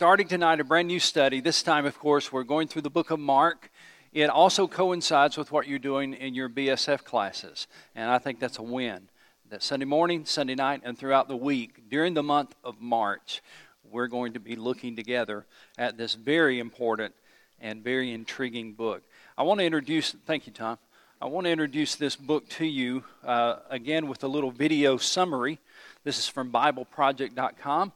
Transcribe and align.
starting 0.00 0.26
tonight 0.26 0.58
a 0.58 0.64
brand 0.64 0.88
new 0.88 0.98
study. 0.98 1.42
This 1.42 1.62
time, 1.62 1.84
of 1.84 1.98
course, 1.98 2.32
we're 2.32 2.42
going 2.42 2.68
through 2.68 2.80
the 2.80 2.88
book 2.88 3.10
of 3.10 3.20
Mark. 3.20 3.70
It 4.14 4.30
also 4.30 4.66
coincides 4.66 5.36
with 5.36 5.52
what 5.52 5.68
you're 5.68 5.78
doing 5.78 6.14
in 6.14 6.34
your 6.34 6.48
BSF 6.48 7.04
classes, 7.04 7.66
and 7.94 8.10
I 8.10 8.16
think 8.16 8.40
that's 8.40 8.58
a 8.58 8.62
win. 8.62 9.10
That 9.50 9.62
Sunday 9.62 9.84
morning, 9.84 10.24
Sunday 10.24 10.54
night, 10.54 10.80
and 10.84 10.96
throughout 10.96 11.28
the 11.28 11.36
week, 11.36 11.90
during 11.90 12.14
the 12.14 12.22
month 12.22 12.54
of 12.64 12.80
March, 12.80 13.42
we're 13.84 14.06
going 14.06 14.32
to 14.32 14.40
be 14.40 14.56
looking 14.56 14.96
together 14.96 15.44
at 15.76 15.98
this 15.98 16.14
very 16.14 16.60
important 16.60 17.14
and 17.60 17.84
very 17.84 18.10
intriguing 18.10 18.72
book. 18.72 19.02
I 19.36 19.42
want 19.42 19.60
to 19.60 19.66
introduce, 19.66 20.12
thank 20.24 20.46
you, 20.46 20.52
Tom. 20.54 20.78
I 21.20 21.26
want 21.26 21.44
to 21.44 21.50
introduce 21.50 21.96
this 21.96 22.16
book 22.16 22.48
to 22.52 22.64
you 22.64 23.04
uh, 23.22 23.56
again 23.68 24.08
with 24.08 24.24
a 24.24 24.28
little 24.28 24.50
video 24.50 24.96
summary. 24.96 25.58
This 26.04 26.18
is 26.18 26.26
from 26.26 26.50
BibleProject.com. 26.50 27.92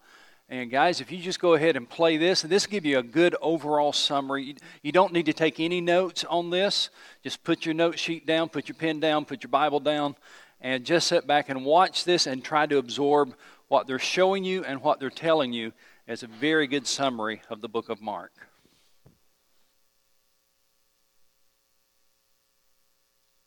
And 0.48 0.70
guys, 0.70 1.00
if 1.00 1.11
you 1.11 1.18
just 1.18 1.40
go 1.40 1.54
ahead 1.54 1.74
and 1.74 1.88
play 1.88 2.16
this, 2.18 2.42
and 2.42 2.52
this 2.52 2.66
will 2.66 2.72
give 2.72 2.84
you 2.84 2.98
a 2.98 3.02
good 3.02 3.34
overall 3.40 3.92
summary. 3.92 4.45
You, 4.45 4.55
you 4.82 4.92
don't 4.92 5.12
need 5.12 5.27
to 5.27 5.32
take 5.32 5.59
any 5.59 5.80
notes 5.80 6.23
on 6.24 6.50
this. 6.50 6.91
Just 7.23 7.42
put 7.45 7.64
your 7.64 7.74
note 7.74 7.98
sheet 7.98 8.27
down, 8.27 8.50
put 8.50 8.69
your 8.69 8.77
pen 8.77 9.00
down, 9.00 9.24
put 9.24 9.42
your 9.42 9.50
Bible 9.50 9.80
down, 9.80 10.16
and 10.60 10.84
just 10.84 11.06
sit 11.06 11.27
back 11.27 11.48
and 11.48 11.64
watch 11.64 12.05
this 12.05 12.27
and 12.27 12.45
try 12.45 12.66
to 12.66 12.77
absorb 12.77 13.34
what 13.69 13.86
they're 13.86 13.98
showing 13.98 14.45
you 14.45 14.62
and 14.64 14.83
what 14.83 15.00
they're 15.00 15.10
telling 15.10 15.52
you 15.52 15.72
as 16.06 16.22
a 16.22 16.27
very 16.27 16.66
good 16.66 16.86
summary 16.86 17.41
of 17.48 17.62
the 17.62 17.69
book 17.69 17.88
of 17.88 18.02
Mark. 18.02 18.33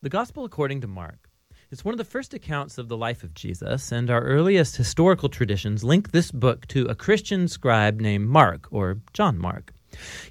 The 0.01 0.09
Gospel 0.09 0.45
according 0.45 0.81
to 0.81 0.87
Mark 0.87 1.26
it's 1.69 1.83
one 1.83 1.93
of 1.93 1.97
the 1.97 2.05
first 2.05 2.33
accounts 2.33 2.77
of 2.77 2.87
the 2.87 2.95
life 2.95 3.23
of 3.23 3.33
Jesus, 3.33 3.91
and 3.91 4.09
our 4.09 4.21
earliest 4.21 4.77
historical 4.77 5.27
traditions 5.27 5.83
link 5.83 6.11
this 6.11 6.31
book 6.31 6.65
to 6.67 6.85
a 6.85 6.95
Christian 6.95 7.47
scribe 7.47 7.99
named 7.99 8.29
Mark, 8.29 8.67
or 8.71 8.99
John 9.11 9.37
Mark. 9.37 9.73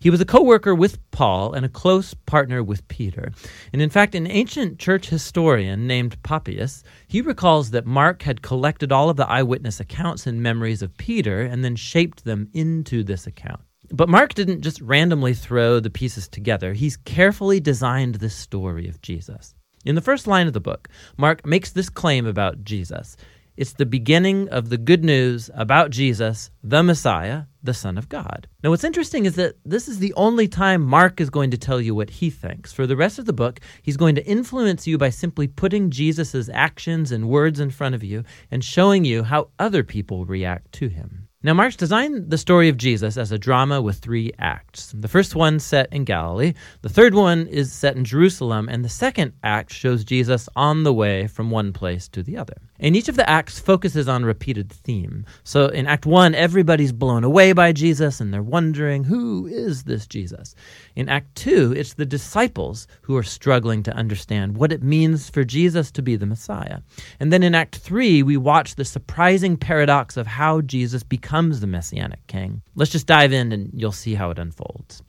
He 0.01 0.09
was 0.09 0.21
a 0.21 0.25
co 0.25 0.43
worker 0.43 0.75
with 0.75 0.99
Paul 1.11 1.53
and 1.53 1.67
a 1.67 1.71
close 1.71 2.15
partner 2.15 2.63
with 2.63 2.87
Peter. 2.89 3.33
And 3.73 3.83
in 3.83 3.91
fact, 3.91 4.15
an 4.15 4.27
ancient 4.27 4.79
church 4.79 5.09
historian 5.09 5.87
named 5.87 6.23
Papias, 6.23 6.83
he 7.07 7.21
recalls 7.21 7.71
that 7.71 7.85
Mark 7.87 8.23
had 8.23 8.43
collected 8.43 8.91
all 8.91 9.11
of 9.11 9.17
the 9.17 9.29
eyewitness 9.29 9.79
accounts 9.79 10.27
and 10.27 10.43
memories 10.43 10.83
of 10.83 10.97
Peter 10.97 11.43
and 11.43 11.63
then 11.63 11.77
shaped 11.77 12.25
them 12.25 12.49
into 12.55 13.03
this 13.03 13.27
account. 13.27 13.61
But 13.91 14.09
Mark 14.09 14.35
didn't 14.35 14.63
just 14.63 14.81
randomly 14.81 15.35
throw 15.35 15.81
the 15.81 15.91
pieces 15.91 16.29
together, 16.29 16.73
he's 16.73 16.97
carefully 16.97 17.61
designed 17.61 18.17
this 18.17 18.35
story 18.35 18.89
of 18.89 19.03
Jesus. 19.03 19.55
In 19.87 19.95
the 19.95 20.01
first 20.01 20.27
line 20.27 20.49
of 20.49 20.53
the 20.53 20.61
book, 20.61 20.89
Mark 21.17 21.47
makes 21.47 21.71
this 21.71 21.89
claim 21.89 22.27
about 22.27 22.65
Jesus. 22.65 23.17
It's 23.57 23.73
the 23.73 23.87
beginning 23.87 24.49
of 24.49 24.69
the 24.69 24.79
good 24.79 25.05
news 25.05 25.49
about 25.55 25.91
Jesus, 25.91 26.51
the 26.65 26.83
Messiah, 26.83 27.45
the 27.63 27.73
Son 27.73 27.97
of 27.97 28.09
God. 28.09 28.49
Now, 28.65 28.71
what's 28.71 28.83
interesting 28.83 29.27
is 29.27 29.37
that 29.37 29.55
this 29.65 29.87
is 29.87 30.01
the 30.01 30.13
only 30.15 30.49
time 30.49 30.83
Mark 30.83 31.21
is 31.21 31.31
going 31.31 31.53
to 31.53 31.57
tell 31.57 31.81
you 31.81 31.95
what 31.95 32.11
he 32.11 32.31
thinks. 32.31 32.73
For 32.73 32.85
the 32.89 32.97
rest 32.97 33.21
of 33.21 33.27
the 33.27 33.33
book, 33.33 33.61
he's 33.81 33.97
going 33.97 34.17
to 34.17 34.27
influence 34.27 34.89
you 34.89 34.99
by 34.99 35.11
simply 35.11 35.47
putting 35.47 35.91
Jesus' 35.91 36.51
actions 36.53 37.13
and 37.13 37.29
words 37.29 37.61
in 37.61 37.71
front 37.71 37.95
of 37.95 38.03
you 38.03 38.25
and 38.51 38.65
showing 38.65 39.05
you 39.05 39.23
how 39.23 39.51
other 39.61 39.85
people 39.85 40.27
react 40.27 40.73
to 40.73 40.89
him. 40.89 41.26
Now, 41.47 41.55
Mark's 41.55 41.77
designed 41.77 42.29
the 42.29 42.39
story 42.39 42.69
of 42.69 42.77
Jesus 42.77 43.17
as 43.17 43.31
a 43.31 43.39
drama 43.39 43.81
with 43.81 43.99
three 43.99 44.33
acts. 44.37 44.91
The 44.93 45.07
first 45.07 45.37
one 45.37 45.61
set 45.61 45.93
in 45.93 46.03
Galilee, 46.03 46.55
the 46.83 46.89
third 46.89 47.15
one 47.15 47.47
is 47.47 47.73
set 47.73 47.95
in 47.95 48.05
Jerusalem, 48.05 48.69
and 48.69 48.85
the 48.85 48.89
second 48.89 49.33
act 49.45 49.73
shows 49.73 50.03
Jesus 50.03 50.49
on 50.57 50.83
the 50.83 50.93
way 50.93 51.29
from 51.29 51.53
one 51.53 51.73
place 51.73 52.09
to 52.09 52.25
the 52.25 52.37
other. 52.37 52.57
And 52.81 52.97
each 52.97 53.09
of 53.09 53.15
the 53.15 53.31
acts 53.31 53.61
focuses 53.61 54.09
on 54.09 54.25
a 54.25 54.27
repeated 54.27 54.71
theme. 54.71 55.25
So 55.45 55.69
in 55.69 55.87
Act 55.87 56.05
1, 56.05 56.35
everybody's 56.35 56.93
blown 56.93 57.23
away 57.23 57.53
by 57.53 57.73
Jesus 57.73 58.21
and 58.21 58.35
they're 58.35 58.43
wondering, 58.43 59.05
who 59.05 59.47
is 59.47 59.85
this 59.85 60.07
Jesus? 60.07 60.55
In 60.95 61.09
Act 61.09 61.35
2, 61.37 61.73
it's 61.73 61.95
the 61.95 62.05
disciples 62.05 62.87
who 63.03 63.17
are 63.17 63.23
struggling 63.23 63.83
to 63.85 63.95
understand 63.95 64.57
what 64.57 64.73
it 64.73 64.83
means 64.83 65.31
for 65.31 65.45
Jesus 65.45 65.91
to 65.93 66.03
be 66.03 66.17
the 66.17 66.27
Messiah. 66.27 66.81
And 67.21 67.33
then 67.33 67.43
in 67.43 67.55
Act 67.55 67.77
3, 67.77 68.23
we 68.25 68.37
watch 68.37 68.75
the 68.75 68.85
surprising 68.85 69.57
paradox 69.57 70.17
of 70.17 70.27
how 70.27 70.61
Jesus 70.61 71.03
becomes 71.03 71.36
the 71.37 71.67
Messianic 71.67 72.27
King. 72.27 72.63
Let's 72.75 72.91
just 72.91 73.07
dive 73.07 73.33
in 73.33 73.53
and 73.53 73.71
you'll 73.75 73.93
see 73.93 74.15
how 74.15 74.31
it 74.31 74.39
unfolds. 74.39 75.03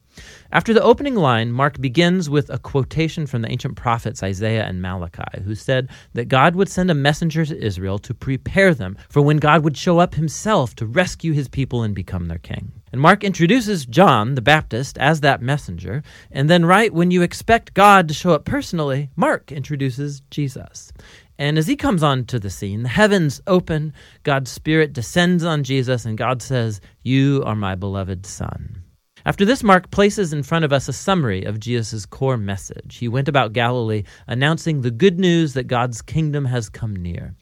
After 0.52 0.74
the 0.74 0.82
opening 0.82 1.16
line, 1.16 1.52
Mark 1.52 1.80
begins 1.80 2.30
with 2.30 2.50
a 2.50 2.58
quotation 2.58 3.28
from 3.28 3.42
the 3.42 3.52
ancient 3.52 3.76
prophets 3.76 4.24
Isaiah 4.24 4.66
and 4.66 4.82
Malachi, 4.82 5.42
who 5.44 5.54
said 5.54 5.90
that 6.14 6.28
God 6.28 6.56
would 6.56 6.70
send 6.70 6.90
a 6.90 6.96
messenger 6.96 7.46
to 7.46 7.64
Israel 7.64 8.00
to 8.00 8.14
prepare 8.14 8.74
them 8.74 8.98
for 9.10 9.22
when 9.22 9.38
God 9.38 9.64
would 9.64 9.78
show 9.78 10.00
up 10.00 10.16
himself 10.16 10.76
to 10.76 10.86
rescue 10.86 11.34
his 11.34 11.48
people 11.48 11.84
and 11.84 11.94
become 11.94 12.26
their 12.26 12.40
king. 12.40 12.72
And 12.92 13.02
Mark 13.02 13.24
introduces 13.24 13.86
John 13.86 14.36
the 14.36 14.42
Baptist 14.42 14.98
as 14.98 15.22
that 15.22 15.42
messenger, 15.42 16.02
and 16.32 16.50
then, 16.50 16.66
right 16.66 16.94
when 16.94 17.12
you 17.12 17.22
expect 17.22 17.74
God 17.74 18.08
to 18.08 18.14
show 18.14 18.32
up 18.32 18.46
personally, 18.46 19.10
Mark 19.16 19.52
introduces 19.52 20.22
Jesus. 20.32 20.94
And 21.40 21.58
as 21.58 21.68
he 21.68 21.75
comes 21.75 22.02
onto 22.02 22.40
the 22.40 22.50
scene, 22.50 22.84
the 22.84 22.90
heavens 22.90 23.42
open, 23.46 23.94
God's 24.24 24.52
Spirit 24.52 24.94
descends 24.94 25.44
on 25.44 25.64
Jesus, 25.64 26.06
and 26.06 26.18
God 26.18 26.42
says, 26.42 26.81
You 27.03 27.44
are 27.46 27.56
my 27.56 27.75
beloved 27.75 28.25
Son. 28.25 28.77
After 29.28 29.44
this, 29.44 29.62
Mark 29.62 29.92
places 29.92 30.32
in 30.32 30.42
front 30.42 30.64
of 30.64 30.72
us 30.72 30.88
a 30.88 30.94
summary 30.94 31.44
of 31.44 31.60
Jesus' 31.60 32.06
core 32.06 32.38
message. 32.38 32.96
He 32.96 33.10
went 33.10 33.28
about 33.28 33.52
Galilee 33.52 34.04
announcing 34.26 34.80
the 34.80 34.90
good 34.90 35.20
news 35.20 35.52
that 35.52 35.68
God's 35.68 36.02
kingdom 36.02 36.46
has 36.46 36.70
come 36.70 36.96
near. 36.96 37.36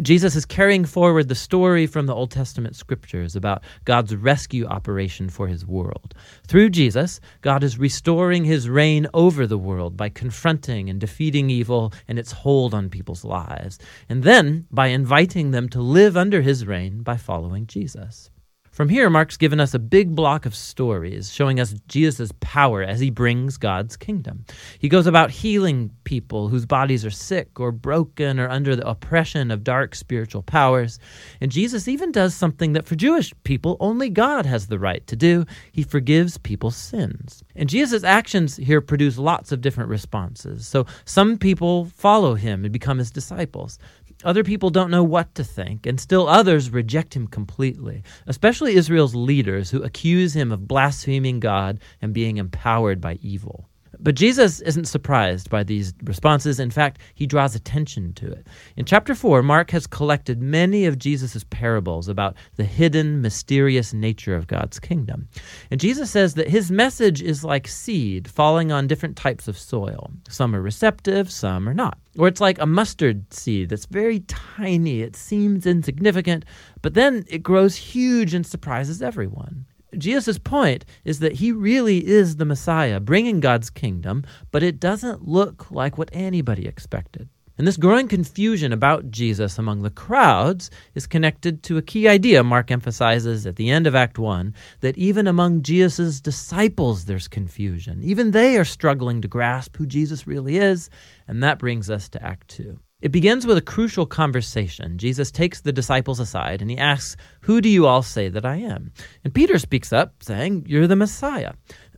Jesus 0.00 0.34
is 0.34 0.46
carrying 0.46 0.86
forward 0.86 1.28
the 1.28 1.34
story 1.34 1.86
from 1.86 2.06
the 2.06 2.14
Old 2.14 2.30
Testament 2.30 2.74
scriptures 2.74 3.36
about 3.36 3.64
God's 3.84 4.16
rescue 4.16 4.64
operation 4.64 5.28
for 5.28 5.46
his 5.46 5.66
world. 5.66 6.14
Through 6.48 6.70
Jesus, 6.70 7.20
God 7.42 7.62
is 7.62 7.78
restoring 7.78 8.46
his 8.46 8.70
reign 8.70 9.06
over 9.12 9.46
the 9.46 9.58
world 9.58 9.94
by 9.94 10.08
confronting 10.08 10.88
and 10.88 10.98
defeating 10.98 11.50
evil 11.50 11.92
and 12.08 12.18
its 12.18 12.32
hold 12.32 12.72
on 12.72 12.88
people's 12.88 13.26
lives, 13.26 13.78
and 14.08 14.22
then 14.22 14.66
by 14.70 14.86
inviting 14.86 15.50
them 15.50 15.68
to 15.68 15.82
live 15.82 16.16
under 16.16 16.40
his 16.40 16.64
reign 16.64 17.02
by 17.02 17.18
following 17.18 17.66
Jesus. 17.66 18.30
From 18.76 18.90
here, 18.90 19.08
Mark's 19.08 19.38
given 19.38 19.58
us 19.58 19.72
a 19.72 19.78
big 19.78 20.14
block 20.14 20.44
of 20.44 20.54
stories 20.54 21.32
showing 21.32 21.58
us 21.58 21.74
Jesus' 21.88 22.30
power 22.40 22.82
as 22.82 23.00
he 23.00 23.08
brings 23.08 23.56
God's 23.56 23.96
kingdom. 23.96 24.44
He 24.78 24.90
goes 24.90 25.06
about 25.06 25.30
healing 25.30 25.92
people 26.04 26.48
whose 26.48 26.66
bodies 26.66 27.02
are 27.02 27.10
sick 27.10 27.58
or 27.58 27.72
broken 27.72 28.38
or 28.38 28.50
under 28.50 28.76
the 28.76 28.86
oppression 28.86 29.50
of 29.50 29.64
dark 29.64 29.94
spiritual 29.94 30.42
powers. 30.42 30.98
And 31.40 31.50
Jesus 31.50 31.88
even 31.88 32.12
does 32.12 32.34
something 32.34 32.74
that 32.74 32.84
for 32.84 32.96
Jewish 32.96 33.32
people 33.44 33.78
only 33.80 34.10
God 34.10 34.44
has 34.44 34.66
the 34.66 34.78
right 34.78 35.06
to 35.06 35.16
do 35.16 35.46
he 35.72 35.82
forgives 35.82 36.36
people's 36.36 36.76
sins. 36.76 37.42
And 37.54 37.70
Jesus' 37.70 38.04
actions 38.04 38.56
here 38.56 38.82
produce 38.82 39.16
lots 39.16 39.52
of 39.52 39.62
different 39.62 39.88
responses. 39.88 40.68
So 40.68 40.84
some 41.06 41.38
people 41.38 41.86
follow 41.86 42.34
him 42.34 42.62
and 42.62 42.74
become 42.74 42.98
his 42.98 43.10
disciples. 43.10 43.78
Other 44.24 44.42
people 44.42 44.70
don't 44.70 44.90
know 44.90 45.04
what 45.04 45.34
to 45.34 45.44
think, 45.44 45.86
and 45.86 46.00
still 46.00 46.26
others 46.26 46.70
reject 46.70 47.14
him 47.14 47.26
completely, 47.26 48.02
especially 48.26 48.74
Israel's 48.74 49.14
leaders 49.14 49.70
who 49.70 49.82
accuse 49.82 50.34
him 50.34 50.50
of 50.50 50.66
blaspheming 50.66 51.38
God 51.38 51.80
and 52.00 52.14
being 52.14 52.38
empowered 52.38 53.00
by 53.00 53.18
evil. 53.20 53.68
But 54.00 54.14
Jesus 54.14 54.60
isn't 54.60 54.86
surprised 54.86 55.50
by 55.50 55.62
these 55.62 55.94
responses. 56.04 56.60
In 56.60 56.70
fact, 56.70 57.00
he 57.14 57.26
draws 57.26 57.54
attention 57.54 58.12
to 58.14 58.30
it. 58.30 58.46
In 58.76 58.84
chapter 58.84 59.14
4, 59.14 59.42
Mark 59.42 59.70
has 59.70 59.86
collected 59.86 60.40
many 60.42 60.86
of 60.86 60.98
Jesus' 60.98 61.44
parables 61.50 62.08
about 62.08 62.36
the 62.56 62.64
hidden, 62.64 63.20
mysterious 63.20 63.92
nature 63.92 64.34
of 64.34 64.46
God's 64.46 64.78
kingdom. 64.78 65.28
And 65.70 65.80
Jesus 65.80 66.10
says 66.10 66.34
that 66.34 66.48
his 66.48 66.70
message 66.70 67.22
is 67.22 67.44
like 67.44 67.68
seed 67.68 68.28
falling 68.28 68.72
on 68.72 68.86
different 68.86 69.16
types 69.16 69.48
of 69.48 69.58
soil. 69.58 70.10
Some 70.28 70.54
are 70.54 70.62
receptive, 70.62 71.30
some 71.30 71.68
are 71.68 71.74
not. 71.74 71.98
Or 72.18 72.28
it's 72.28 72.40
like 72.40 72.58
a 72.58 72.66
mustard 72.66 73.32
seed 73.32 73.68
that's 73.68 73.86
very 73.86 74.20
tiny, 74.20 75.02
it 75.02 75.16
seems 75.16 75.66
insignificant, 75.66 76.44
but 76.82 76.94
then 76.94 77.24
it 77.28 77.42
grows 77.42 77.76
huge 77.76 78.34
and 78.34 78.46
surprises 78.46 79.02
everyone. 79.02 79.66
Jesus' 79.96 80.38
point 80.38 80.84
is 81.04 81.20
that 81.20 81.32
he 81.32 81.52
really 81.52 82.06
is 82.06 82.36
the 82.36 82.44
Messiah, 82.44 83.00
bringing 83.00 83.40
God's 83.40 83.70
kingdom, 83.70 84.24
but 84.50 84.62
it 84.62 84.80
doesn't 84.80 85.26
look 85.26 85.70
like 85.70 85.96
what 85.96 86.10
anybody 86.12 86.66
expected. 86.66 87.28
And 87.58 87.66
this 87.66 87.78
growing 87.78 88.06
confusion 88.06 88.70
about 88.70 89.10
Jesus 89.10 89.58
among 89.58 89.82
the 89.82 89.90
crowds 89.90 90.70
is 90.94 91.06
connected 91.06 91.62
to 91.62 91.78
a 91.78 91.82
key 91.82 92.06
idea 92.06 92.44
Mark 92.44 92.70
emphasizes 92.70 93.46
at 93.46 93.56
the 93.56 93.70
end 93.70 93.86
of 93.86 93.94
Act 93.94 94.18
1 94.18 94.54
that 94.80 94.98
even 94.98 95.26
among 95.26 95.62
Jesus' 95.62 96.20
disciples 96.20 97.06
there's 97.06 97.28
confusion. 97.28 98.02
Even 98.02 98.32
they 98.32 98.58
are 98.58 98.64
struggling 98.64 99.22
to 99.22 99.28
grasp 99.28 99.76
who 99.78 99.86
Jesus 99.86 100.26
really 100.26 100.58
is, 100.58 100.90
and 101.26 101.42
that 101.42 101.58
brings 101.58 101.88
us 101.88 102.10
to 102.10 102.22
Act 102.22 102.48
2. 102.48 102.78
It 103.06 103.12
begins 103.12 103.46
with 103.46 103.56
a 103.56 103.62
crucial 103.62 104.04
conversation. 104.04 104.98
Jesus 104.98 105.30
takes 105.30 105.60
the 105.60 105.72
disciples 105.72 106.18
aside 106.18 106.60
and 106.60 106.68
he 106.68 106.76
asks, 106.76 107.16
Who 107.42 107.60
do 107.60 107.68
you 107.68 107.86
all 107.86 108.02
say 108.02 108.28
that 108.28 108.44
I 108.44 108.56
am? 108.56 108.90
And 109.22 109.32
Peter 109.32 109.60
speaks 109.60 109.92
up, 109.92 110.24
saying, 110.24 110.64
You're 110.66 110.88
the 110.88 110.96
Messiah. 110.96 111.52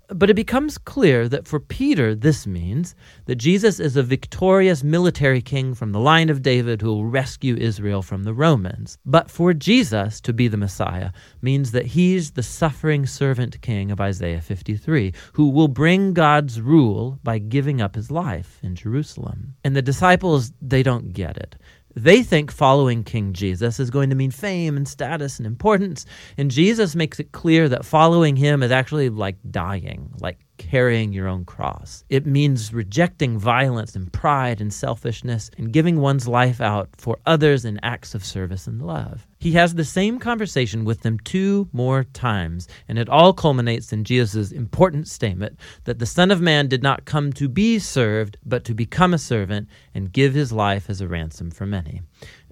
But 0.09 0.31
it 0.31 0.35
becomes 0.35 0.79
clear 0.79 1.29
that 1.29 1.47
for 1.47 1.61
Peter, 1.61 2.15
this 2.15 2.47
means 2.47 2.95
that 3.27 3.35
Jesus 3.35 3.79
is 3.79 3.95
a 3.95 4.03
victorious 4.03 4.83
military 4.83 5.43
king 5.43 5.75
from 5.75 5.93
the 5.93 6.01
line 6.01 6.31
of 6.31 6.41
David 6.41 6.81
who 6.81 6.89
will 6.89 7.05
rescue 7.05 7.57
Israel 7.57 8.01
from 8.01 8.25
the 8.25 8.33
Romans. 8.33 8.97
But 9.05 9.31
for 9.31 9.53
Jesus 9.53 10.23
to 10.23 10.33
be 10.33 10.49
the 10.49 10.57
Messiah 10.57 11.11
means 11.43 11.73
that 11.73 11.87
he's 11.87 12.31
the 12.31 12.43
suffering 12.43 13.05
servant 13.05 13.61
king 13.61 13.91
of 13.91 14.01
Isaiah 14.01 14.41
53, 14.41 15.13
who 15.35 15.51
will 15.51 15.69
bring 15.69 16.15
God's 16.15 16.59
rule 16.59 17.19
by 17.23 17.37
giving 17.37 17.83
up 17.83 17.95
his 17.95 18.11
life 18.11 18.59
in 18.63 18.77
Jerusalem. 18.77 19.57
And 19.63 19.77
the 19.77 19.83
disciples, 19.83 20.53
they 20.63 20.83
don't 20.83 21.13
get 21.13 21.37
it. 21.37 21.57
They 21.99 22.23
think 22.23 22.53
following 22.53 23.03
King 23.03 23.33
Jesus 23.33 23.81
is 23.81 23.91
going 23.91 24.11
to 24.11 24.17
mean 24.17 24.31
fame 24.31 24.77
and 24.77 24.87
status 24.87 25.39
and 25.39 25.47
importance. 25.47 26.07
And 26.37 26.49
Jesus 26.49 26.95
makes 26.95 27.19
it 27.19 27.33
clear 27.33 27.69
that 27.69 27.85
following 27.85 28.37
him 28.37 28.63
is 28.63 28.71
actually 28.71 29.09
like 29.09 29.37
dying, 29.51 30.13
like 30.21 30.39
carrying 30.59 31.13
your 31.13 31.29
own 31.29 31.45
cross. 31.45 32.05
It 32.09 32.27
means 32.27 32.75
rejecting 32.75 33.39
violence 33.39 33.97
and 33.97 34.13
pride 34.13 34.61
and 34.61 34.73
selfishness 34.73 35.51
and 35.57 35.73
giving 35.73 36.01
one's 36.01 36.29
life 36.29 36.61
out 36.61 36.91
for 36.97 37.19
others 37.25 37.65
in 37.65 37.81
acts 37.83 38.15
of 38.15 38.25
service 38.25 38.67
and 38.67 38.83
love. 38.83 39.27
He 39.41 39.53
has 39.53 39.75
the 39.75 39.85
same 39.85 40.19
conversation 40.19 40.85
with 40.85 41.03
them 41.03 41.19
two 41.21 41.69
more 41.73 42.05
times, 42.05 42.67
and 42.89 42.99
it 42.99 43.09
all 43.09 43.33
culminates 43.33 43.93
in 43.93 44.03
Jesus' 44.03 44.51
important 44.51 45.07
statement 45.07 45.59
that 45.85 46.01
the 46.01 46.07
Son 46.07 46.31
of 46.31 46.41
Man 46.41 46.67
did 46.67 46.83
not 46.83 47.05
come 47.05 47.33
to 47.35 47.49
be 47.49 47.79
served, 47.79 48.37
but 48.45 48.65
to 48.65 48.75
become 48.75 49.15
a 49.15 49.19
servant 49.19 49.69
and 49.95 50.13
give 50.13 50.35
his 50.35 50.53
life 50.53 50.91
as 50.91 51.01
a 51.01 51.09
ransom 51.09 51.53
for 51.53 51.67
many. 51.67 52.03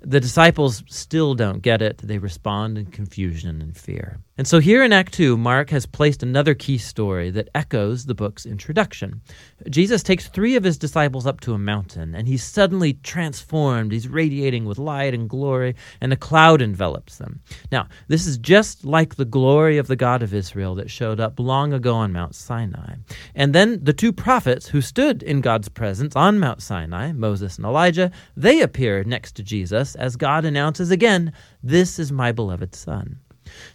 The 0.01 0.21
disciples 0.21 0.85
still 0.87 1.35
don't 1.35 1.63
get 1.63 1.83
it. 1.83 1.99
They 1.99 2.19
respond 2.19 2.79
in 2.79 2.87
confusion 2.87 3.61
and 3.61 3.77
fear. 3.77 4.21
And 4.39 4.47
so 4.47 4.59
here 4.59 4.85
in 4.85 4.93
Act 4.93 5.15
2, 5.15 5.39
Mark 5.39 5.71
has 5.71 5.87
placed 5.87 6.23
another 6.23 6.55
key 6.55 6.77
story 6.77 7.31
that 7.31 7.49
echoes 7.55 8.05
the 8.05 8.15
book's 8.15 8.45
introduction. 8.45 9.23
Jesus 9.71 10.03
takes 10.03 10.29
three 10.29 10.57
of 10.57 10.65
his 10.65 10.77
disciples 10.77 11.27
up 11.27 11.41
to 11.41 11.55
a 11.55 11.59
mountain, 11.59 12.15
and 12.15 12.29
he's 12.29 12.45
suddenly 12.45 12.95
transformed. 13.03 13.93
He's 13.93 14.09
radiating 14.09 14.67
with 14.67 14.77
light 14.77 15.15
and 15.15 15.27
glory, 15.27 15.75
and 16.03 16.13
a 16.13 16.17
cloud 16.17 16.61
envelops 16.61 17.17
them. 17.17 17.41
Now, 17.73 17.89
this 18.09 18.27
is 18.27 18.37
just 18.37 18.85
like 18.85 19.15
the 19.15 19.25
glory 19.25 19.79
of 19.79 19.87
the 19.87 19.97
God 19.97 20.23
of 20.23 20.35
Israel 20.35 20.75
that 20.75 20.91
showed 20.91 21.19
up 21.19 21.41
long 21.41 21.73
ago 21.73 21.95
on 21.95 22.13
Mount 22.13 22.35
Sinai. 22.35 22.97
And 23.35 23.55
then 23.55 23.83
the 23.83 23.95
two 23.95 24.13
prophets 24.13 24.69
who 24.69 24.83
stood 24.83 25.23
in 25.23 25.41
God's 25.41 25.71
presence 25.71 26.15
on 26.15 26.39
Mount 26.39 26.61
Sinai, 26.61 27.13
Moses 27.13 27.57
and 27.57 27.65
Elijah, 27.65 28.11
they 28.37 28.61
appear 28.61 29.03
next 29.03 29.33
to 29.37 29.43
Jesus 29.43 29.95
as 29.95 30.17
God 30.17 30.45
announces 30.45 30.91
again, 30.91 31.33
This 31.63 31.99
is 31.99 32.13
my 32.13 32.33
beloved 32.33 32.75
Son. 32.75 33.21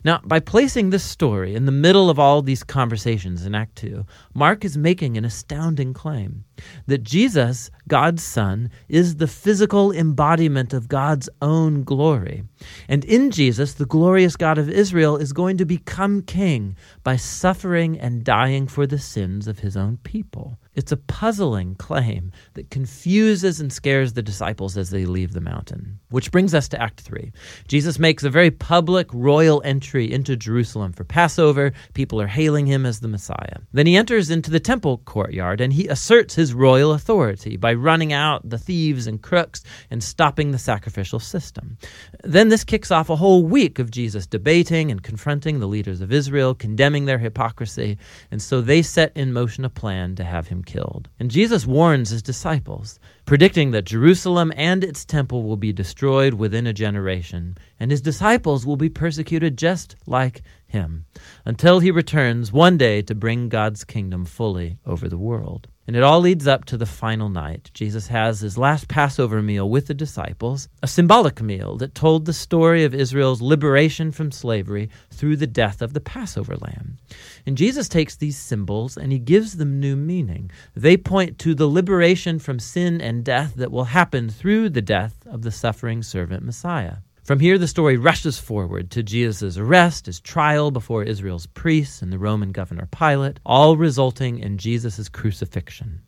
Now, 0.04 0.22
by 0.24 0.40
placing 0.40 0.90
this 0.90 1.04
story 1.04 1.56
in 1.56 1.66
the 1.66 1.72
middle 1.72 2.10
of 2.10 2.20
all 2.20 2.42
these 2.42 2.64
conversations 2.64 3.46
in 3.46 3.56
Act 3.56 3.76
2, 3.78 4.06
Mark 4.34 4.64
is 4.66 4.78
making 4.78 5.18
an 5.18 5.26
astounding 5.26 5.94
claim 5.94 6.46
that 6.86 7.04
Jesus, 7.04 7.72
God's 7.88 8.24
Son, 8.24 8.70
is 8.88 9.16
the 9.16 9.28
physical 9.28 9.92
embodiment 9.92 10.74
of 10.74 10.88
God's 10.88 11.30
own 11.42 11.84
glory. 11.84 12.44
And 12.88 13.04
in 13.06 13.32
Jesus, 13.32 13.74
the 13.74 13.86
glorious 13.86 14.36
God 14.36 14.58
of 14.58 14.70
Israel 14.70 15.18
is 15.18 15.34
going 15.34 15.58
to 15.58 15.66
become 15.66 16.22
king 16.22 16.76
by 17.04 17.16
suffering 17.16 18.00
and 18.00 18.24
dying 18.24 18.68
for 18.68 18.86
the 18.86 19.00
sins 19.00 19.48
of 19.48 19.60
his 19.60 19.76
own 19.76 19.98
people. 20.04 20.58
It's 20.82 20.92
a 20.92 20.98
puzzling 20.98 21.76
claim 21.76 22.32
that 22.56 22.72
confuses 22.72 23.60
and 23.60 23.72
scares 23.72 24.14
the 24.14 24.24
disciples 24.24 24.78
as 24.78 24.90
they 24.90 25.06
leave 25.06 25.34
the 25.34 25.40
mountain. 25.40 26.00
Which 26.10 26.32
brings 26.32 26.56
us 26.56 26.68
to 26.70 26.82
Act 26.82 27.02
3. 27.02 27.32
Jesus 27.68 28.00
makes 28.00 28.24
a 28.24 28.32
very 28.32 28.50
public 28.50 29.08
royal 29.14 29.62
entry 29.64 30.12
into 30.12 30.36
Jerusalem 30.36 30.92
for 30.92 31.04
Passover. 31.04 31.72
People 31.94 32.20
are 32.20 32.26
hailing 32.26 32.66
him 32.66 32.88
as 32.88 33.00
the 33.00 33.08
Messiah. 33.08 33.60
Then 33.74 33.86
he 33.86 33.96
enters 33.96 34.32
into 34.32 34.50
the 34.50 34.60
temple 34.60 35.04
courtyard 35.06 35.62
and 35.62 35.72
he 35.72 35.88
asserts 35.88 36.34
his 36.34 36.52
royal 36.52 36.94
authority 36.94 37.58
by 37.58 37.76
running 37.76 38.12
out 38.12 38.50
the 38.50 38.58
thieves 38.58 39.06
and 39.06 39.22
crooks 39.22 39.62
and 39.92 40.04
stopping 40.04 40.50
the 40.50 40.58
sacrificial 40.58 41.20
system. 41.20 41.78
Then 42.24 42.50
this 42.50 42.64
kicks 42.64 42.90
off 42.90 43.12
a 43.12 43.16
whole 43.18 43.44
week 43.44 43.78
of 43.78 43.92
Jesus 43.92 44.26
debating 44.26 44.90
and 44.90 45.04
confronting 45.04 45.60
the 45.60 45.68
leaders 45.68 46.02
of 46.02 46.12
Israel, 46.12 46.56
condemning 46.56 47.06
their 47.06 47.20
hypocrisy, 47.20 48.00
and 48.32 48.42
so 48.42 48.62
they 48.62 48.82
set 48.82 49.16
in 49.16 49.32
motion 49.32 49.64
a 49.64 49.70
plan 49.70 50.16
to 50.16 50.24
have 50.24 50.48
him 50.48 50.64
killed. 50.72 51.10
And 51.20 51.30
Jesus 51.30 51.66
warns 51.66 52.12
his 52.12 52.22
disciples, 52.22 52.98
predicting 53.26 53.72
that 53.72 53.84
Jerusalem 53.84 54.54
and 54.56 54.84
its 54.84 55.04
temple 55.04 55.44
will 55.44 55.58
be 55.58 55.74
destroyed 55.74 56.36
within 56.36 56.66
a 56.66 56.72
generation, 56.74 57.58
and 57.78 57.92
his 57.92 58.02
disciples 58.02 58.66
will 58.66 58.78
be 58.78 58.88
persecuted 58.88 59.58
just 59.58 59.98
like 60.08 60.44
him, 60.68 61.06
until 61.44 61.80
he 61.80 61.92
returns 61.92 62.54
one 62.54 62.78
day 62.78 63.02
to 63.02 63.14
bring 63.14 63.50
God's 63.50 63.84
kingdom 63.84 64.24
fully 64.24 64.78
over 64.86 65.10
the 65.10 65.18
world. 65.18 65.68
And 65.88 65.96
it 65.96 66.04
all 66.04 66.20
leads 66.20 66.48
up 66.48 66.66
to 66.66 66.78
the 66.78 66.86
final 66.86 67.28
night. 67.28 67.72
Jesus 67.74 68.08
has 68.08 68.40
his 68.40 68.58
last 68.58 68.88
Passover 68.88 69.42
meal 69.42 69.70
with 69.70 69.88
the 69.88 69.94
disciples, 69.94 70.70
a 70.84 70.88
symbolic 70.88 71.42
meal 71.42 71.76
that 71.78 71.96
told 71.96 72.26
the 72.26 72.34
story 72.34 72.84
of 72.84 72.94
Israel's 72.94 73.42
liberation 73.42 74.12
from 74.12 74.32
slavery 74.32 74.90
through 75.10 75.38
the 75.38 75.48
death 75.48 75.82
of 75.82 75.94
the 75.94 76.00
Passover 76.00 76.56
lamb. 76.56 76.98
And 77.46 77.58
Jesus 77.58 77.90
takes 77.90 78.16
these 78.16 78.38
symbols 78.38 78.96
and 78.96 79.12
he 79.12 79.20
gives 79.20 79.58
them 79.58 79.80
new 79.80 79.96
meaning. 79.96 80.52
They 80.76 80.98
point 80.98 81.40
to 81.40 81.56
the 81.56 81.68
liberation 81.68 82.38
from 82.38 82.60
sin 82.60 83.02
and 83.02 83.26
death 83.26 83.56
that 83.56 83.72
will 83.72 83.86
happen 83.86 84.30
through 84.30 84.70
the 84.70 84.82
death 84.82 85.16
of 85.26 85.42
the 85.42 85.52
suffering 85.52 86.04
servant 86.04 86.44
Messiah. 86.44 86.98
From 87.24 87.40
here, 87.40 87.60
the 87.60 87.68
story 87.68 87.98
rushes 87.98 88.40
forward 88.40 88.90
to 88.92 89.04
Jesus' 89.04 89.56
arrest, 89.56 90.08
his 90.08 90.20
trial 90.20 90.72
before 90.72 91.04
Israel's 91.04 91.46
priests 91.46 92.02
and 92.02 92.12
the 92.12 92.18
Roman 92.18 92.52
governor 92.52 92.88
Pilate, 92.88 93.40
all 93.46 93.78
resulting 93.78 94.40
in 94.40 94.58
Jesus' 94.58 95.08
crucifixion. 95.08 96.02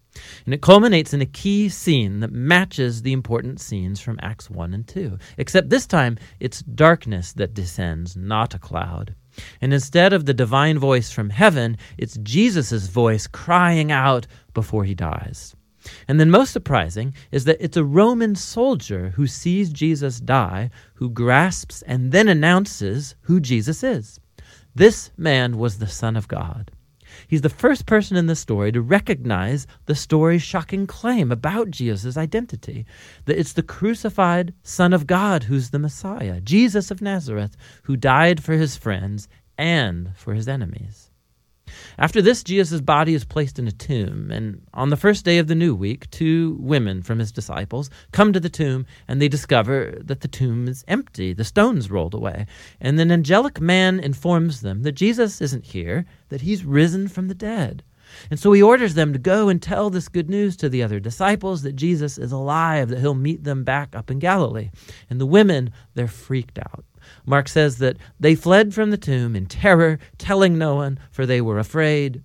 And 0.46 0.56
it 0.56 0.64
culminates 0.64 1.14
in 1.14 1.22
a 1.22 1.28
key 1.28 1.70
scene 1.70 2.20
that 2.22 2.32
matches 2.32 3.04
the 3.04 3.14
important 3.14 3.60
scenes 3.60 4.00
from 4.00 4.20
Acts 4.24 4.50
1 4.50 4.74
and 4.74 4.88
2. 4.88 5.20
Except 5.38 5.70
this 5.70 5.86
time, 5.86 6.18
it's 6.40 6.64
darkness 6.64 7.32
that 7.34 7.54
descends, 7.54 8.18
not 8.18 8.56
a 8.56 8.60
cloud. 8.60 9.14
And 9.62 9.72
instead 9.72 10.14
of 10.14 10.26
the 10.26 10.34
divine 10.34 10.80
voice 10.80 11.12
from 11.12 11.30
heaven, 11.30 11.78
it's 11.96 12.18
Jesus' 12.24 12.88
voice 12.88 13.28
crying 13.28 13.92
out 13.92 14.26
before 14.56 14.84
he 14.84 14.96
dies. 14.96 15.56
And 16.08 16.20
then, 16.20 16.30
most 16.30 16.52
surprising 16.52 17.14
is 17.32 17.46
that 17.46 17.64
it's 17.64 17.78
a 17.78 17.84
Roman 17.84 18.36
soldier 18.36 19.10
who 19.16 19.28
sees 19.28 19.72
Jesus 19.72 20.20
die, 20.20 20.70
who 20.96 21.10
grasps 21.10 21.82
and 21.84 22.12
then 22.12 22.28
announces 22.28 23.16
who 23.22 23.40
Jesus 23.40 23.84
is. 23.84 24.20
This 24.76 25.12
man 25.18 25.58
was 25.58 25.78
the 25.78 25.88
Son 25.88 26.16
of 26.16 26.28
God. 26.28 26.72
He's 27.28 27.42
the 27.42 27.50
first 27.50 27.86
person 27.86 28.18
in 28.18 28.26
the 28.28 28.36
story 28.36 28.72
to 28.72 28.82
recognize 28.82 29.68
the 29.86 29.96
story's 29.96 30.42
shocking 30.42 30.88
claim 30.88 31.32
about 31.32 31.70
Jesus' 31.70 32.18
identity 32.18 32.86
that 33.26 33.38
it's 33.38 33.54
the 33.54 33.62
crucified 33.62 34.54
Son 34.64 34.94
of 34.94 35.06
God 35.06 35.44
who's 35.44 35.70
the 35.70 35.80
Messiah, 35.80 36.42
Jesus 36.42 36.90
of 36.90 37.02
Nazareth, 37.02 37.56
who 37.84 37.96
died 37.96 38.44
for 38.44 38.54
his 38.54 38.76
friends 38.76 39.28
and 39.58 40.16
for 40.16 40.34
his 40.34 40.48
enemies. 40.48 41.12
After 41.98 42.22
this, 42.22 42.44
Jesus' 42.44 42.82
body 42.82 43.14
is 43.14 43.24
placed 43.24 43.60
in 43.60 43.68
a 43.68 43.72
tomb, 43.72 44.32
and 44.32 44.62
on 44.74 44.90
the 44.90 44.98
first 44.98 45.26
day 45.26 45.38
of 45.38 45.48
the 45.48 45.56
new 45.56 45.76
week, 45.76 46.10
two 46.10 46.58
women 46.60 47.04
from 47.04 47.20
his 47.20 47.32
disciples 47.32 47.90
come 48.12 48.34
to 48.34 48.40
the 48.40 48.50
tomb 48.50 48.86
and 49.08 49.22
they 49.22 49.28
discover 49.28 49.98
that 50.02 50.22
the 50.22 50.28
tomb 50.28 50.68
is 50.68 50.84
empty, 50.88 51.34
the 51.34 51.44
stones 51.44 51.92
rolled 51.92 52.14
away. 52.14 52.48
And 52.80 53.00
an 53.00 53.12
angelic 53.12 53.62
man 53.62 54.00
informs 54.00 54.62
them 54.62 54.84
that 54.84 54.94
Jesus 54.94 55.42
isn't 55.42 55.66
here, 55.66 56.06
that 56.30 56.42
he's 56.42 56.66
risen 56.66 57.08
from 57.08 57.28
the 57.28 57.36
dead. 57.36 57.84
And 58.30 58.40
so 58.40 58.52
he 58.52 58.62
orders 58.62 58.94
them 58.94 59.14
to 59.14 59.20
go 59.20 59.50
and 59.50 59.62
tell 59.62 59.90
this 59.90 60.08
good 60.08 60.30
news 60.30 60.56
to 60.58 60.70
the 60.70 60.84
other 60.84 61.00
disciples 61.00 61.64
that 61.64 61.76
Jesus 61.76 62.18
is 62.18 62.32
alive, 62.32 62.90
that 62.90 63.00
he'll 63.00 63.14
meet 63.14 63.44
them 63.44 63.64
back 63.64 63.96
up 63.96 64.12
in 64.12 64.20
Galilee. 64.20 64.70
And 65.10 65.20
the 65.20 65.26
women, 65.26 65.72
they're 65.94 66.08
freaked 66.08 66.60
out. 66.60 66.86
Mark 67.26 67.48
says 67.48 67.78
that 67.78 67.98
they 68.20 68.36
fled 68.36 68.74
from 68.74 68.92
the 68.92 68.98
tomb 68.98 69.36
in 69.36 69.46
terror, 69.46 70.00
telling 70.18 70.58
no 70.58 70.76
one, 70.76 71.00
for 71.12 71.26
they 71.26 71.42
were 71.42 71.60
afraid. 71.60 72.24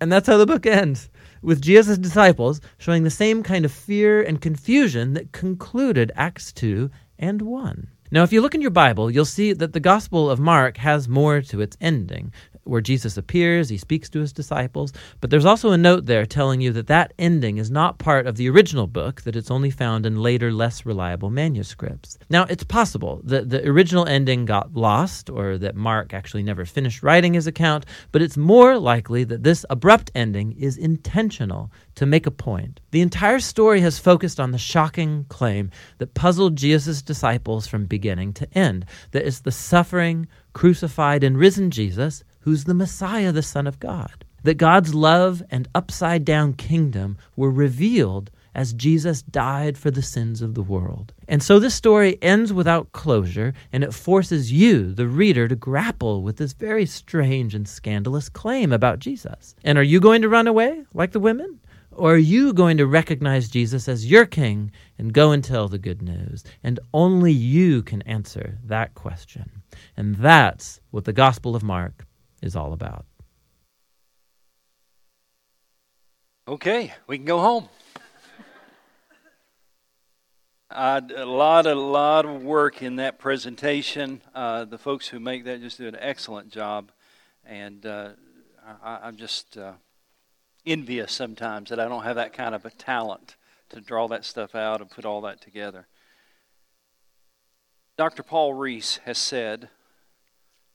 And 0.00 0.12
that's 0.12 0.26
how 0.26 0.36
the 0.36 0.46
book 0.46 0.66
ends, 0.66 1.10
with 1.42 1.62
Jesus' 1.62 1.98
disciples 1.98 2.60
showing 2.78 3.04
the 3.04 3.10
same 3.10 3.42
kind 3.42 3.64
of 3.64 3.72
fear 3.72 4.22
and 4.22 4.40
confusion 4.40 5.14
that 5.14 5.32
concluded 5.32 6.12
Acts 6.14 6.52
2 6.52 6.90
and 7.18 7.42
1. 7.42 7.88
Now, 8.10 8.22
if 8.22 8.32
you 8.32 8.40
look 8.40 8.54
in 8.54 8.60
your 8.60 8.70
Bible, 8.70 9.10
you'll 9.10 9.24
see 9.24 9.52
that 9.54 9.72
the 9.72 9.80
Gospel 9.80 10.30
of 10.30 10.38
Mark 10.38 10.76
has 10.76 11.08
more 11.08 11.40
to 11.40 11.60
its 11.60 11.76
ending 11.80 12.32
where 12.64 12.80
Jesus 12.80 13.16
appears, 13.16 13.68
he 13.68 13.76
speaks 13.76 14.08
to 14.10 14.20
his 14.20 14.32
disciples, 14.32 14.92
but 15.20 15.30
there's 15.30 15.44
also 15.44 15.70
a 15.70 15.78
note 15.78 16.06
there 16.06 16.26
telling 16.26 16.60
you 16.60 16.72
that 16.72 16.86
that 16.88 17.12
ending 17.18 17.58
is 17.58 17.70
not 17.70 17.98
part 17.98 18.26
of 18.26 18.36
the 18.36 18.48
original 18.48 18.86
book, 18.86 19.22
that 19.22 19.36
it's 19.36 19.50
only 19.50 19.70
found 19.70 20.06
in 20.06 20.20
later, 20.20 20.52
less 20.52 20.84
reliable 20.86 21.30
manuscripts. 21.30 22.18
Now, 22.30 22.44
it's 22.44 22.64
possible 22.64 23.20
that 23.24 23.50
the 23.50 23.66
original 23.68 24.06
ending 24.06 24.44
got 24.44 24.74
lost 24.74 25.30
or 25.30 25.58
that 25.58 25.76
Mark 25.76 26.12
actually 26.14 26.42
never 26.42 26.64
finished 26.64 27.02
writing 27.02 27.34
his 27.34 27.46
account, 27.46 27.86
but 28.12 28.22
it's 28.22 28.36
more 28.36 28.78
likely 28.78 29.24
that 29.24 29.42
this 29.42 29.64
abrupt 29.70 30.10
ending 30.14 30.52
is 30.52 30.76
intentional 30.76 31.70
to 31.94 32.06
make 32.06 32.26
a 32.26 32.30
point. 32.30 32.80
The 32.90 33.00
entire 33.00 33.40
story 33.40 33.80
has 33.80 33.98
focused 33.98 34.40
on 34.40 34.50
the 34.50 34.58
shocking 34.58 35.26
claim 35.28 35.70
that 35.98 36.14
puzzled 36.14 36.56
Jesus' 36.56 37.02
disciples 37.02 37.66
from 37.66 37.86
beginning 37.86 38.32
to 38.34 38.58
end 38.58 38.86
that 39.12 39.26
it's 39.26 39.40
the 39.40 39.52
suffering, 39.52 40.26
crucified, 40.52 41.24
and 41.24 41.38
risen 41.38 41.70
Jesus 41.70 42.24
who's 42.44 42.64
the 42.64 42.74
Messiah, 42.74 43.32
the 43.32 43.42
Son 43.42 43.66
of 43.66 43.80
God. 43.80 44.24
that 44.44 44.58
God's 44.58 44.94
love 44.94 45.42
and 45.50 45.68
upside 45.74 46.24
down 46.24 46.52
kingdom 46.52 47.18
were 47.34 47.50
revealed 47.50 48.30
as 48.54 48.72
Jesus 48.72 49.22
died 49.22 49.76
for 49.76 49.90
the 49.90 50.02
sins 50.02 50.40
of 50.40 50.54
the 50.54 50.62
world. 50.62 51.12
And 51.26 51.42
so 51.42 51.58
this 51.58 51.74
story 51.74 52.18
ends 52.22 52.52
without 52.52 52.92
closure, 52.92 53.52
and 53.72 53.82
it 53.82 53.92
forces 53.92 54.52
you, 54.52 54.94
the 54.94 55.08
reader, 55.08 55.48
to 55.48 55.56
grapple 55.56 56.22
with 56.22 56.36
this 56.36 56.52
very 56.52 56.86
strange 56.86 57.54
and 57.54 57.66
scandalous 57.66 58.28
claim 58.28 58.72
about 58.72 59.00
Jesus. 59.00 59.56
And 59.64 59.76
are 59.76 59.82
you 59.82 59.98
going 59.98 60.22
to 60.22 60.28
run 60.28 60.46
away 60.46 60.84
like 60.92 61.10
the 61.10 61.20
women? 61.20 61.58
Or 61.90 62.14
are 62.14 62.18
you 62.18 62.52
going 62.52 62.76
to 62.76 62.86
recognize 62.86 63.48
Jesus 63.48 63.88
as 63.88 64.08
your 64.08 64.26
king 64.26 64.70
and 64.98 65.12
go 65.12 65.32
and 65.32 65.42
tell 65.42 65.68
the 65.68 65.78
good 65.78 66.02
news? 66.02 66.44
And 66.62 66.78
only 66.92 67.32
you 67.32 67.82
can 67.82 68.02
answer 68.02 68.58
that 68.64 68.94
question. 68.94 69.62
And 69.96 70.16
that's 70.16 70.80
what 70.90 71.06
the 71.06 71.12
Gospel 71.12 71.56
of 71.56 71.62
Mark 71.62 72.06
is 72.44 72.54
all 72.54 72.72
about. 72.74 73.06
Okay, 76.46 76.92
we 77.06 77.16
can 77.16 77.24
go 77.24 77.40
home. 77.40 77.68
A 80.70 81.00
lot, 81.24 81.66
a 81.66 81.74
lot 81.74 82.26
of 82.26 82.42
work 82.42 82.82
in 82.82 82.96
that 82.96 83.18
presentation. 83.18 84.20
Uh, 84.34 84.64
the 84.64 84.76
folks 84.76 85.08
who 85.08 85.20
make 85.20 85.44
that 85.44 85.60
just 85.62 85.78
do 85.78 85.86
an 85.86 85.96
excellent 85.98 86.50
job, 86.50 86.90
and 87.46 87.86
uh, 87.86 88.10
I, 88.82 89.08
am 89.08 89.16
just 89.16 89.56
uh, 89.56 89.72
envious 90.66 91.12
sometimes 91.12 91.70
that 91.70 91.80
I 91.80 91.88
don't 91.88 92.02
have 92.02 92.16
that 92.16 92.32
kind 92.32 92.54
of 92.54 92.64
a 92.66 92.70
talent 92.70 93.36
to 93.70 93.80
draw 93.80 94.08
that 94.08 94.24
stuff 94.24 94.54
out 94.54 94.80
and 94.80 94.90
put 94.90 95.04
all 95.04 95.20
that 95.22 95.40
together. 95.40 95.86
Dr. 97.96 98.22
Paul 98.22 98.52
Rees 98.54 98.98
has 99.04 99.16
said, 99.16 99.68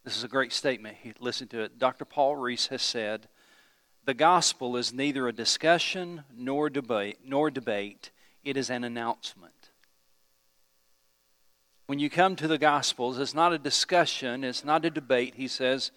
this 0.04 0.18
is 0.18 0.24
a 0.24 0.28
great 0.28 0.54
statement. 0.54 0.98
Listen 1.20 1.48
to 1.50 1.62
it. 1.62 1.80
Dr. 1.80 2.06
Paul 2.06 2.36
Rees 2.36 2.68
has 2.68 2.82
said, 2.82 3.28
the 4.06 4.14
gospel 4.14 4.78
is 4.78 4.94
neither 4.94 5.28
a 5.28 5.34
discussion 5.34 6.24
nor 6.36 6.70
debate, 6.70 7.20
nor 7.24 7.52
debate. 7.52 8.12
It 8.44 8.58
is 8.58 8.70
an 8.70 8.84
announcement 8.84 9.60
when 11.90 11.98
you 11.98 12.08
come 12.08 12.36
to 12.36 12.48
the 12.48 12.60
Gospels, 12.60 13.18
it's 13.18 13.34
not 13.34 13.52
a 13.52 13.58
discussion, 13.58 14.44
it's 14.44 14.64
not 14.64 14.86
a 14.86 14.92
debate, 14.92 15.34
he 15.34 15.48
says. 15.48 15.90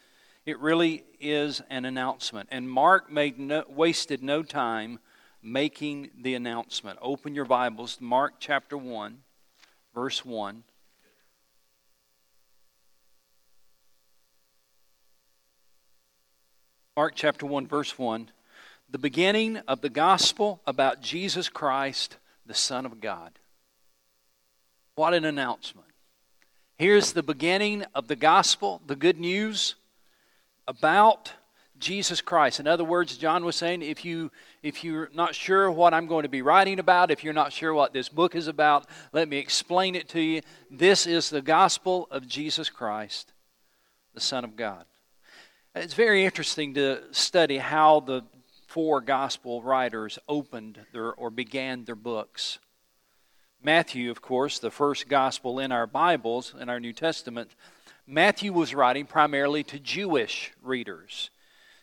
It 0.47 0.59
really 0.59 1.04
is 1.21 1.61
an 1.68 1.85
announcement. 1.85 2.49
And 2.50 2.71
Mark 2.71 3.12
made 3.12 3.38
no, 3.38 3.64
wasted 3.68 4.23
no 4.23 4.42
time 4.42 5.00
making 5.42 6.09
the 6.18 6.35
announcement. 6.35 6.99
Open 7.02 7.35
your 7.35 7.44
Bibles, 7.44 7.99
Mark 8.00 8.37
chapter 8.38 8.78
1, 8.78 9.18
verse 9.94 10.25
1. 10.25 10.64
Mark 16.94 17.14
chapter 17.16 17.46
1, 17.46 17.66
verse 17.66 17.99
1. 17.99 18.30
The 18.90 18.99
beginning 18.99 19.56
of 19.66 19.80
the 19.80 19.88
gospel 19.88 20.61
about 20.66 21.00
Jesus 21.00 21.49
Christ, 21.49 22.18
the 22.44 22.52
Son 22.52 22.84
of 22.84 23.00
God. 23.00 23.38
What 24.94 25.14
an 25.14 25.25
announcement. 25.25 25.87
Here's 26.76 27.14
the 27.14 27.22
beginning 27.22 27.87
of 27.94 28.08
the 28.08 28.16
gospel, 28.16 28.82
the 28.87 28.94
good 28.94 29.18
news 29.18 29.76
about 30.68 31.32
Jesus 31.78 32.20
Christ. 32.20 32.61
In 32.61 32.66
other 32.66 32.84
words, 32.84 33.16
John 33.16 33.42
was 33.42 33.56
saying, 33.56 33.80
if 33.80 34.04
you 34.04 34.30
if 34.62 34.84
you're 34.84 35.08
not 35.14 35.34
sure 35.34 35.70
what 35.70 35.94
I'm 35.94 36.06
going 36.06 36.25
to 36.25 36.28
be 36.28 36.42
writing 36.42 36.78
about, 36.78 37.11
if 37.11 37.25
you're 37.25 37.32
not 37.32 37.54
sure 37.54 37.72
what 37.72 37.94
this 37.94 38.11
book 38.11 38.34
is 38.34 38.49
about, 38.49 38.87
let 39.14 39.30
me 39.30 39.38
explain 39.38 39.94
it 39.94 40.11
to 40.11 40.20
you. 40.20 40.42
This 40.70 41.06
is 41.06 41.30
the 41.30 41.40
gospel 41.40 42.06
of 42.11 42.28
Jesus 42.28 42.68
Christ, 42.68 43.32
the 44.12 44.20
Son 44.20 44.44
of 44.44 44.56
God. 44.56 44.84
It's 45.75 45.95
very 45.95 46.26
interesting 46.26 46.75
to 46.75 47.02
study 47.12 47.57
how 47.57 48.00
the 48.00 48.25
four 48.67 49.00
gospel 49.00 49.62
writers 49.62 50.19
opened 50.29 50.79
their 50.93 51.14
or 51.14 51.31
began 51.31 51.87
their 51.87 51.95
books. 51.95 52.59
Matthew, 53.62 54.11
of 54.11 54.21
course, 54.21 54.59
the 54.59 54.71
first 54.71 55.09
gospel 55.09 55.59
in 55.59 55.73
our 55.73 55.87
Bibles, 55.87 56.55
in 56.61 56.69
our 56.69 56.79
New 56.79 56.93
Testament, 56.93 57.55
Matthew 58.07 58.52
was 58.52 58.75
writing 58.75 59.07
primarily 59.07 59.62
to 59.64 59.79
Jewish 59.79 60.52
readers. 60.62 61.31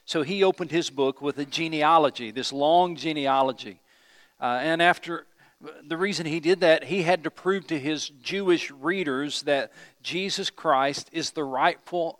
So 0.05 0.21
he 0.21 0.43
opened 0.43 0.69
his 0.69 0.91
book 0.91 1.19
with 1.19 1.39
a 1.39 1.45
genealogy, 1.45 2.29
this 2.29 2.53
long 2.53 2.95
genealogy. 2.95 3.81
Uh, 4.39 4.59
and 4.61 4.83
after 4.83 5.25
the 5.83 5.97
reason 5.97 6.27
he 6.27 6.39
did 6.39 6.59
that, 6.59 6.83
he 6.83 7.01
had 7.01 7.23
to 7.23 7.31
prove 7.31 7.65
to 7.65 7.79
his 7.79 8.09
Jewish 8.21 8.69
readers 8.69 9.41
that 9.43 9.71
Jesus 10.03 10.51
Christ 10.51 11.09
is 11.11 11.31
the 11.31 11.43
rightful 11.43 12.19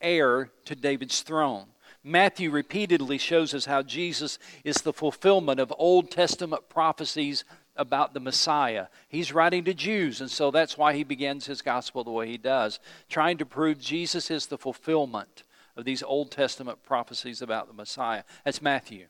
heir 0.00 0.50
to 0.64 0.74
David's 0.74 1.22
throne. 1.22 1.66
Matthew 2.02 2.50
repeatedly 2.50 3.18
shows 3.18 3.52
us 3.52 3.64
how 3.64 3.82
Jesus 3.82 4.38
is 4.62 4.76
the 4.76 4.92
fulfillment 4.92 5.58
of 5.58 5.72
Old 5.76 6.10
Testament 6.10 6.68
prophecies 6.68 7.44
about 7.74 8.14
the 8.14 8.20
Messiah. 8.20 8.86
He's 9.08 9.32
writing 9.32 9.64
to 9.64 9.74
Jews, 9.74 10.20
and 10.20 10.30
so 10.30 10.50
that's 10.50 10.78
why 10.78 10.94
he 10.94 11.04
begins 11.04 11.46
his 11.46 11.62
gospel 11.62 12.04
the 12.04 12.10
way 12.10 12.28
he 12.28 12.38
does, 12.38 12.78
trying 13.08 13.38
to 13.38 13.46
prove 13.46 13.80
Jesus 13.80 14.30
is 14.30 14.46
the 14.46 14.56
fulfillment 14.56 15.42
of 15.76 15.84
these 15.84 16.02
Old 16.02 16.30
Testament 16.30 16.82
prophecies 16.82 17.42
about 17.42 17.66
the 17.66 17.74
Messiah. 17.74 18.22
That's 18.44 18.62
Matthew. 18.62 19.06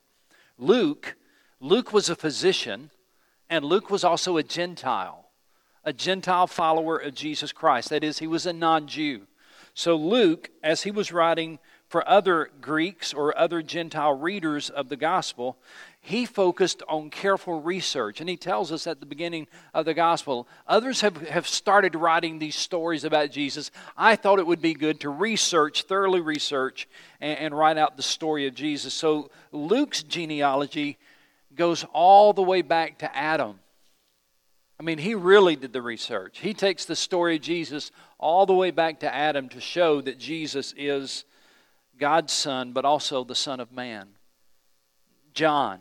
Luke, 0.59 1.17
Luke 1.61 1.93
was 1.93 2.09
a 2.09 2.17
physician, 2.17 2.91
and 3.49 3.65
Luke 3.65 3.91
was 3.91 4.05
also 4.05 4.37
a 4.37 4.43
Gentile, 4.43 5.31
a 5.85 5.93
Gentile 5.93 6.47
follower 6.47 6.97
of 6.97 7.15
Jesus 7.15 7.53
Christ. 7.53 7.91
That 7.91 8.03
is, 8.03 8.19
he 8.19 8.27
was 8.27 8.47
a 8.47 8.53
non 8.53 8.89
Jew. 8.89 9.27
So 9.77 9.95
Luke, 9.95 10.49
as 10.63 10.85
he 10.85 10.91
was 10.91 11.13
writing 11.13 11.59
for 11.87 12.09
other 12.09 12.49
Greeks 12.63 13.13
or 13.13 13.37
other 13.37 13.61
Gentile 13.61 14.19
readers 14.19 14.71
of 14.71 14.89
the 14.89 14.97
gospel, 14.97 15.59
he 16.01 16.25
focused 16.25 16.83
on 16.89 17.11
careful 17.11 17.61
research. 17.61 18.19
And 18.19 18.31
he 18.31 18.39
tells 18.39 18.73
us 18.73 18.87
at 18.87 19.01
the 19.01 19.07
beginning 19.07 19.47
of 19.75 19.85
the 19.85 19.93
gospel 19.93 20.49
others 20.67 21.03
have, 21.03 21.19
have 21.29 21.47
started 21.47 21.95
writing 21.95 22.39
these 22.39 22.57
stories 22.57 23.05
about 23.05 23.31
Jesus. 23.31 23.71
I 23.99 24.17
thought 24.17 24.39
it 24.39 24.47
would 24.47 24.63
be 24.63 24.73
good 24.73 24.99
to 25.01 25.11
research, 25.11 25.83
thoroughly 25.83 26.23
research, 26.23 26.89
and, 27.21 27.39
and 27.39 27.55
write 27.55 27.77
out 27.77 27.99
the 27.99 28.03
story 28.03 28.47
of 28.47 28.55
Jesus. 28.55 28.95
So 28.95 29.31
Luke's 29.53 30.03
genealogy 30.03 30.97
goes 31.55 31.85
all 31.93 32.33
the 32.33 32.41
way 32.41 32.63
back 32.63 32.97
to 33.01 33.15
Adam. 33.15 33.61
I 34.79 34.83
mean, 34.83 34.99
he 34.99 35.15
really 35.15 35.57
did 35.57 35.73
the 35.73 35.81
research. 35.81 36.39
He 36.41 36.53
takes 36.53 36.85
the 36.85 36.97
story 36.97 37.37
of 37.37 37.43
Jesus 37.43 37.91
all 38.19 38.45
the 38.45 38.55
way 38.55 38.71
back 38.71 39.01
to 39.01 39.15
Adam 39.15 39.49
to 39.51 39.61
show 39.61 40.01
that 40.03 40.19
Jesus 40.19 40.75
is 40.77 41.25
God's 41.99 42.33
Son, 42.33 42.73
but 42.73 42.85
also 42.85 43.25
the 43.25 43.35
Son 43.35 43.59
of 43.59 43.73
Man. 43.73 44.09
John. 45.33 45.81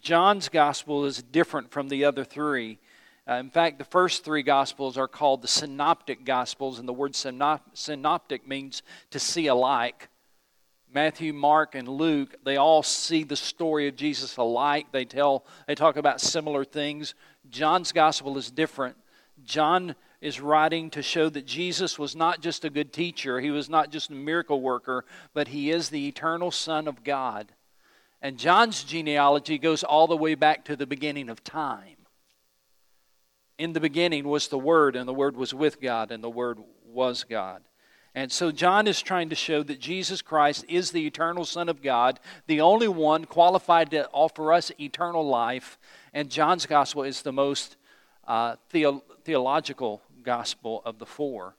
John's 0.00 0.48
gospel 0.48 1.04
is 1.04 1.22
different 1.22 1.70
from 1.70 1.88
the 1.88 2.04
other 2.04 2.24
three. 2.24 2.78
Uh, 3.28 3.34
in 3.34 3.50
fact, 3.50 3.78
the 3.78 3.84
first 3.84 4.24
three 4.24 4.42
gospels 4.42 4.98
are 4.98 5.06
called 5.06 5.42
the 5.42 5.48
synoptic 5.48 6.24
gospels, 6.24 6.78
and 6.78 6.88
the 6.88 6.92
word 6.92 7.14
synoptic 7.14 8.48
means 8.48 8.82
to 9.10 9.18
see 9.20 9.46
alike. 9.46 10.08
Matthew, 10.92 11.32
Mark, 11.32 11.74
and 11.74 11.88
Luke, 11.88 12.36
they 12.44 12.56
all 12.56 12.82
see 12.82 13.22
the 13.24 13.36
story 13.36 13.88
of 13.88 13.96
Jesus 13.96 14.36
alike. 14.36 14.88
They 14.92 15.04
tell 15.04 15.46
they 15.66 15.74
talk 15.74 15.96
about 15.96 16.20
similar 16.20 16.64
things. 16.64 17.14
John's 17.52 17.92
gospel 17.92 18.36
is 18.38 18.50
different. 18.50 18.96
John 19.44 19.94
is 20.20 20.40
writing 20.40 20.90
to 20.90 21.02
show 21.02 21.28
that 21.28 21.46
Jesus 21.46 21.98
was 21.98 22.16
not 22.16 22.40
just 22.40 22.64
a 22.64 22.70
good 22.70 22.92
teacher, 22.92 23.40
he 23.40 23.50
was 23.50 23.68
not 23.68 23.90
just 23.90 24.10
a 24.10 24.14
miracle 24.14 24.60
worker, 24.60 25.04
but 25.34 25.48
he 25.48 25.70
is 25.70 25.88
the 25.88 26.08
eternal 26.08 26.50
Son 26.50 26.88
of 26.88 27.04
God. 27.04 27.52
And 28.20 28.38
John's 28.38 28.84
genealogy 28.84 29.58
goes 29.58 29.82
all 29.82 30.06
the 30.06 30.16
way 30.16 30.34
back 30.34 30.64
to 30.66 30.76
the 30.76 30.86
beginning 30.86 31.28
of 31.28 31.42
time. 31.44 31.96
In 33.58 33.72
the 33.72 33.80
beginning 33.80 34.28
was 34.28 34.48
the 34.48 34.58
Word, 34.58 34.96
and 34.96 35.08
the 35.08 35.14
Word 35.14 35.36
was 35.36 35.52
with 35.52 35.80
God, 35.80 36.10
and 36.10 36.22
the 36.22 36.30
Word 36.30 36.58
was 36.86 37.24
God. 37.24 37.62
And 38.14 38.30
so 38.30 38.52
John 38.52 38.86
is 38.86 39.00
trying 39.00 39.30
to 39.30 39.34
show 39.34 39.62
that 39.62 39.80
Jesus 39.80 40.20
Christ 40.20 40.64
is 40.68 40.90
the 40.90 41.06
eternal 41.06 41.44
Son 41.44 41.68
of 41.68 41.82
God, 41.82 42.20
the 42.46 42.60
only 42.60 42.88
one 42.88 43.24
qualified 43.24 43.90
to 43.92 44.08
offer 44.12 44.52
us 44.52 44.70
eternal 44.78 45.26
life. 45.26 45.78
And 46.12 46.30
John's 46.30 46.66
gospel 46.66 47.02
is 47.04 47.22
the 47.22 47.32
most 47.32 47.76
uh, 48.26 48.56
theo- 48.70 49.02
theological 49.24 50.02
gospel 50.22 50.82
of 50.84 50.98
the 50.98 51.06
four. 51.06 51.54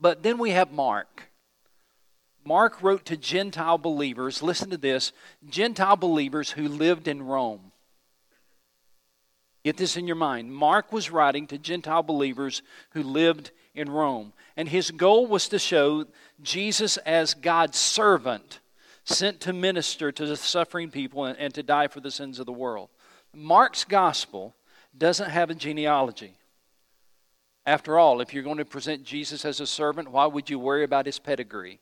But 0.00 0.22
then 0.22 0.38
we 0.38 0.50
have 0.50 0.72
Mark. 0.72 1.30
Mark 2.44 2.82
wrote 2.82 3.04
to 3.06 3.16
Gentile 3.16 3.78
believers, 3.78 4.42
listen 4.42 4.70
to 4.70 4.76
this 4.76 5.12
Gentile 5.48 5.96
believers 5.96 6.50
who 6.52 6.68
lived 6.68 7.08
in 7.08 7.22
Rome. 7.22 7.72
Get 9.64 9.76
this 9.76 9.96
in 9.96 10.06
your 10.06 10.16
mind. 10.16 10.54
Mark 10.54 10.92
was 10.92 11.10
writing 11.10 11.48
to 11.48 11.58
Gentile 11.58 12.04
believers 12.04 12.62
who 12.90 13.02
lived 13.02 13.50
in 13.74 13.90
Rome. 13.90 14.32
And 14.56 14.68
his 14.68 14.92
goal 14.92 15.26
was 15.26 15.48
to 15.48 15.58
show 15.58 16.06
Jesus 16.40 16.98
as 16.98 17.34
God's 17.34 17.76
servant, 17.76 18.60
sent 19.02 19.40
to 19.40 19.52
minister 19.52 20.12
to 20.12 20.24
the 20.24 20.36
suffering 20.36 20.90
people 20.90 21.24
and, 21.24 21.36
and 21.36 21.52
to 21.54 21.64
die 21.64 21.88
for 21.88 21.98
the 21.98 22.12
sins 22.12 22.38
of 22.38 22.46
the 22.46 22.52
world. 22.52 22.90
Mark's 23.36 23.84
gospel 23.84 24.54
doesn't 24.96 25.28
have 25.28 25.50
a 25.50 25.54
genealogy. 25.54 26.38
After 27.66 27.98
all, 27.98 28.20
if 28.20 28.32
you're 28.32 28.42
going 28.42 28.56
to 28.58 28.64
present 28.64 29.04
Jesus 29.04 29.44
as 29.44 29.60
a 29.60 29.66
servant, 29.66 30.10
why 30.10 30.26
would 30.26 30.48
you 30.48 30.58
worry 30.58 30.84
about 30.84 31.04
his 31.04 31.18
pedigree? 31.18 31.80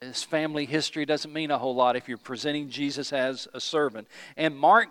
His 0.00 0.22
family 0.22 0.64
history 0.64 1.04
doesn't 1.04 1.32
mean 1.32 1.50
a 1.50 1.58
whole 1.58 1.74
lot 1.74 1.96
if 1.96 2.08
you're 2.08 2.18
presenting 2.18 2.70
Jesus 2.70 3.12
as 3.12 3.48
a 3.52 3.60
servant. 3.60 4.06
And 4.36 4.56
Mark 4.56 4.90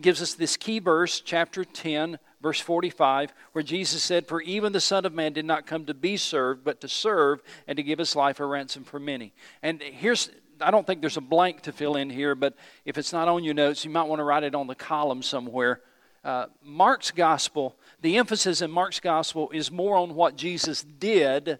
gives 0.00 0.22
us 0.22 0.34
this 0.34 0.56
key 0.56 0.78
verse, 0.78 1.20
chapter 1.20 1.64
10, 1.64 2.18
verse 2.40 2.60
45, 2.60 3.32
where 3.52 3.64
Jesus 3.64 4.02
said, 4.04 4.28
For 4.28 4.40
even 4.42 4.72
the 4.72 4.80
Son 4.80 5.04
of 5.04 5.12
Man 5.12 5.32
did 5.32 5.44
not 5.44 5.66
come 5.66 5.86
to 5.86 5.94
be 5.94 6.16
served, 6.16 6.62
but 6.62 6.80
to 6.82 6.88
serve 6.88 7.42
and 7.66 7.76
to 7.76 7.82
give 7.82 7.98
his 7.98 8.14
life 8.14 8.38
a 8.38 8.46
ransom 8.46 8.84
for 8.84 9.00
many. 9.00 9.32
And 9.60 9.82
here's, 9.82 10.30
I 10.60 10.70
don't 10.70 10.86
think 10.86 11.00
there's 11.00 11.16
a 11.16 11.22
blank 11.22 11.62
to 11.62 11.72
fill 11.72 11.96
in 11.96 12.10
here, 12.10 12.34
but 12.34 12.54
if 12.84 12.98
it's 12.98 13.12
not 13.12 13.28
on 13.28 13.44
your 13.44 13.54
notes, 13.54 13.84
you 13.84 13.90
might 13.90 14.04
want 14.04 14.20
to 14.20 14.24
write 14.24 14.42
it 14.42 14.54
on 14.54 14.66
the 14.66 14.74
column 14.74 15.22
somewhere. 15.22 15.80
Uh, 16.24 16.46
Mark's 16.62 17.10
gospel, 17.10 17.76
the 18.00 18.16
emphasis 18.16 18.62
in 18.62 18.70
Mark's 18.70 19.00
gospel 19.00 19.50
is 19.52 19.70
more 19.70 19.96
on 19.96 20.14
what 20.14 20.36
Jesus 20.36 20.82
did 20.82 21.58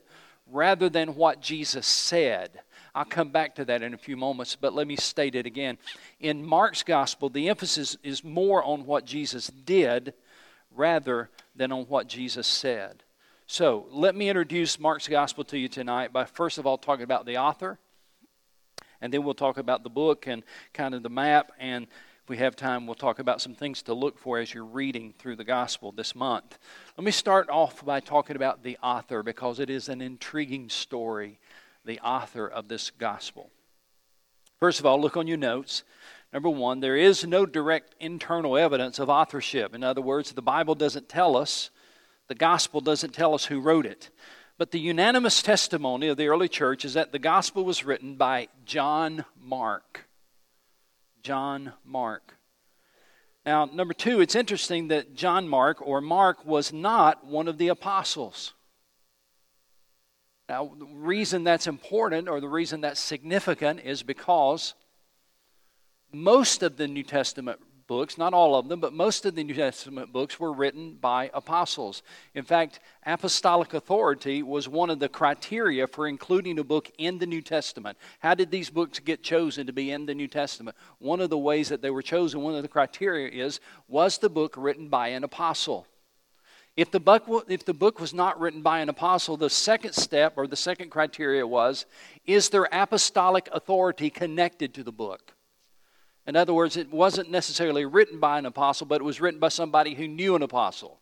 rather 0.50 0.88
than 0.88 1.14
what 1.14 1.40
Jesus 1.40 1.86
said. 1.86 2.60
I'll 2.94 3.04
come 3.04 3.30
back 3.30 3.56
to 3.56 3.64
that 3.64 3.82
in 3.82 3.92
a 3.92 3.98
few 3.98 4.16
moments, 4.16 4.56
but 4.56 4.72
let 4.72 4.86
me 4.86 4.96
state 4.96 5.34
it 5.34 5.46
again. 5.46 5.78
In 6.20 6.44
Mark's 6.44 6.82
gospel, 6.82 7.28
the 7.28 7.48
emphasis 7.48 7.96
is 8.02 8.22
more 8.22 8.62
on 8.62 8.86
what 8.86 9.04
Jesus 9.04 9.48
did 9.48 10.14
rather 10.70 11.28
than 11.56 11.72
on 11.72 11.84
what 11.84 12.06
Jesus 12.08 12.46
said. 12.46 13.02
So, 13.46 13.86
let 13.90 14.14
me 14.14 14.30
introduce 14.30 14.78
Mark's 14.80 15.08
gospel 15.08 15.44
to 15.44 15.58
you 15.58 15.68
tonight 15.68 16.12
by 16.12 16.24
first 16.24 16.56
of 16.56 16.66
all 16.66 16.78
talking 16.78 17.04
about 17.04 17.26
the 17.26 17.36
author, 17.36 17.78
and 19.04 19.12
then 19.12 19.22
we'll 19.22 19.34
talk 19.34 19.58
about 19.58 19.82
the 19.82 19.90
book 19.90 20.26
and 20.26 20.42
kind 20.72 20.94
of 20.94 21.02
the 21.02 21.10
map, 21.10 21.52
and 21.60 21.86
if 22.22 22.30
we 22.30 22.38
have 22.38 22.56
time, 22.56 22.86
we'll 22.86 22.94
talk 22.94 23.18
about 23.18 23.42
some 23.42 23.54
things 23.54 23.82
to 23.82 23.92
look 23.92 24.18
for 24.18 24.38
as 24.38 24.54
you're 24.54 24.64
reading 24.64 25.12
through 25.18 25.36
the 25.36 25.44
gospel 25.44 25.92
this 25.92 26.14
month. 26.14 26.58
Let 26.96 27.04
me 27.04 27.10
start 27.10 27.50
off 27.50 27.84
by 27.84 28.00
talking 28.00 28.34
about 28.34 28.62
the 28.62 28.78
author 28.82 29.22
because 29.22 29.60
it 29.60 29.68
is 29.68 29.90
an 29.90 30.00
intriguing 30.00 30.70
story 30.70 31.38
the 31.84 32.00
author 32.00 32.48
of 32.48 32.68
this 32.68 32.90
gospel. 32.90 33.50
First 34.58 34.80
of 34.80 34.86
all, 34.86 34.98
look 34.98 35.18
on 35.18 35.26
your 35.26 35.36
notes. 35.36 35.82
Number 36.32 36.48
one, 36.48 36.80
there 36.80 36.96
is 36.96 37.26
no 37.26 37.44
direct 37.44 37.94
internal 38.00 38.56
evidence 38.56 38.98
of 38.98 39.10
authorship. 39.10 39.74
In 39.74 39.84
other 39.84 40.00
words, 40.00 40.32
the 40.32 40.40
Bible 40.40 40.74
doesn't 40.74 41.10
tell 41.10 41.36
us, 41.36 41.68
the 42.28 42.34
gospel 42.34 42.80
doesn't 42.80 43.12
tell 43.12 43.34
us 43.34 43.44
who 43.44 43.60
wrote 43.60 43.84
it. 43.84 44.08
But 44.56 44.70
the 44.70 44.78
unanimous 44.78 45.42
testimony 45.42 46.08
of 46.08 46.16
the 46.16 46.28
early 46.28 46.48
church 46.48 46.84
is 46.84 46.94
that 46.94 47.10
the 47.10 47.18
gospel 47.18 47.64
was 47.64 47.84
written 47.84 48.14
by 48.14 48.48
John 48.64 49.24
Mark. 49.40 50.06
John 51.22 51.72
Mark. 51.84 52.36
Now, 53.44 53.64
number 53.66 53.94
two, 53.94 54.20
it's 54.20 54.34
interesting 54.34 54.88
that 54.88 55.14
John 55.14 55.48
Mark, 55.48 55.86
or 55.86 56.00
Mark, 56.00 56.46
was 56.46 56.72
not 56.72 57.26
one 57.26 57.48
of 57.48 57.58
the 57.58 57.68
apostles. 57.68 58.54
Now, 60.48 60.72
the 60.78 60.86
reason 60.86 61.42
that's 61.42 61.66
important 61.66 62.28
or 62.28 62.40
the 62.40 62.48
reason 62.48 62.80
that's 62.80 63.00
significant 63.00 63.80
is 63.80 64.02
because 64.02 64.74
most 66.12 66.62
of 66.62 66.76
the 66.76 66.86
New 66.86 67.02
Testament 67.02 67.60
books, 67.86 68.18
not 68.18 68.34
all 68.34 68.54
of 68.54 68.68
them, 68.68 68.80
but 68.80 68.92
most 68.92 69.24
of 69.26 69.34
the 69.34 69.44
New 69.44 69.54
Testament 69.54 70.12
books 70.12 70.38
were 70.40 70.52
written 70.52 70.94
by 70.94 71.30
apostles. 71.34 72.02
In 72.34 72.44
fact, 72.44 72.80
apostolic 73.04 73.74
authority 73.74 74.42
was 74.42 74.68
one 74.68 74.90
of 74.90 74.98
the 74.98 75.08
criteria 75.08 75.86
for 75.86 76.06
including 76.06 76.58
a 76.58 76.64
book 76.64 76.90
in 76.98 77.18
the 77.18 77.26
New 77.26 77.42
Testament. 77.42 77.98
How 78.20 78.34
did 78.34 78.50
these 78.50 78.70
books 78.70 78.98
get 78.98 79.22
chosen 79.22 79.66
to 79.66 79.72
be 79.72 79.90
in 79.90 80.06
the 80.06 80.14
New 80.14 80.28
Testament? 80.28 80.76
One 80.98 81.20
of 81.20 81.30
the 81.30 81.38
ways 81.38 81.68
that 81.68 81.82
they 81.82 81.90
were 81.90 82.02
chosen, 82.02 82.42
one 82.42 82.54
of 82.54 82.62
the 82.62 82.68
criteria 82.68 83.28
is 83.28 83.60
was 83.88 84.18
the 84.18 84.30
book 84.30 84.54
written 84.56 84.88
by 84.88 85.08
an 85.08 85.24
apostle? 85.24 85.86
If 86.76 86.90
the, 86.90 86.98
book, 86.98 87.46
if 87.48 87.64
the 87.64 87.74
book 87.74 88.00
was 88.00 88.12
not 88.12 88.40
written 88.40 88.60
by 88.60 88.80
an 88.80 88.88
apostle, 88.88 89.36
the 89.36 89.48
second 89.48 89.92
step 89.92 90.34
or 90.36 90.48
the 90.48 90.56
second 90.56 90.90
criteria 90.90 91.46
was 91.46 91.86
is 92.26 92.48
there 92.48 92.68
apostolic 92.72 93.48
authority 93.52 94.10
connected 94.10 94.74
to 94.74 94.82
the 94.82 94.90
book? 94.90 95.34
In 96.26 96.36
other 96.36 96.54
words, 96.54 96.76
it 96.76 96.92
wasn't 96.92 97.30
necessarily 97.30 97.84
written 97.84 98.18
by 98.18 98.38
an 98.38 98.46
apostle, 98.46 98.86
but 98.86 99.00
it 99.00 99.04
was 99.04 99.20
written 99.20 99.40
by 99.40 99.48
somebody 99.48 99.94
who 99.94 100.08
knew 100.08 100.34
an 100.34 100.42
apostle. 100.42 101.00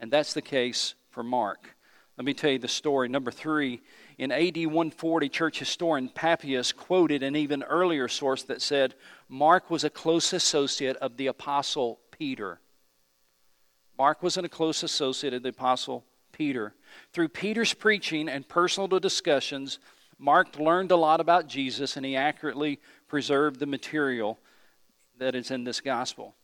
And 0.00 0.10
that's 0.10 0.34
the 0.34 0.42
case 0.42 0.94
for 1.10 1.22
Mark. 1.22 1.76
Let 2.16 2.24
me 2.24 2.34
tell 2.34 2.50
you 2.50 2.58
the 2.58 2.68
story. 2.68 3.08
Number 3.08 3.30
three, 3.30 3.82
in 4.18 4.32
AD 4.32 4.56
140, 4.56 5.28
church 5.28 5.58
historian 5.58 6.08
Papias 6.08 6.72
quoted 6.72 7.22
an 7.22 7.36
even 7.36 7.62
earlier 7.62 8.08
source 8.08 8.42
that 8.44 8.62
said 8.62 8.94
Mark 9.28 9.70
was 9.70 9.84
a 9.84 9.90
close 9.90 10.32
associate 10.32 10.96
of 10.96 11.16
the 11.16 11.26
apostle 11.26 12.00
Peter. 12.10 12.58
Mark 13.98 14.22
was 14.22 14.36
a 14.36 14.48
close 14.48 14.82
associate 14.82 15.32
of 15.32 15.42
the 15.42 15.48
Apostle 15.48 16.04
Peter. 16.32 16.74
Through 17.12 17.28
Peter's 17.28 17.72
preaching 17.72 18.28
and 18.28 18.46
personal 18.46 18.88
discussions, 18.88 19.78
Mark 20.18 20.58
learned 20.58 20.90
a 20.90 20.96
lot 20.96 21.20
about 21.20 21.46
Jesus 21.46 21.96
and 21.96 22.04
he 22.04 22.14
accurately 22.14 22.78
preserved 23.08 23.58
the 23.58 23.66
material 23.66 24.38
that 25.18 25.34
is 25.34 25.50
in 25.50 25.64
this 25.64 25.80
gospel. 25.80 26.34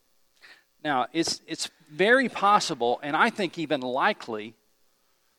Now, 0.85 1.06
it's, 1.12 1.40
it's 1.46 1.70
very 1.90 2.28
possible, 2.28 2.98
and 3.02 3.16
I 3.16 3.30
think 3.30 3.58
even 3.58 3.80
likely, 3.80 4.54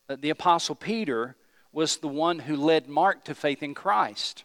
that 0.07 0.21
the 0.21 0.29
Apostle 0.29 0.75
Peter 0.75 1.35
was 1.71 1.97
the 1.97 2.07
one 2.07 2.39
who 2.39 2.55
led 2.55 2.87
Mark 2.87 3.25
to 3.25 3.35
faith 3.35 3.63
in 3.63 3.73
Christ. 3.73 4.43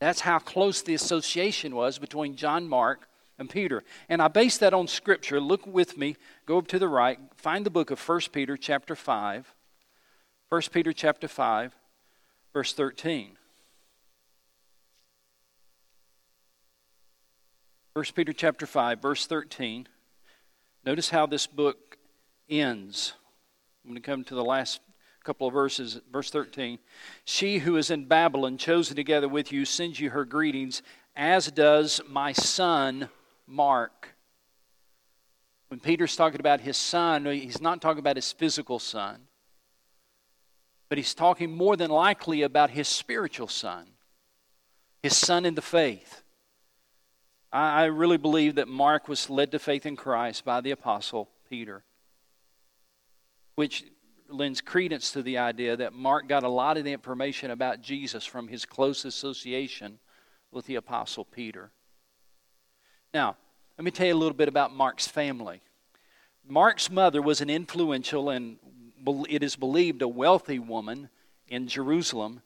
That's 0.00 0.20
how 0.20 0.38
close 0.38 0.82
the 0.82 0.94
association 0.94 1.74
was 1.74 1.98
between 1.98 2.36
John 2.36 2.68
Mark 2.68 3.08
and 3.38 3.48
Peter. 3.48 3.82
And 4.08 4.20
I 4.20 4.28
base 4.28 4.58
that 4.58 4.74
on 4.74 4.88
scripture. 4.88 5.40
Look 5.40 5.66
with 5.66 5.96
me, 5.96 6.16
go 6.46 6.58
up 6.58 6.68
to 6.68 6.78
the 6.78 6.88
right, 6.88 7.18
find 7.36 7.64
the 7.64 7.70
book 7.70 7.90
of 7.90 8.08
1 8.08 8.20
Peter 8.32 8.56
chapter 8.56 8.94
5. 8.94 9.54
1 10.48 10.62
Peter 10.72 10.92
chapter 10.92 11.28
5, 11.28 11.76
verse 12.52 12.72
13. 12.72 13.37
1 17.94 18.04
Peter 18.14 18.32
chapter 18.32 18.66
5, 18.66 19.00
verse 19.00 19.26
13. 19.26 19.88
Notice 20.84 21.10
how 21.10 21.26
this 21.26 21.46
book 21.46 21.98
ends. 22.48 23.14
I'm 23.84 23.90
going 23.90 24.00
to 24.00 24.06
come 24.06 24.24
to 24.24 24.34
the 24.34 24.44
last 24.44 24.80
couple 25.24 25.48
of 25.48 25.54
verses, 25.54 26.00
verse 26.12 26.30
13. 26.30 26.78
She 27.24 27.58
who 27.58 27.76
is 27.76 27.90
in 27.90 28.06
Babylon, 28.06 28.56
chosen 28.56 28.96
together 28.96 29.28
with 29.28 29.52
you, 29.52 29.64
sends 29.64 29.98
you 29.98 30.10
her 30.10 30.24
greetings, 30.24 30.82
as 31.16 31.50
does 31.50 32.00
my 32.08 32.32
son 32.32 33.08
Mark. 33.46 34.14
When 35.68 35.80
Peter's 35.80 36.16
talking 36.16 36.40
about 36.40 36.60
his 36.60 36.76
son, 36.76 37.26
he's 37.26 37.60
not 37.60 37.82
talking 37.82 37.98
about 37.98 38.16
his 38.16 38.32
physical 38.32 38.78
son, 38.78 39.22
but 40.88 40.98
he's 40.98 41.14
talking 41.14 41.50
more 41.50 41.76
than 41.76 41.90
likely 41.90 42.42
about 42.42 42.70
his 42.70 42.88
spiritual 42.88 43.48
son, 43.48 43.86
his 45.02 45.16
son 45.16 45.44
in 45.44 45.54
the 45.54 45.62
faith. 45.62 46.22
I 47.52 47.84
really 47.84 48.18
believe 48.18 48.56
that 48.56 48.68
Mark 48.68 49.08
was 49.08 49.30
led 49.30 49.52
to 49.52 49.58
faith 49.58 49.86
in 49.86 49.96
Christ 49.96 50.44
by 50.44 50.60
the 50.60 50.70
Apostle 50.70 51.30
Peter, 51.48 51.82
which 53.54 53.84
lends 54.28 54.60
credence 54.60 55.10
to 55.12 55.22
the 55.22 55.38
idea 55.38 55.76
that 55.76 55.94
Mark 55.94 56.28
got 56.28 56.42
a 56.42 56.48
lot 56.48 56.76
of 56.76 56.84
the 56.84 56.92
information 56.92 57.50
about 57.50 57.80
Jesus 57.80 58.26
from 58.26 58.48
his 58.48 58.66
close 58.66 59.06
association 59.06 59.98
with 60.52 60.66
the 60.66 60.74
Apostle 60.74 61.24
Peter. 61.24 61.70
Now, 63.14 63.36
let 63.78 63.84
me 63.84 63.90
tell 63.90 64.06
you 64.06 64.14
a 64.14 64.16
little 64.16 64.36
bit 64.36 64.48
about 64.48 64.74
Mark's 64.74 65.08
family. 65.08 65.62
Mark's 66.46 66.90
mother 66.90 67.22
was 67.22 67.40
an 67.40 67.48
influential 67.48 68.28
and 68.28 68.58
it 69.30 69.42
is 69.42 69.56
believed 69.56 70.02
a 70.02 70.08
wealthy 70.08 70.58
woman 70.58 71.08
in 71.48 71.68
Jerusalem. 71.68 72.42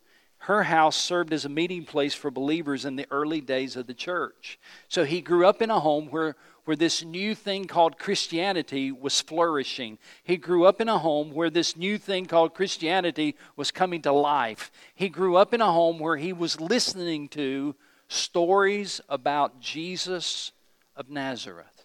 Her 0.47 0.65
house 0.65 0.97
served 0.97 1.33
as 1.33 1.45
a 1.45 1.49
meeting 1.49 1.85
place 1.85 2.15
for 2.15 2.29
believers 2.29 2.85
in 2.85 2.97
the 2.97 3.07
early 3.13 3.41
days 3.41 3.77
of 3.77 3.87
the 3.87 3.95
church. 3.95 4.59
So 4.89 5.05
he 5.05 5.21
grew 5.21 5.47
up 5.47 5.63
in 5.63 5.71
a 5.71 5.79
home 5.79 6.09
where, 6.09 6.35
where 6.65 6.75
this 6.75 7.05
new 7.05 7.37
thing 7.37 7.67
called 7.67 7.97
Christianity 7.97 8.91
was 8.91 9.21
flourishing. 9.21 9.99
He 10.25 10.37
grew 10.37 10.65
up 10.65 10.81
in 10.81 10.89
a 10.89 10.99
home 10.99 11.31
where 11.31 11.49
this 11.49 11.77
new 11.77 11.97
thing 11.97 12.27
called 12.27 12.55
Christianity 12.55 13.37
was 13.55 13.71
coming 13.71 14.03
to 14.03 14.11
life. 14.11 14.73
He 14.97 15.09
grew 15.09 15.37
up 15.37 15.55
in 15.55 15.61
a 15.61 15.71
home 15.71 16.01
where 16.01 16.17
he 16.17 16.33
was 16.33 16.61
listening 16.61 17.29
to 17.29 17.77
stories 18.09 19.01
about 19.09 19.61
Jesus 19.61 20.51
of 20.97 21.09
Nazareth. 21.09 21.85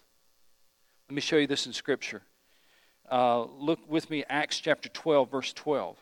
Let 1.08 1.14
me 1.14 1.20
show 1.20 1.36
you 1.36 1.46
this 1.46 1.66
in 1.66 1.72
Scripture. 1.72 2.22
Uh, 3.08 3.44
look 3.44 3.78
with 3.88 4.10
me, 4.10 4.24
Acts 4.28 4.58
chapter 4.58 4.88
12, 4.88 5.30
verse 5.30 5.52
12. 5.52 5.96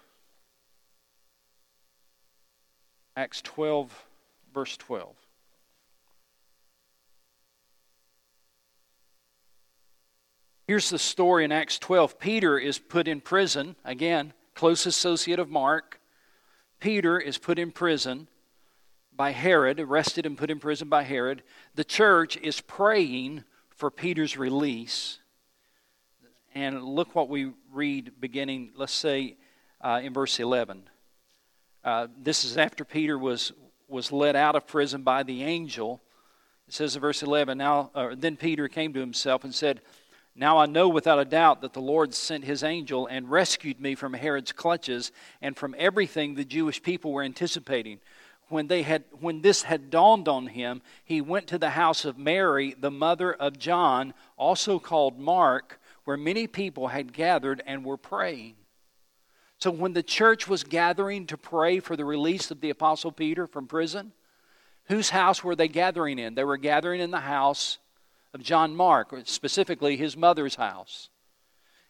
Acts 3.16 3.40
12, 3.42 4.04
verse 4.52 4.76
12. 4.76 5.16
Here's 10.66 10.90
the 10.90 10.98
story 10.98 11.44
in 11.44 11.52
Acts 11.52 11.78
12. 11.78 12.18
Peter 12.18 12.58
is 12.58 12.78
put 12.78 13.08
in 13.08 13.22
prison. 13.22 13.76
Again, 13.84 14.34
close 14.54 14.84
associate 14.84 15.38
of 15.38 15.48
Mark. 15.48 15.98
Peter 16.78 17.18
is 17.18 17.38
put 17.38 17.58
in 17.58 17.70
prison 17.70 18.28
by 19.14 19.30
Herod, 19.30 19.80
arrested 19.80 20.26
and 20.26 20.36
put 20.36 20.50
in 20.50 20.58
prison 20.58 20.90
by 20.90 21.04
Herod. 21.04 21.42
The 21.74 21.84
church 21.84 22.36
is 22.36 22.60
praying 22.60 23.44
for 23.70 23.90
Peter's 23.90 24.36
release. 24.36 25.20
And 26.54 26.82
look 26.82 27.14
what 27.14 27.30
we 27.30 27.52
read 27.72 28.12
beginning, 28.20 28.72
let's 28.76 28.92
say, 28.92 29.36
uh, 29.80 30.00
in 30.02 30.12
verse 30.12 30.38
11. 30.38 30.82
Uh, 31.86 32.08
this 32.20 32.44
is 32.44 32.58
after 32.58 32.84
Peter 32.84 33.16
was, 33.16 33.52
was 33.88 34.10
led 34.10 34.34
out 34.34 34.56
of 34.56 34.66
prison 34.66 35.02
by 35.02 35.22
the 35.22 35.44
angel. 35.44 36.02
It 36.66 36.74
says 36.74 36.96
in 36.96 37.00
verse 37.00 37.22
11, 37.22 37.56
now, 37.56 37.92
uh, 37.94 38.16
Then 38.18 38.36
Peter 38.36 38.66
came 38.66 38.92
to 38.92 38.98
himself 38.98 39.44
and 39.44 39.54
said, 39.54 39.80
Now 40.34 40.58
I 40.58 40.66
know 40.66 40.88
without 40.88 41.20
a 41.20 41.24
doubt 41.24 41.60
that 41.60 41.74
the 41.74 41.80
Lord 41.80 42.12
sent 42.12 42.42
his 42.42 42.64
angel 42.64 43.06
and 43.06 43.30
rescued 43.30 43.80
me 43.80 43.94
from 43.94 44.14
Herod's 44.14 44.50
clutches 44.50 45.12
and 45.40 45.56
from 45.56 45.76
everything 45.78 46.34
the 46.34 46.44
Jewish 46.44 46.82
people 46.82 47.12
were 47.12 47.22
anticipating. 47.22 48.00
When, 48.48 48.66
they 48.66 48.82
had, 48.82 49.04
when 49.20 49.42
this 49.42 49.62
had 49.62 49.88
dawned 49.88 50.26
on 50.26 50.48
him, 50.48 50.82
he 51.04 51.20
went 51.20 51.46
to 51.48 51.58
the 51.58 51.70
house 51.70 52.04
of 52.04 52.18
Mary, 52.18 52.74
the 52.76 52.90
mother 52.90 53.32
of 53.32 53.60
John, 53.60 54.12
also 54.36 54.80
called 54.80 55.20
Mark, 55.20 55.80
where 56.02 56.16
many 56.16 56.48
people 56.48 56.88
had 56.88 57.12
gathered 57.12 57.62
and 57.64 57.84
were 57.84 57.96
praying. 57.96 58.56
So, 59.58 59.70
when 59.70 59.94
the 59.94 60.02
church 60.02 60.46
was 60.46 60.64
gathering 60.64 61.26
to 61.26 61.38
pray 61.38 61.80
for 61.80 61.96
the 61.96 62.04
release 62.04 62.50
of 62.50 62.60
the 62.60 62.70
Apostle 62.70 63.10
Peter 63.10 63.46
from 63.46 63.66
prison, 63.66 64.12
whose 64.88 65.10
house 65.10 65.42
were 65.42 65.56
they 65.56 65.68
gathering 65.68 66.18
in? 66.18 66.34
They 66.34 66.44
were 66.44 66.58
gathering 66.58 67.00
in 67.00 67.10
the 67.10 67.20
house 67.20 67.78
of 68.34 68.42
John 68.42 68.76
Mark, 68.76 69.14
specifically 69.24 69.96
his 69.96 70.16
mother's 70.16 70.56
house. 70.56 71.08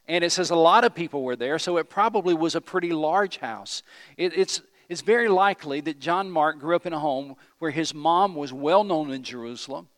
And 0.07 0.23
it 0.23 0.31
says 0.31 0.51
a 0.51 0.57
lot 0.57 0.85
of 0.85 0.95
people 0.95 1.25
were 1.25 1.35
there, 1.35 1.59
so 1.59 1.77
it 1.77 1.91
probably 1.91 2.35
was 2.35 2.55
a 2.55 2.61
pretty 2.61 2.93
large 2.93 3.39
house. 3.39 3.83
It, 4.17 4.33
it's, 4.37 4.63
it's 4.89 5.01
very 5.01 5.29
likely 5.29 5.81
that 5.81 5.99
John 5.99 6.31
Mark 6.31 6.61
grew 6.61 6.77
up 6.77 6.87
in 6.87 6.93
a 6.93 7.01
home 7.01 7.35
where 7.59 7.73
his 7.73 7.93
mom 7.93 8.37
was 8.37 8.53
well 8.53 8.85
known 8.85 9.11
in 9.11 9.25
Jerusalem, 9.25 9.89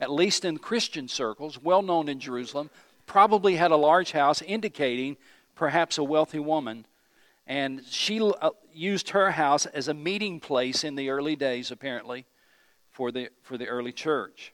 at 0.00 0.10
least 0.10 0.46
in 0.46 0.56
Christian 0.56 1.08
circles, 1.08 1.62
well 1.62 1.82
known 1.82 2.08
in 2.08 2.20
Jerusalem, 2.20 2.70
probably 3.04 3.56
had 3.56 3.70
a 3.70 3.76
large 3.76 4.12
house, 4.12 4.40
indicating 4.40 5.18
perhaps 5.54 5.98
a 5.98 6.04
wealthy 6.04 6.38
woman 6.38 6.86
and 7.48 7.82
she 7.88 8.20
uh, 8.20 8.50
used 8.74 9.10
her 9.10 9.30
house 9.30 9.64
as 9.64 9.88
a 9.88 9.94
meeting 9.94 10.38
place 10.38 10.84
in 10.84 10.96
the 10.96 11.08
early 11.08 11.34
days, 11.34 11.70
apparently, 11.70 12.26
for 12.90 13.10
the, 13.10 13.30
for 13.42 13.56
the 13.56 13.66
early 13.66 13.90
church. 13.90 14.52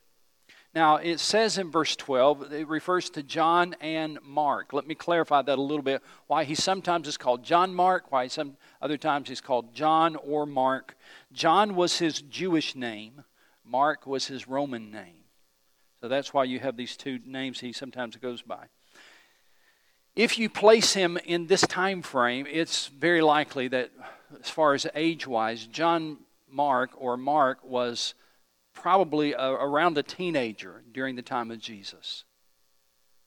Now, 0.74 0.96
it 0.96 1.18
says 1.18 1.59
in 1.59 1.72
verse 1.72 1.96
12, 1.96 2.52
it 2.52 2.68
refers 2.68 3.11
to 3.11 3.22
John 3.22 3.74
and 3.80 4.18
Mark. 4.22 4.72
Let 4.72 4.87
me 4.87 4.94
clarify 4.94 5.42
that 5.42 5.59
a 5.59 5.62
little 5.62 5.83
bit. 5.83 6.02
Why 6.28 6.44
he 6.44 6.54
sometimes 6.54 7.09
is 7.09 7.16
called 7.16 7.44
John 7.44 7.74
Mark, 7.74 8.12
why 8.12 8.28
some 8.28 8.57
other 8.80 8.96
times 8.96 9.28
he's 9.28 9.40
called 9.40 9.74
John 9.74 10.14
or 10.16 10.46
Mark. 10.46 10.96
John 11.33 11.74
was 11.74 11.98
his 11.98 12.22
Jewish 12.22 12.76
name, 12.76 13.24
Mark 13.64 14.07
was 14.07 14.26
his 14.26 14.46
Roman 14.46 14.90
name. 14.92 15.24
So 16.00 16.09
that's 16.09 16.33
why 16.33 16.44
you 16.44 16.61
have 16.61 16.76
these 16.76 16.96
two 16.96 17.18
names 17.24 17.61
he 17.61 17.72
sometimes 17.72 18.16
goes 18.16 18.42
by. 18.42 18.66
If 20.16 20.38
you 20.38 20.48
place 20.48 20.94
him 20.94 21.18
in 21.24 21.48
this 21.48 21.62
time 21.62 22.00
frame, 22.00 22.46
it's 22.48 22.87
very 22.87 23.20
likely 23.20 23.66
that, 23.68 23.90
as 24.40 24.48
far 24.48 24.74
as 24.74 24.87
age 24.94 25.27
wise, 25.27 25.66
John 25.66 26.18
Mark 26.48 26.90
or 26.96 27.16
Mark 27.16 27.59
was 27.64 28.14
probably 28.74 29.33
a, 29.33 29.50
around 29.50 29.98
a 29.98 30.05
teenager 30.05 30.85
during 30.92 31.16
the 31.16 31.22
time 31.22 31.50
of 31.50 31.59
Jesus, 31.59 32.24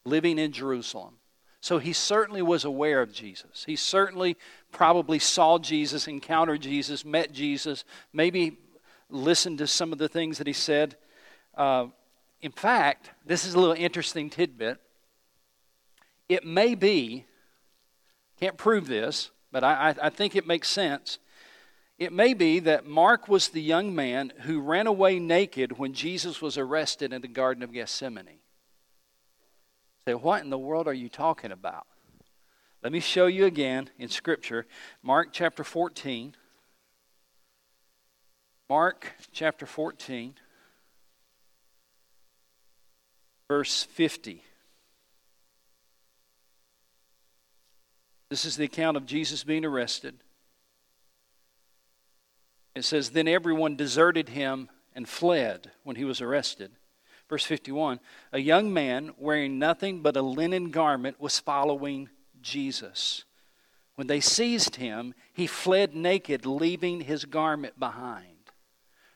living 0.05 0.39
in 0.39 0.53
Jerusalem. 0.53 1.15
So 1.59 1.79
he 1.79 1.91
certainly 1.91 2.41
was 2.41 2.63
aware 2.63 3.01
of 3.01 3.11
Jesus. 3.11 3.65
He 3.65 3.75
certainly 3.75 4.37
probably 4.71 5.19
saw 5.19 5.57
Jesus, 5.57 6.07
encountered 6.07 6.61
Jesus, 6.61 7.03
met 7.03 7.33
Jesus, 7.33 7.83
maybe 8.13 8.57
listened 9.09 9.57
to 9.57 9.67
some 9.67 9.91
of 9.91 9.97
the 9.97 10.07
things 10.07 10.37
that 10.37 10.47
he 10.47 10.53
said. 10.53 10.95
Uh, 11.55 11.87
in 12.41 12.51
fact, 12.51 13.09
this 13.25 13.45
is 13.45 13.55
a 13.55 13.59
little 13.59 13.75
interesting 13.75 14.29
tidbit. 14.29 14.79
It 16.29 16.45
may 16.45 16.75
be, 16.75 17.25
can't 18.39 18.57
prove 18.57 18.87
this, 18.87 19.31
but 19.51 19.63
I, 19.63 19.95
I, 20.01 20.09
think 20.09 20.35
it 20.35 20.45
makes 20.45 20.67
sense. 20.67 21.19
It 21.97 22.11
may 22.11 22.33
be 22.33 22.59
that 22.59 22.85
Mark 22.85 23.27
was 23.27 23.47
the 23.47 23.61
young 23.61 23.95
man 23.95 24.33
who 24.41 24.59
ran 24.59 24.87
away 24.87 25.19
naked 25.19 25.77
when 25.77 25.93
Jesus 25.93 26.41
was 26.41 26.57
arrested 26.57 27.13
in 27.13 27.21
the 27.21 27.27
Garden 27.27 27.63
of 27.63 27.71
Gethsemane. 27.71 28.39
Say, 30.05 30.13
what 30.13 30.43
in 30.43 30.49
the 30.49 30.57
world 30.57 30.87
are 30.87 30.93
you 30.93 31.09
talking 31.09 31.51
about? 31.51 31.87
Let 32.83 32.91
me 32.91 32.99
show 32.99 33.25
you 33.25 33.45
again 33.45 33.89
in 33.97 34.09
Scripture, 34.09 34.67
Mark 35.01 35.29
chapter 35.31 35.63
14. 35.63 36.35
Mark 38.69 39.13
chapter 39.31 39.65
14, 39.65 40.33
verse 43.47 43.83
50. 43.83 44.43
This 48.29 48.45
is 48.45 48.57
the 48.57 48.65
account 48.65 48.97
of 48.97 49.05
Jesus 49.05 49.43
being 49.43 49.65
arrested. 49.65 50.15
It 52.75 52.83
says, 52.83 53.09
Then 53.09 53.27
everyone 53.27 53.75
deserted 53.75 54.29
him 54.29 54.69
and 54.93 55.07
fled 55.07 55.71
when 55.83 55.95
he 55.95 56.03
was 56.03 56.21
arrested. 56.21 56.71
Verse 57.29 57.43
51 57.43 57.99
A 58.33 58.39
young 58.39 58.73
man 58.73 59.11
wearing 59.17 59.59
nothing 59.59 60.01
but 60.01 60.17
a 60.17 60.21
linen 60.21 60.71
garment 60.71 61.19
was 61.19 61.39
following 61.39 62.09
Jesus. 62.41 63.23
When 63.95 64.07
they 64.07 64.19
seized 64.19 64.75
him, 64.75 65.13
he 65.33 65.47
fled 65.47 65.95
naked, 65.95 66.45
leaving 66.45 67.01
his 67.01 67.25
garment 67.25 67.79
behind. 67.79 68.51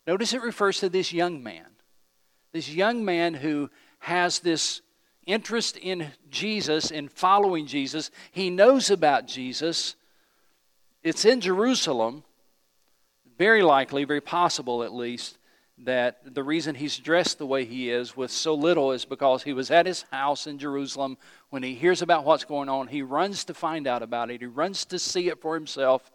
Notice 0.08 0.34
it 0.34 0.42
refers 0.42 0.80
to 0.80 0.90
this 0.90 1.14
young 1.14 1.44
man. 1.44 1.68
This 2.52 2.70
young 2.70 3.06
man 3.06 3.36
who 3.36 3.70
has 4.00 4.40
this 4.40 4.82
interest 5.32 5.78
in 5.78 6.12
Jesus, 6.30 6.92
in 6.92 7.08
following 7.08 7.66
Jesus. 7.66 8.12
He 8.32 8.50
knows 8.50 8.90
about 8.90 9.28
Jesus. 9.28 9.96
It's 11.04 11.26
in 11.26 11.42
Jerusalem, 11.42 12.24
very 13.38 13.64
likely, 13.64 14.04
very 14.04 14.22
possible 14.22 14.84
at 14.84 14.94
least, 14.94 15.38
that 15.80 16.36
the 16.36 16.44
reason 16.44 16.76
he's 16.76 16.98
dressed 16.98 17.40
the 17.40 17.46
way 17.46 17.66
he 17.66 17.90
is 17.90 18.16
with 18.16 18.30
so 18.30 18.54
little 18.54 18.92
is 18.92 19.06
because 19.06 19.42
he 19.42 19.54
was 19.54 19.72
at 19.72 19.88
his 19.88 20.04
house 20.12 20.46
in 20.46 20.60
Jerusalem. 20.60 21.18
When 21.50 21.64
he 21.64 21.74
hears 21.74 22.02
about 22.02 22.24
what's 22.24 22.44
going 22.44 22.70
on, 22.70 22.88
he 22.88 23.02
runs 23.02 23.46
to 23.46 23.54
find 23.54 23.88
out 23.88 24.04
about 24.04 24.30
it. 24.30 24.42
He 24.42 24.48
runs 24.48 24.86
to 24.86 25.00
see 25.00 25.30
it 25.30 25.42
for 25.42 25.56
himself, 25.56 26.12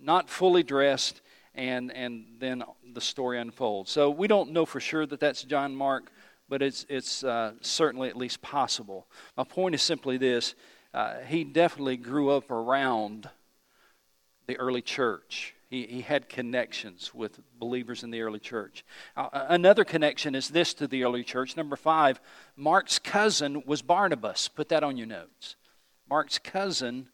not 0.00 0.30
fully 0.30 0.62
dressed, 0.62 1.20
and, 1.54 1.92
and 1.92 2.24
then 2.38 2.64
the 2.94 3.00
story 3.00 3.38
unfolds. 3.38 3.90
So 3.90 4.08
we 4.08 4.28
don't 4.28 4.52
know 4.52 4.64
for 4.64 4.80
sure 4.80 5.04
that 5.04 5.20
that's 5.20 5.42
John 5.44 5.74
Mark 5.74 6.10
but 6.52 6.60
it's, 6.60 6.84
it's 6.90 7.24
uh, 7.24 7.52
certainly 7.62 8.10
at 8.10 8.16
least 8.18 8.42
possible. 8.42 9.06
My 9.38 9.44
point 9.44 9.74
is 9.74 9.80
simply 9.80 10.18
this 10.18 10.54
uh, 10.92 11.20
he 11.26 11.44
definitely 11.44 11.96
grew 11.96 12.28
up 12.28 12.50
around 12.50 13.30
the 14.46 14.58
early 14.58 14.82
church. 14.82 15.54
He, 15.70 15.86
he 15.86 16.02
had 16.02 16.28
connections 16.28 17.14
with 17.14 17.40
believers 17.58 18.04
in 18.04 18.10
the 18.10 18.20
early 18.20 18.38
church. 18.38 18.84
Uh, 19.16 19.46
another 19.48 19.82
connection 19.82 20.34
is 20.34 20.50
this 20.50 20.74
to 20.74 20.86
the 20.86 21.04
early 21.04 21.24
church. 21.24 21.56
Number 21.56 21.74
five, 21.74 22.20
Mark's 22.54 22.98
cousin 22.98 23.62
was 23.64 23.80
Barnabas. 23.80 24.48
Put 24.48 24.68
that 24.68 24.84
on 24.84 24.98
your 24.98 25.06
notes. 25.06 25.56
Mark's 26.10 26.38
cousin 26.38 27.08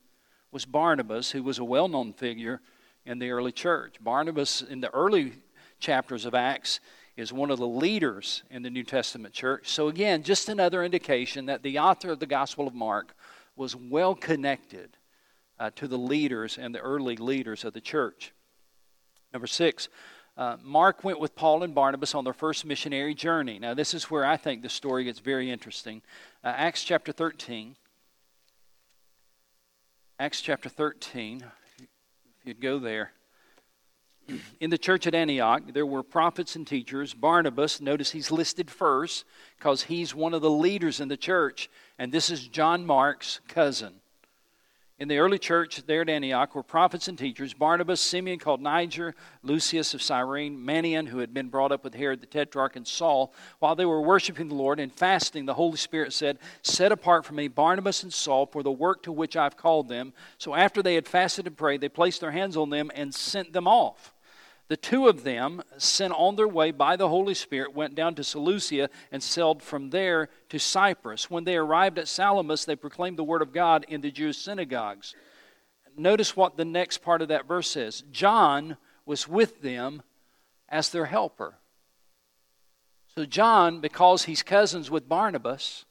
was 0.50 0.64
Barnabas, 0.64 1.30
who 1.30 1.44
was 1.44 1.60
a 1.60 1.64
well 1.64 1.86
known 1.86 2.12
figure 2.12 2.60
in 3.06 3.20
the 3.20 3.30
early 3.30 3.52
church. 3.52 3.98
Barnabas, 4.00 4.62
in 4.62 4.80
the 4.80 4.92
early 4.92 5.34
chapters 5.78 6.24
of 6.24 6.34
Acts, 6.34 6.80
is 7.18 7.32
one 7.32 7.50
of 7.50 7.58
the 7.58 7.66
leaders 7.66 8.44
in 8.48 8.62
the 8.62 8.70
New 8.70 8.84
Testament 8.84 9.34
church. 9.34 9.68
So, 9.68 9.88
again, 9.88 10.22
just 10.22 10.48
another 10.48 10.84
indication 10.84 11.46
that 11.46 11.64
the 11.64 11.80
author 11.80 12.12
of 12.12 12.20
the 12.20 12.26
Gospel 12.26 12.68
of 12.68 12.74
Mark 12.74 13.12
was 13.56 13.74
well 13.74 14.14
connected 14.14 14.96
uh, 15.58 15.70
to 15.74 15.88
the 15.88 15.98
leaders 15.98 16.58
and 16.58 16.72
the 16.72 16.78
early 16.78 17.16
leaders 17.16 17.64
of 17.64 17.72
the 17.72 17.80
church. 17.80 18.32
Number 19.32 19.48
six, 19.48 19.88
uh, 20.36 20.58
Mark 20.62 21.02
went 21.02 21.18
with 21.18 21.34
Paul 21.34 21.64
and 21.64 21.74
Barnabas 21.74 22.14
on 22.14 22.22
their 22.22 22.32
first 22.32 22.64
missionary 22.64 23.14
journey. 23.14 23.58
Now, 23.58 23.74
this 23.74 23.94
is 23.94 24.04
where 24.04 24.24
I 24.24 24.36
think 24.36 24.62
the 24.62 24.68
story 24.68 25.02
gets 25.02 25.18
very 25.18 25.50
interesting. 25.50 26.02
Uh, 26.44 26.54
Acts 26.56 26.84
chapter 26.84 27.10
13. 27.10 27.74
Acts 30.20 30.40
chapter 30.40 30.68
13, 30.68 31.44
if 31.80 32.46
you'd 32.46 32.60
go 32.60 32.78
there 32.78 33.10
in 34.60 34.70
the 34.70 34.78
church 34.78 35.06
at 35.06 35.14
Antioch, 35.14 35.62
there 35.72 35.86
were 35.86 36.02
prophets 36.02 36.56
and 36.56 36.66
teachers. 36.66 37.14
Barnabas, 37.14 37.80
notice 37.80 38.10
he's 38.10 38.30
listed 38.30 38.70
first 38.70 39.24
because 39.58 39.84
he's 39.84 40.14
one 40.14 40.34
of 40.34 40.42
the 40.42 40.50
leaders 40.50 41.00
in 41.00 41.08
the 41.08 41.16
church, 41.16 41.70
and 41.98 42.12
this 42.12 42.30
is 42.30 42.46
John 42.48 42.84
Mark's 42.86 43.40
cousin. 43.48 43.94
In 45.00 45.06
the 45.06 45.18
early 45.18 45.38
church 45.38 45.86
there 45.86 46.00
at 46.00 46.08
Antioch 46.08 46.56
were 46.56 46.64
prophets 46.64 47.06
and 47.06 47.16
teachers 47.16 47.54
Barnabas, 47.54 48.00
Simeon 48.00 48.40
called 48.40 48.60
Niger, 48.60 49.14
Lucius 49.44 49.94
of 49.94 50.02
Cyrene, 50.02 50.58
Manaen, 50.58 51.06
who 51.06 51.18
had 51.18 51.32
been 51.32 51.50
brought 51.50 51.70
up 51.70 51.84
with 51.84 51.94
Herod 51.94 52.20
the 52.20 52.26
Tetrarch, 52.26 52.74
and 52.74 52.86
Saul. 52.86 53.32
While 53.60 53.76
they 53.76 53.86
were 53.86 54.00
worshiping 54.00 54.48
the 54.48 54.56
Lord 54.56 54.80
and 54.80 54.92
fasting, 54.92 55.46
the 55.46 55.54
Holy 55.54 55.76
Spirit 55.76 56.12
said, 56.12 56.38
Set 56.62 56.90
apart 56.90 57.24
for 57.24 57.34
me 57.34 57.46
Barnabas 57.46 58.02
and 58.02 58.12
Saul 58.12 58.46
for 58.46 58.64
the 58.64 58.72
work 58.72 59.04
to 59.04 59.12
which 59.12 59.36
I've 59.36 59.56
called 59.56 59.88
them. 59.88 60.12
So 60.36 60.56
after 60.56 60.82
they 60.82 60.96
had 60.96 61.06
fasted 61.06 61.46
and 61.46 61.56
prayed, 61.56 61.80
they 61.80 61.88
placed 61.88 62.20
their 62.20 62.32
hands 62.32 62.56
on 62.56 62.70
them 62.70 62.90
and 62.92 63.14
sent 63.14 63.52
them 63.52 63.68
off. 63.68 64.12
The 64.68 64.76
two 64.76 65.08
of 65.08 65.24
them, 65.24 65.62
sent 65.78 66.12
on 66.12 66.36
their 66.36 66.46
way 66.46 66.72
by 66.72 66.96
the 66.96 67.08
Holy 67.08 67.32
Spirit, 67.32 67.74
went 67.74 67.94
down 67.94 68.14
to 68.16 68.24
Seleucia 68.24 68.90
and 69.10 69.22
sailed 69.22 69.62
from 69.62 69.88
there 69.90 70.28
to 70.50 70.58
Cyprus. 70.58 71.30
When 71.30 71.44
they 71.44 71.56
arrived 71.56 71.98
at 71.98 72.06
Salamis, 72.06 72.66
they 72.66 72.76
proclaimed 72.76 73.16
the 73.16 73.24
word 73.24 73.40
of 73.40 73.52
God 73.52 73.86
in 73.88 74.02
the 74.02 74.10
Jewish 74.10 74.36
synagogues. 74.36 75.14
notice 75.96 76.36
what 76.36 76.56
the 76.56 76.66
next 76.66 76.98
part 76.98 77.22
of 77.22 77.28
that 77.28 77.48
verse 77.48 77.70
says 77.70 78.04
John 78.12 78.76
was 79.06 79.26
with 79.26 79.62
them 79.62 80.02
as 80.68 80.90
their 80.90 81.06
helper. 81.06 81.54
So, 83.16 83.24
John, 83.24 83.80
because 83.80 84.24
he's 84.24 84.42
cousins 84.42 84.90
with 84.90 85.08
Barnabas, 85.08 85.86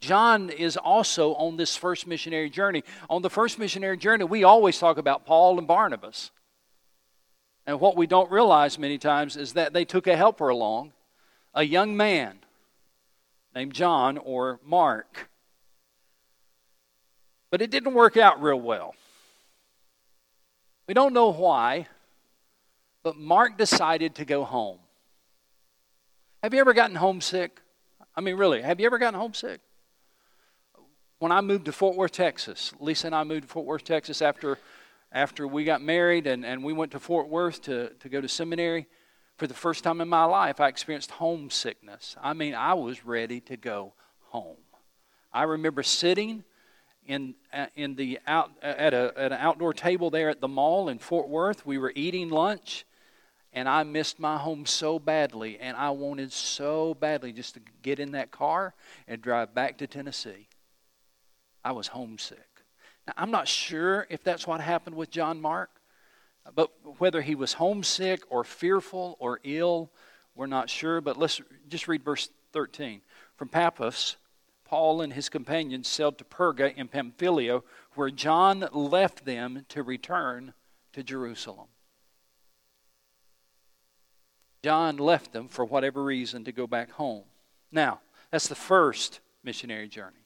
John 0.00 0.50
is 0.50 0.76
also 0.76 1.34
on 1.34 1.56
this 1.56 1.76
first 1.76 2.06
missionary 2.06 2.48
journey. 2.48 2.84
On 3.10 3.22
the 3.22 3.30
first 3.30 3.58
missionary 3.58 3.96
journey, 3.96 4.24
we 4.24 4.44
always 4.44 4.78
talk 4.78 4.98
about 4.98 5.26
Paul 5.26 5.58
and 5.58 5.66
Barnabas. 5.66 6.30
And 7.66 7.80
what 7.80 7.96
we 7.96 8.06
don't 8.06 8.30
realize 8.30 8.78
many 8.78 8.96
times 8.96 9.36
is 9.36 9.54
that 9.54 9.72
they 9.72 9.84
took 9.84 10.06
a 10.06 10.16
helper 10.16 10.48
along, 10.48 10.92
a 11.52 11.64
young 11.64 11.96
man 11.96 12.38
named 13.54 13.72
John 13.72 14.18
or 14.18 14.60
Mark. 14.64 15.28
But 17.50 17.62
it 17.62 17.70
didn't 17.70 17.94
work 17.94 18.16
out 18.16 18.40
real 18.40 18.60
well. 18.60 18.94
We 20.86 20.94
don't 20.94 21.12
know 21.12 21.32
why, 21.32 21.88
but 23.02 23.16
Mark 23.16 23.58
decided 23.58 24.14
to 24.16 24.24
go 24.24 24.44
home. 24.44 24.78
Have 26.42 26.54
you 26.54 26.60
ever 26.60 26.74
gotten 26.74 26.96
homesick? 26.96 27.60
I 28.14 28.20
mean, 28.20 28.36
really, 28.36 28.62
have 28.62 28.78
you 28.78 28.86
ever 28.86 28.98
gotten 28.98 29.18
homesick? 29.18 29.60
When 31.18 31.32
I 31.32 31.40
moved 31.40 31.64
to 31.64 31.72
Fort 31.72 31.96
Worth, 31.96 32.12
Texas, 32.12 32.72
Lisa 32.78 33.06
and 33.06 33.16
I 33.16 33.24
moved 33.24 33.42
to 33.42 33.48
Fort 33.48 33.66
Worth, 33.66 33.84
Texas 33.84 34.22
after, 34.22 34.58
after 35.12 35.46
we 35.46 35.64
got 35.64 35.82
married 35.82 36.26
and, 36.26 36.44
and 36.44 36.62
we 36.62 36.72
went 36.72 36.92
to 36.92 36.98
Fort 36.98 37.28
Worth 37.28 37.62
to, 37.62 37.90
to 38.00 38.08
go 38.08 38.20
to 38.20 38.28
seminary. 38.28 38.86
For 39.36 39.46
the 39.46 39.54
first 39.54 39.84
time 39.84 40.00
in 40.00 40.08
my 40.08 40.24
life, 40.24 40.60
I 40.60 40.68
experienced 40.68 41.10
homesickness. 41.10 42.16
I 42.22 42.32
mean, 42.32 42.54
I 42.54 42.74
was 42.74 43.04
ready 43.04 43.40
to 43.42 43.56
go 43.56 43.92
home. 44.20 44.56
I 45.32 45.42
remember 45.42 45.82
sitting 45.82 46.44
in, 47.06 47.34
uh, 47.52 47.66
in 47.74 47.94
the 47.94 48.18
out, 48.26 48.50
uh, 48.62 48.66
at, 48.66 48.94
a, 48.94 49.12
at 49.16 49.32
an 49.32 49.38
outdoor 49.38 49.74
table 49.74 50.10
there 50.10 50.30
at 50.30 50.40
the 50.40 50.48
mall 50.48 50.88
in 50.88 50.98
Fort 50.98 51.28
Worth. 51.28 51.66
We 51.66 51.78
were 51.78 51.92
eating 51.94 52.30
lunch, 52.30 52.86
and 53.52 53.68
I 53.68 53.82
missed 53.82 54.18
my 54.18 54.38
home 54.38 54.66
so 54.66 54.98
badly, 54.98 55.58
and 55.58 55.76
I 55.76 55.90
wanted 55.90 56.32
so 56.32 56.94
badly 56.94 57.32
just 57.32 57.54
to 57.54 57.60
get 57.82 58.00
in 58.00 58.12
that 58.12 58.30
car 58.30 58.74
and 59.06 59.20
drive 59.20 59.54
back 59.54 59.78
to 59.78 59.86
Tennessee. 59.86 60.48
I 61.64 61.72
was 61.72 61.88
homesick. 61.88 62.45
Now, 63.06 63.14
I'm 63.16 63.30
not 63.30 63.48
sure 63.48 64.06
if 64.10 64.22
that's 64.22 64.46
what 64.46 64.60
happened 64.60 64.96
with 64.96 65.10
John 65.10 65.40
Mark, 65.40 65.70
but 66.54 66.70
whether 66.98 67.22
he 67.22 67.34
was 67.34 67.54
homesick 67.54 68.22
or 68.28 68.44
fearful 68.44 69.16
or 69.18 69.40
ill, 69.44 69.90
we're 70.34 70.46
not 70.46 70.70
sure. 70.70 71.00
But 71.00 71.16
let's 71.16 71.40
just 71.68 71.88
read 71.88 72.04
verse 72.04 72.28
13. 72.52 73.00
From 73.36 73.48
Paphos, 73.48 74.16
Paul 74.64 75.00
and 75.00 75.12
his 75.12 75.28
companions 75.28 75.88
sailed 75.88 76.18
to 76.18 76.24
Perga 76.24 76.74
in 76.76 76.88
Pamphylia, 76.88 77.62
where 77.94 78.10
John 78.10 78.68
left 78.72 79.24
them 79.24 79.64
to 79.68 79.82
return 79.82 80.54
to 80.92 81.02
Jerusalem. 81.02 81.68
John 84.64 84.96
left 84.96 85.32
them 85.32 85.46
for 85.46 85.64
whatever 85.64 86.02
reason 86.02 86.42
to 86.44 86.52
go 86.52 86.66
back 86.66 86.90
home. 86.90 87.24
Now, 87.70 88.00
that's 88.32 88.48
the 88.48 88.56
first 88.56 89.20
missionary 89.44 89.88
journey. 89.88 90.25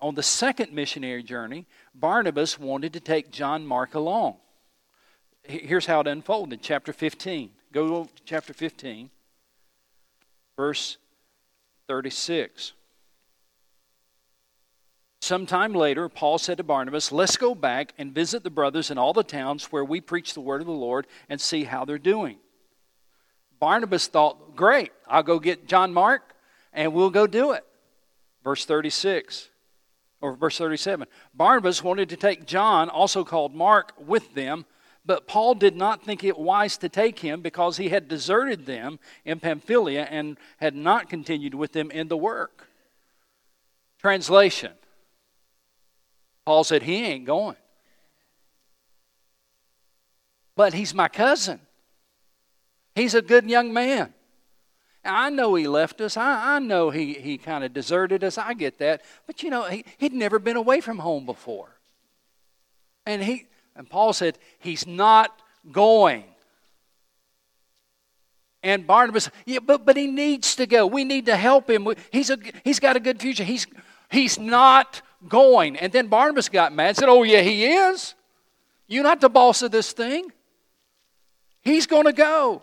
On 0.00 0.14
the 0.14 0.22
second 0.22 0.72
missionary 0.72 1.22
journey, 1.22 1.66
Barnabas 1.94 2.58
wanted 2.58 2.92
to 2.92 3.00
take 3.00 3.32
John 3.32 3.66
Mark 3.66 3.94
along. 3.94 4.36
Here's 5.42 5.86
how 5.86 6.00
it 6.00 6.06
unfolded. 6.06 6.62
Chapter 6.62 6.92
15. 6.92 7.50
Go 7.72 8.04
to 8.04 8.10
chapter 8.24 8.52
15, 8.54 9.10
verse 10.56 10.96
36. 11.86 12.72
Sometime 15.20 15.74
later, 15.74 16.08
Paul 16.08 16.38
said 16.38 16.56
to 16.58 16.62
Barnabas, 16.62 17.12
Let's 17.12 17.36
go 17.36 17.54
back 17.54 17.92
and 17.98 18.14
visit 18.14 18.44
the 18.44 18.50
brothers 18.50 18.90
in 18.90 18.96
all 18.96 19.12
the 19.12 19.24
towns 19.24 19.66
where 19.66 19.84
we 19.84 20.00
preach 20.00 20.32
the 20.32 20.40
word 20.40 20.60
of 20.60 20.66
the 20.66 20.72
Lord 20.72 21.06
and 21.28 21.40
see 21.40 21.64
how 21.64 21.84
they're 21.84 21.98
doing. 21.98 22.38
Barnabas 23.58 24.06
thought, 24.06 24.56
Great, 24.56 24.92
I'll 25.06 25.22
go 25.22 25.38
get 25.38 25.66
John 25.66 25.92
Mark 25.92 26.22
and 26.72 26.94
we'll 26.94 27.10
go 27.10 27.26
do 27.26 27.52
it. 27.52 27.64
Verse 28.44 28.64
36 28.64 29.50
or 30.20 30.34
verse 30.34 30.58
37. 30.58 31.06
Barnabas 31.34 31.82
wanted 31.82 32.08
to 32.08 32.16
take 32.16 32.46
John, 32.46 32.88
also 32.88 33.24
called 33.24 33.54
Mark, 33.54 33.92
with 33.98 34.34
them, 34.34 34.66
but 35.06 35.26
Paul 35.26 35.54
did 35.54 35.76
not 35.76 36.04
think 36.04 36.22
it 36.22 36.38
wise 36.38 36.76
to 36.78 36.88
take 36.88 37.20
him 37.20 37.40
because 37.40 37.76
he 37.76 37.88
had 37.88 38.08
deserted 38.08 38.66
them 38.66 38.98
in 39.24 39.40
Pamphylia 39.40 40.02
and 40.10 40.36
had 40.58 40.74
not 40.74 41.08
continued 41.08 41.54
with 41.54 41.72
them 41.72 41.90
in 41.90 42.08
the 42.08 42.16
work. 42.16 42.68
Translation 44.00 44.72
Paul 46.48 46.64
said, 46.64 46.82
He 46.82 47.04
ain't 47.04 47.26
going. 47.26 47.56
But 50.56 50.72
he's 50.72 50.94
my 50.94 51.08
cousin. 51.08 51.60
He's 52.94 53.12
a 53.12 53.20
good 53.20 53.50
young 53.50 53.70
man. 53.70 54.14
I 55.08 55.30
know 55.30 55.54
he 55.54 55.66
left 55.66 56.00
us. 56.00 56.16
I, 56.16 56.56
I 56.56 56.58
know 56.58 56.90
he, 56.90 57.14
he 57.14 57.38
kind 57.38 57.64
of 57.64 57.72
deserted 57.72 58.22
us. 58.22 58.38
I 58.38 58.54
get 58.54 58.78
that. 58.78 59.02
But 59.26 59.42
you 59.42 59.50
know, 59.50 59.64
he, 59.64 59.84
he'd 59.98 60.12
never 60.12 60.38
been 60.38 60.56
away 60.56 60.80
from 60.80 60.98
home 60.98 61.26
before. 61.26 61.70
And 63.06 63.22
he 63.22 63.46
and 63.78 63.88
Paul 63.88 64.12
said, 64.12 64.38
He's 64.58 64.86
not 64.86 65.40
going. 65.72 66.24
And 68.62 68.86
Barnabas, 68.86 69.30
yeah, 69.46 69.60
but, 69.60 69.86
but 69.86 69.96
he 69.96 70.08
needs 70.08 70.56
to 70.56 70.66
go. 70.66 70.84
We 70.84 71.04
need 71.04 71.26
to 71.26 71.36
help 71.36 71.70
him. 71.70 71.86
He's, 72.10 72.28
a, 72.28 72.38
he's 72.64 72.80
got 72.80 72.96
a 72.96 73.00
good 73.00 73.20
future. 73.20 73.44
He's, 73.44 73.68
he's 74.10 74.36
not 74.36 75.00
going. 75.28 75.76
And 75.76 75.92
then 75.92 76.08
Barnabas 76.08 76.48
got 76.48 76.74
mad 76.74 76.88
and 76.88 76.96
said, 76.96 77.08
Oh, 77.08 77.22
yeah, 77.22 77.40
he 77.40 77.66
is. 77.66 78.14
You're 78.88 79.04
not 79.04 79.20
the 79.20 79.28
boss 79.28 79.62
of 79.62 79.70
this 79.70 79.92
thing. 79.92 80.32
He's 81.62 81.86
going 81.86 82.06
to 82.06 82.12
go. 82.12 82.62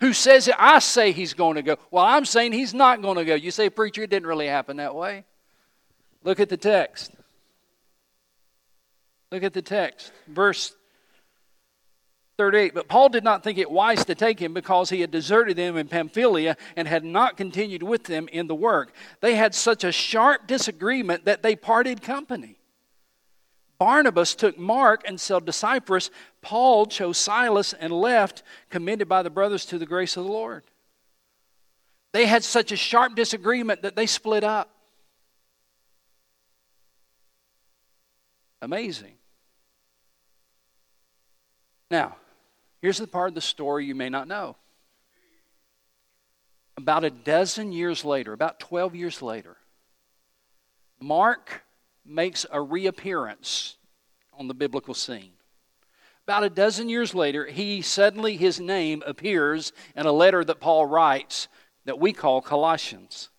Who 0.00 0.12
says 0.12 0.48
it? 0.48 0.54
I 0.58 0.78
say 0.80 1.12
he's 1.12 1.34
going 1.34 1.56
to 1.56 1.62
go. 1.62 1.76
Well, 1.90 2.04
I'm 2.04 2.24
saying 2.24 2.52
he's 2.52 2.74
not 2.74 3.00
going 3.00 3.16
to 3.16 3.24
go. 3.24 3.34
You 3.34 3.50
say, 3.50 3.70
Preacher, 3.70 4.02
it 4.02 4.10
didn't 4.10 4.26
really 4.26 4.46
happen 4.46 4.76
that 4.76 4.94
way. 4.94 5.24
Look 6.22 6.38
at 6.40 6.48
the 6.48 6.56
text. 6.56 7.12
Look 9.32 9.42
at 9.42 9.54
the 9.54 9.62
text. 9.62 10.12
Verse 10.28 10.74
38. 12.36 12.74
But 12.74 12.88
Paul 12.88 13.08
did 13.08 13.24
not 13.24 13.42
think 13.42 13.58
it 13.58 13.70
wise 13.70 14.04
to 14.04 14.14
take 14.14 14.38
him 14.38 14.52
because 14.52 14.90
he 14.90 15.00
had 15.00 15.10
deserted 15.10 15.56
them 15.56 15.76
in 15.76 15.88
Pamphylia 15.88 16.56
and 16.76 16.86
had 16.86 17.04
not 17.04 17.36
continued 17.36 17.82
with 17.82 18.04
them 18.04 18.28
in 18.30 18.46
the 18.46 18.54
work. 18.54 18.92
They 19.20 19.34
had 19.34 19.54
such 19.54 19.82
a 19.82 19.92
sharp 19.92 20.46
disagreement 20.46 21.24
that 21.24 21.42
they 21.42 21.56
parted 21.56 22.02
company. 22.02 22.58
Barnabas 23.78 24.34
took 24.34 24.58
Mark 24.58 25.02
and 25.06 25.20
sailed 25.20 25.46
to 25.46 25.52
Cyprus. 25.52 26.10
Paul 26.42 26.86
chose 26.86 27.18
Silas 27.18 27.72
and 27.72 27.92
left, 27.92 28.42
commended 28.70 29.08
by 29.08 29.22
the 29.22 29.30
brothers 29.30 29.66
to 29.66 29.78
the 29.78 29.86
grace 29.86 30.16
of 30.16 30.24
the 30.24 30.30
Lord. 30.30 30.64
They 32.12 32.26
had 32.26 32.44
such 32.44 32.72
a 32.72 32.76
sharp 32.76 33.14
disagreement 33.14 33.82
that 33.82 33.96
they 33.96 34.06
split 34.06 34.44
up. 34.44 34.70
Amazing. 38.62 39.14
Now, 41.90 42.16
Here's 42.86 42.98
the 42.98 43.08
part 43.08 43.30
of 43.30 43.34
the 43.34 43.40
story 43.40 43.84
you 43.84 43.96
may 43.96 44.08
not 44.08 44.28
know. 44.28 44.54
About 46.76 47.02
a 47.02 47.10
dozen 47.10 47.72
years 47.72 48.04
later, 48.04 48.32
about 48.32 48.60
12 48.60 48.94
years 48.94 49.22
later, 49.22 49.56
Mark 51.00 51.64
makes 52.06 52.46
a 52.50 52.60
reappearance 52.60 53.76
on 54.32 54.48
the 54.48 54.54
biblical 54.54 54.94
scene. 54.94 55.32
About 56.24 56.44
a 56.44 56.50
dozen 56.50 56.88
years 56.88 57.14
later, 57.14 57.46
he 57.46 57.82
suddenly 57.82 58.36
his 58.36 58.60
name 58.60 59.02
appears 59.06 59.72
in 59.94 60.06
a 60.06 60.12
letter 60.12 60.44
that 60.44 60.60
Paul 60.60 60.86
writes 60.86 61.48
that 61.84 62.00
we 62.00 62.12
call 62.12 62.40
Colossians. 62.40 63.30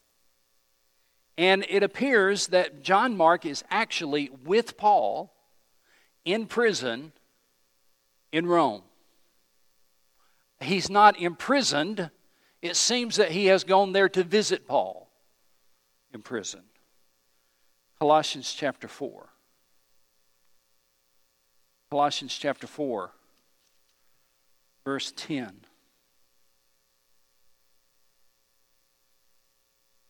And 1.37 1.65
it 1.69 1.83
appears 1.83 2.47
that 2.47 2.81
John 2.81 3.15
Mark 3.15 3.45
is 3.45 3.63
actually 3.69 4.29
with 4.45 4.77
Paul 4.77 5.33
in 6.25 6.45
prison 6.45 7.11
in 8.31 8.47
Rome 8.47 8.83
he's 10.59 10.89
not 10.89 11.19
imprisoned. 11.19 12.09
It 12.61 12.75
seems 12.75 13.17
that 13.17 13.31
he 13.31 13.47
has 13.47 13.63
gone 13.63 13.93
there 13.93 14.09
to 14.09 14.23
visit 14.23 14.67
Paul 14.67 15.09
in 16.13 16.21
prison. 16.21 16.61
Colossians 17.99 18.53
chapter 18.53 18.87
4. 18.87 19.29
Colossians 21.89 22.37
chapter 22.37 22.67
4, 22.67 23.11
verse 24.83 25.13
10. 25.15 25.61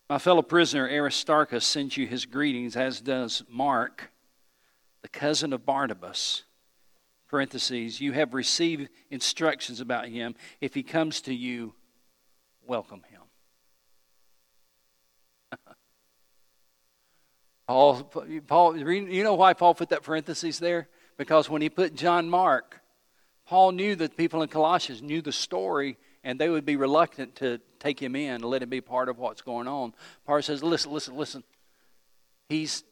My 0.10 0.18
fellow 0.18 0.42
prisoner 0.42 0.88
Aristarchus 0.88 1.66
sends 1.66 1.98
you 1.98 2.08
his 2.08 2.26
greetings, 2.26 2.76
as 2.76 3.00
does 3.00 3.44
Mark, 3.50 4.12
the 5.02 5.10
cousin 5.10 5.54
of 5.54 5.66
Barnabas 5.66 6.44
parentheses, 7.28 8.00
you 8.02 8.14
have 8.14 8.34
received 8.34 8.90
instructions 9.10 9.80
about 9.80 10.08
him. 10.08 10.36
If 10.62 10.74
he 10.74 10.84
comes 10.84 11.22
to 11.22 11.34
you, 11.34 11.74
welcome 12.66 13.04
him. 13.10 13.17
Paul, 17.68 18.04
Paul, 18.48 18.78
you 18.78 19.24
know 19.24 19.34
why 19.34 19.54
Paul 19.54 19.76
put 19.76 19.90
that 19.90 20.04
parenthesis 20.04 20.58
there? 20.58 20.88
Because 21.18 21.50
when 21.50 21.62
he 21.62 21.70
put 21.70 21.96
John 21.96 22.30
Mark, 22.30 22.80
Paul 23.46 23.74
knew 23.74 23.96
that 23.96 24.16
people 24.16 24.42
in 24.42 24.50
Colossians 24.50 25.02
knew 25.02 25.22
the 25.22 25.32
story 25.32 25.98
and 26.24 26.40
they 26.40 26.50
would 26.50 26.66
be 26.66 26.76
reluctant 26.76 27.36
to 27.38 27.60
take 27.80 28.02
him 28.02 28.16
in 28.16 28.36
and 28.36 28.44
let 28.44 28.64
him 28.64 28.70
be 28.70 28.82
part 28.82 29.10
of 29.10 29.18
what's 29.18 29.42
going 29.42 29.68
on. 29.68 29.94
Paul 30.26 30.42
says, 30.42 30.64
Listen, 30.64 30.92
listen, 30.92 31.16
listen. 31.16 31.44
He's, 32.50 32.84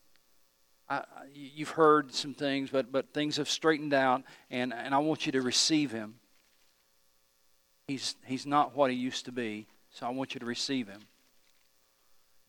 I, 0.89 1.03
you've 1.33 1.69
heard 1.69 2.13
some 2.13 2.33
things, 2.33 2.69
but, 2.69 2.91
but 2.91 3.13
things 3.13 3.37
have 3.37 3.49
straightened 3.49 3.93
out, 3.93 4.23
and, 4.49 4.73
and 4.73 4.93
I 4.93 4.97
want 4.99 5.25
you 5.25 5.31
to 5.33 5.41
receive 5.41 5.91
him. 5.91 6.15
He's, 7.87 8.15
he's 8.25 8.45
not 8.45 8.75
what 8.75 8.91
he 8.91 8.97
used 8.97 9.25
to 9.25 9.31
be, 9.31 9.67
so 9.89 10.05
I 10.05 10.09
want 10.09 10.33
you 10.33 10.39
to 10.39 10.45
receive 10.45 10.87
him. 10.87 11.01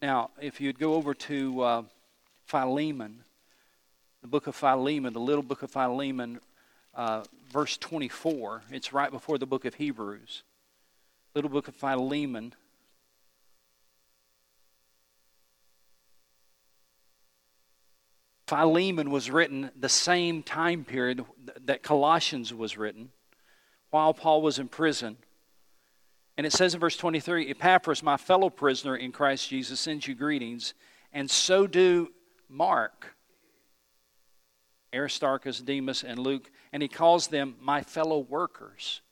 Now, 0.03 0.31
if 0.41 0.61
you'd 0.61 0.79
go 0.79 0.95
over 0.95 1.15
to 1.15 1.61
uh, 1.63 1.83
Philemon, 2.47 3.25
the 4.23 4.29
book 4.29 4.47
of 4.47 4.55
Philemon, 4.55 5.13
the 5.13 5.21
little 5.21 5.43
book 5.43 5.63
of 5.63 5.71
Philemon, 5.71 6.41
uh, 6.95 7.25
verse 7.53 7.77
24, 7.77 8.63
it's 8.71 8.93
right 8.93 9.11
before 9.11 9.37
the 9.37 9.47
book 9.47 9.65
of 9.65 9.75
Hebrews. 9.75 10.45
Little 11.35 11.51
book 11.51 11.67
of 11.69 11.75
Philemon. 11.75 12.55
Philemon 18.47 19.11
was 19.11 19.29
written 19.29 19.71
the 19.79 19.89
same 19.89 20.45
time 20.45 20.85
period 20.85 21.25
that 21.65 21.83
Colossians 21.83 22.55
was 22.55 22.79
written 22.79 23.11
while 23.91 24.15
Paul 24.15 24.41
was 24.41 24.61
in 24.61 24.69
prison. 24.69 25.17
And 26.37 26.47
it 26.47 26.53
says 26.53 26.75
in 26.75 26.81
verse 26.81 26.97
23 26.97 27.51
Epaphras, 27.51 28.05
my 28.05 28.17
fellow 28.17 28.51
prisoner 28.51 28.95
in 28.95 29.11
Christ 29.11 29.49
Jesus, 29.49 29.81
sends 29.81 30.07
you 30.07 30.15
greetings, 30.15 30.75
and 31.13 31.29
so 31.29 31.67
do 31.67 32.11
Mark, 32.49 33.15
Aristarchus, 34.95 35.61
Demas, 35.61 36.05
and 36.05 36.19
Luke, 36.19 36.51
and 36.73 36.83
he 36.83 36.89
calls 36.89 37.29
them 37.29 37.57
my 37.61 37.83
fellow 37.83 38.19
workers. 38.19 39.03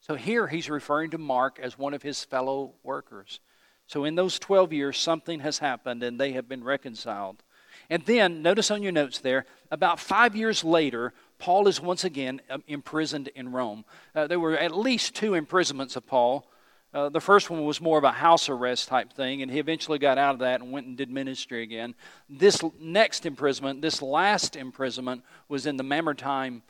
So 0.00 0.14
here 0.14 0.46
he's 0.46 0.68
referring 0.68 1.10
to 1.10 1.18
Mark 1.18 1.58
as 1.58 1.78
one 1.78 1.94
of 1.94 2.02
his 2.02 2.24
fellow 2.24 2.74
workers. 2.82 3.40
So 3.86 4.04
in 4.04 4.14
those 4.14 4.38
12 4.38 4.72
years, 4.72 4.98
something 4.98 5.40
has 5.40 5.58
happened 5.58 6.02
and 6.02 6.18
they 6.18 6.32
have 6.32 6.48
been 6.48 6.64
reconciled. 6.64 7.42
And 7.90 8.04
then, 8.04 8.42
notice 8.42 8.70
on 8.70 8.82
your 8.82 8.92
notes 8.92 9.18
there, 9.18 9.46
about 9.70 10.00
five 10.00 10.34
years 10.36 10.64
later, 10.64 11.12
Paul 11.38 11.68
is 11.68 11.80
once 11.80 12.04
again 12.04 12.40
um, 12.48 12.62
imprisoned 12.66 13.28
in 13.28 13.52
Rome. 13.52 13.84
Uh, 14.14 14.26
there 14.26 14.40
were 14.40 14.56
at 14.56 14.76
least 14.76 15.14
two 15.14 15.34
imprisonments 15.34 15.96
of 15.96 16.06
Paul. 16.06 16.46
Uh, 16.94 17.08
the 17.08 17.20
first 17.20 17.50
one 17.50 17.64
was 17.64 17.80
more 17.80 17.98
of 17.98 18.04
a 18.04 18.12
house 18.12 18.48
arrest 18.48 18.86
type 18.86 19.12
thing, 19.12 19.42
and 19.42 19.50
he 19.50 19.58
eventually 19.58 19.98
got 19.98 20.16
out 20.16 20.34
of 20.34 20.38
that 20.38 20.60
and 20.60 20.70
went 20.70 20.86
and 20.86 20.96
did 20.96 21.10
ministry 21.10 21.64
again. 21.64 21.92
This 22.30 22.62
next 22.78 23.26
imprisonment, 23.26 23.82
this 23.82 24.00
last 24.00 24.54
imprisonment, 24.54 25.24
was 25.48 25.66
in 25.66 25.76
the 25.76 25.82
Mamertine 25.82 26.62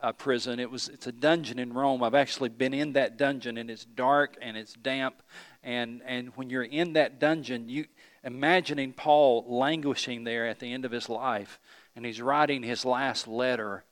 uh, 0.00 0.12
prison. 0.12 0.58
It 0.58 0.68
was 0.68 0.88
it's 0.88 1.06
a 1.06 1.12
dungeon 1.12 1.60
in 1.60 1.72
Rome. 1.72 2.02
I've 2.02 2.16
actually 2.16 2.48
been 2.48 2.74
in 2.74 2.94
that 2.94 3.16
dungeon, 3.16 3.56
and 3.56 3.70
it's 3.70 3.84
dark 3.84 4.36
and 4.42 4.56
it's 4.56 4.74
damp. 4.74 5.22
And 5.62 6.02
and 6.04 6.30
when 6.34 6.50
you're 6.50 6.64
in 6.64 6.94
that 6.94 7.20
dungeon, 7.20 7.68
you 7.68 7.86
imagining 8.24 8.92
Paul 8.92 9.44
languishing 9.46 10.24
there 10.24 10.48
at 10.48 10.58
the 10.58 10.72
end 10.72 10.84
of 10.84 10.90
his 10.90 11.08
life, 11.08 11.60
and 11.94 12.04
he's 12.04 12.20
writing 12.20 12.64
his 12.64 12.84
last 12.84 13.28
letter, 13.28 13.84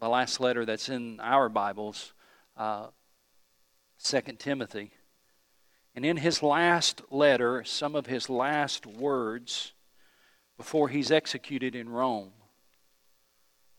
the 0.00 0.08
last 0.08 0.38
letter 0.38 0.64
that's 0.64 0.88
in 0.88 1.18
our 1.18 1.48
Bibles, 1.48 2.12
uh, 2.56 2.86
Second 3.98 4.38
Timothy. 4.38 4.92
And 5.94 6.04
in 6.04 6.18
his 6.18 6.42
last 6.42 7.02
letter, 7.10 7.64
some 7.64 7.94
of 7.94 8.06
his 8.06 8.28
last 8.28 8.86
words 8.86 9.72
before 10.56 10.88
he's 10.88 11.10
executed 11.10 11.74
in 11.74 11.88
Rome, 11.88 12.32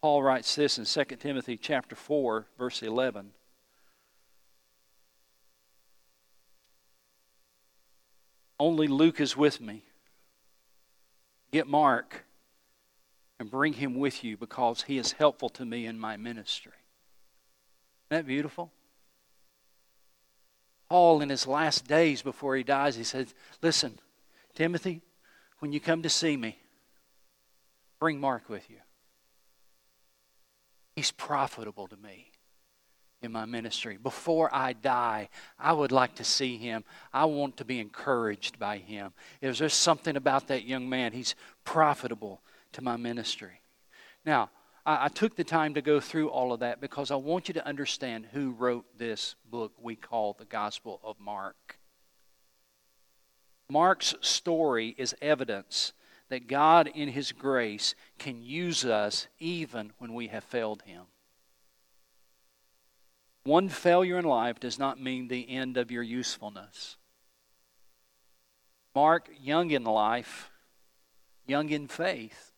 Paul 0.02 0.24
writes 0.24 0.56
this 0.56 0.78
in 0.78 0.86
2 0.86 1.16
Timothy 1.18 1.58
chapter 1.58 1.96
4, 1.96 2.48
verse 2.58 2.82
11. 2.82 3.32
Only 8.60 8.88
Luke 8.88 9.20
is 9.20 9.38
with 9.38 9.62
me. 9.62 9.84
Get 11.52 11.68
Mark 11.68 12.26
and 13.40 13.52
bring 13.52 13.74
him 13.74 13.96
with 13.96 14.24
you 14.24 14.38
because 14.38 14.84
he 14.84 14.98
is 14.98 15.14
helpful 15.14 15.50
to 15.50 15.66
me 15.66 15.86
in 15.86 16.00
my 16.00 16.18
ministry. 16.18 16.72
Isn't 18.10 18.26
that 18.26 18.28
beautiful? 18.28 18.72
Paul, 20.90 21.22
in 21.22 21.30
his 21.30 21.48
last 21.48 21.88
days 21.88 22.22
before 22.22 22.56
he 22.56 22.64
dies, 22.64 22.96
he 22.96 23.04
said, 23.04 23.28
Listen, 23.62 24.00
Timothy, 24.56 25.02
when 25.60 25.74
you 25.74 25.80
come 25.80 26.02
to 26.04 26.10
see 26.10 26.38
me, 26.38 26.58
bring 28.00 28.20
Mark 28.20 28.50
with 28.50 28.70
you. 28.70 28.78
He's 30.96 31.12
profitable 31.12 31.88
to 31.88 31.98
me 31.98 32.32
in 33.22 33.32
my 33.32 33.46
ministry. 33.46 33.98
Before 34.02 34.50
I 34.54 34.74
die, 34.74 35.30
I 35.60 35.74
would 35.74 35.92
like 35.92 36.16
to 36.16 36.24
see 36.24 36.58
him. 36.58 36.84
I 37.14 37.26
want 37.26 37.58
to 37.58 37.66
be 37.66 37.80
encouraged 37.80 38.60
by 38.60 38.78
him. 38.78 39.14
If 39.42 39.58
there's 39.58 39.74
something 39.74 40.16
about 40.16 40.48
that 40.48 40.66
young 40.66 40.88
man, 40.88 41.12
he's 41.12 41.36
profitable 41.64 42.42
to 42.74 42.84
my 42.84 42.96
ministry. 42.96 43.62
Now, 44.26 44.50
I, 44.88 45.06
I 45.06 45.08
took 45.10 45.36
the 45.36 45.44
time 45.44 45.76
to 45.76 45.82
go 45.82 46.00
through 46.00 46.30
all 46.30 46.54
of 46.54 46.62
that 46.62 46.82
because 46.82 47.12
I 47.12 47.16
want 47.16 47.50
you 47.50 47.54
to 47.56 47.68
understand 47.68 48.28
who 48.32 48.52
wrote 48.52 48.86
this 48.98 49.36
book 49.52 49.74
we 49.80 49.96
call 49.96 50.34
the 50.34 50.46
Gospel 50.46 51.00
of 51.04 51.20
Mark. 51.20 51.78
Mark's 53.70 54.16
story 54.22 54.96
is 54.98 55.14
evidence 55.22 55.92
that 56.30 56.48
God, 56.48 56.90
in 56.94 57.10
His 57.10 57.32
grace, 57.32 57.94
can 58.18 58.42
use 58.42 58.86
us 58.86 59.28
even 59.40 59.92
when 59.98 60.14
we 60.14 60.28
have 60.28 60.44
failed 60.44 60.82
Him. 60.84 61.04
One 63.44 63.70
failure 63.70 64.18
in 64.18 64.26
life 64.26 64.60
does 64.60 64.78
not 64.80 65.02
mean 65.02 65.28
the 65.28 65.50
end 65.50 65.78
of 65.78 65.92
your 65.92 66.04
usefulness. 66.04 66.98
Mark, 68.94 69.30
young 69.40 69.72
in 69.72 69.84
life, 69.84 70.50
young 71.46 71.70
in 71.70 71.88
faith, 71.88 72.52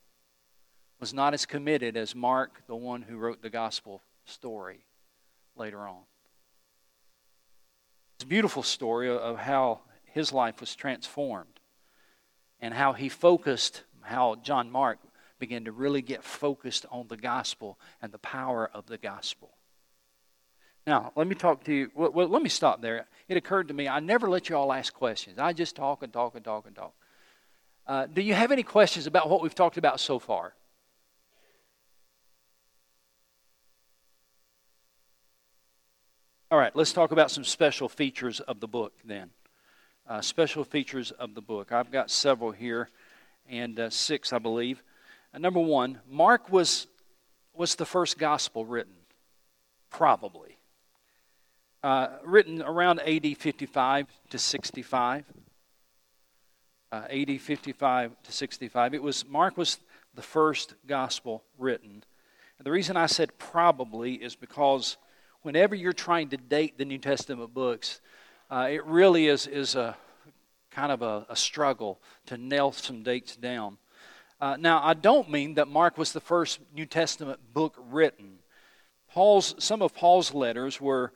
was 0.99 1.13
not 1.13 1.33
as 1.33 1.45
committed 1.45 1.95
as 1.95 2.15
Mark, 2.15 2.61
the 2.67 2.75
one 2.75 3.01
who 3.01 3.17
wrote 3.17 3.41
the 3.41 3.49
gospel 3.49 4.01
story 4.25 4.85
later 5.55 5.79
on. 5.87 6.01
It's 8.15 8.25
a 8.25 8.27
beautiful 8.27 8.63
story 8.63 9.09
of 9.09 9.37
how 9.37 9.79
his 10.03 10.33
life 10.33 10.59
was 10.59 10.75
transformed 10.75 11.59
and 12.59 12.73
how 12.73 12.93
he 12.93 13.07
focused, 13.07 13.83
how 14.01 14.35
John 14.35 14.69
Mark 14.69 14.99
began 15.39 15.65
to 15.65 15.71
really 15.71 16.01
get 16.01 16.23
focused 16.23 16.85
on 16.91 17.07
the 17.07 17.15
gospel 17.15 17.79
and 18.01 18.11
the 18.11 18.17
power 18.19 18.69
of 18.73 18.87
the 18.87 18.97
gospel. 18.97 19.51
Now, 20.85 21.13
let 21.15 21.27
me 21.27 21.35
talk 21.35 21.63
to 21.65 21.73
you. 21.73 21.91
Well, 21.95 22.27
let 22.27 22.41
me 22.41 22.49
stop 22.49 22.81
there. 22.81 23.05
It 23.27 23.37
occurred 23.37 23.67
to 23.69 23.73
me, 23.73 23.87
I 23.87 23.99
never 23.99 24.29
let 24.29 24.49
you 24.49 24.57
all 24.57 24.73
ask 24.73 24.93
questions. 24.93 25.39
I 25.39 25.53
just 25.53 25.75
talk 25.75 26.03
and 26.03 26.11
talk 26.11 26.35
and 26.35 26.43
talk 26.43 26.65
and 26.65 26.75
talk. 26.75 26.93
Uh, 27.87 28.05
do 28.05 28.21
you 28.21 28.33
have 28.33 28.51
any 28.51 28.63
questions 28.63 29.07
about 29.07 29.29
what 29.29 29.41
we've 29.41 29.55
talked 29.55 29.77
about 29.77 29.99
so 29.99 30.19
far? 30.19 30.55
All 36.51 36.57
right, 36.57 36.75
let's 36.75 36.93
talk 36.93 37.11
about 37.11 37.29
some 37.29 37.43
special 37.43 37.87
features 37.87 38.39
of 38.39 38.59
the 38.59 38.67
book 38.67 38.93
then. 39.05 39.29
Uh, 40.07 40.19
special 40.19 40.63
features 40.63 41.11
of 41.11 41.35
the 41.35 41.41
book. 41.41 41.71
I've 41.71 41.91
got 41.91 42.09
several 42.09 42.49
here, 42.49 42.89
and 43.47 43.79
uh, 43.79 43.91
six, 43.91 44.33
I 44.33 44.39
believe. 44.39 44.81
Uh, 45.31 45.37
number 45.37 45.59
one, 45.59 45.99
Mark 46.09 46.51
was, 46.51 46.87
was 47.53 47.75
the 47.75 47.85
first 47.85 48.17
gospel 48.17 48.65
written, 48.65 48.95
probably 49.91 50.57
uh, 51.83 52.07
written 52.25 52.63
around 52.63 52.99
AD 53.01 53.37
55 53.37 54.07
to 54.31 54.39
65. 54.39 55.25
Uh, 56.91 57.03
AD 57.11 57.39
55 57.39 58.23
to 58.23 58.31
65. 58.31 58.95
It 58.95 59.03
was 59.03 59.23
Mark 59.27 59.55
was 59.55 59.77
the 60.15 60.23
first 60.23 60.73
gospel 60.87 61.43
written. 61.59 62.03
And 62.57 62.65
the 62.65 62.71
reason 62.71 62.97
I 62.97 63.05
said 63.05 63.37
probably 63.37 64.15
is 64.15 64.35
because 64.35 64.97
whenever 65.43 65.75
you're 65.75 65.93
trying 65.93 66.29
to 66.29 66.37
date 66.37 66.77
the 66.77 66.85
New 66.85 66.97
Testament 66.97 67.53
books, 67.53 68.01
uh, 68.51 68.67
it 68.69 68.83
really 68.85 69.27
is 69.27 69.47
is 69.47 69.75
a 69.75 69.95
kind 70.71 70.91
of 70.91 71.01
a, 71.01 71.25
a 71.29 71.35
struggle 71.35 71.99
to 72.27 72.37
nail 72.37 72.71
some 72.71 73.03
dates 73.03 73.35
down. 73.35 73.77
Uh, 74.39 74.55
now, 74.57 74.81
I 74.83 74.93
don't 74.93 75.29
mean 75.29 75.55
that 75.55 75.67
Mark 75.67 75.97
was 75.97 76.13
the 76.13 76.21
first 76.21 76.59
New 76.73 76.85
Testament 76.85 77.39
book 77.53 77.75
written. 77.89 78.39
Paul's 79.11 79.55
some 79.59 79.81
of 79.81 79.93
Paul's 79.93 80.33
letters 80.33 80.79
were 80.79 81.13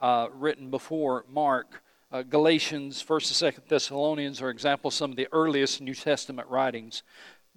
uh, 0.00 0.28
written 0.32 0.70
before 0.70 1.24
Mark. 1.28 1.82
Uh, 2.12 2.22
Galatians, 2.22 3.02
1st 3.02 3.42
and 3.42 3.54
2nd 3.54 3.68
Thessalonians 3.68 4.40
are 4.40 4.50
examples 4.50 4.94
of 4.94 4.98
some 4.98 5.10
of 5.10 5.16
the 5.16 5.26
earliest 5.32 5.80
New 5.80 5.94
Testament 5.94 6.48
writings. 6.48 7.02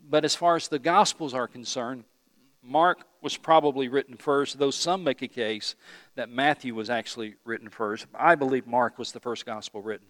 But 0.09 0.25
as 0.25 0.35
far 0.35 0.55
as 0.55 0.67
the 0.67 0.79
Gospels 0.79 1.33
are 1.33 1.47
concerned, 1.47 2.05
Mark 2.63 2.99
was 3.21 3.37
probably 3.37 3.87
written 3.87 4.17
first, 4.17 4.57
though 4.57 4.71
some 4.71 5.03
make 5.03 5.21
a 5.21 5.27
case 5.27 5.75
that 6.17 6.29
Matthew 6.29 6.75
was 6.75 6.89
actually 6.89 7.35
written 7.45 7.69
first. 7.69 8.05
I 8.13 8.35
believe 8.35 8.67
Mark 8.67 8.99
was 8.99 9.11
the 9.11 9.19
first 9.19 9.45
Gospel 9.45 9.81
written. 9.81 10.07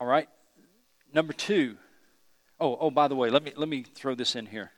All 0.00 0.06
right? 0.06 0.28
Number 1.12 1.32
two, 1.32 1.76
Oh, 2.60 2.76
oh, 2.80 2.90
by 2.90 3.08
the 3.08 3.16
way, 3.16 3.30
let 3.30 3.42
me 3.42 3.52
let 3.56 3.68
me 3.68 3.82
throw 3.82 4.14
this 4.14 4.36
in 4.36 4.46
here. 4.46 4.70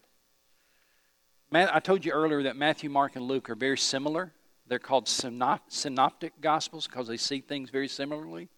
I 1.53 1.80
told 1.80 2.05
you 2.05 2.12
earlier 2.12 2.42
that 2.44 2.57
Matthew, 2.57 2.90
Mark, 2.90 3.16
and 3.16 3.24
Luke 3.24 3.49
are 3.49 3.55
very 3.55 3.78
similar. 3.78 4.32
They're 4.66 4.78
called 4.78 5.09
synoptic 5.09 6.40
gospels 6.40 6.86
because 6.86 7.07
they 7.07 7.16
see 7.16 7.40
things 7.40 7.70
very 7.70 7.88
similarly. 7.88 8.49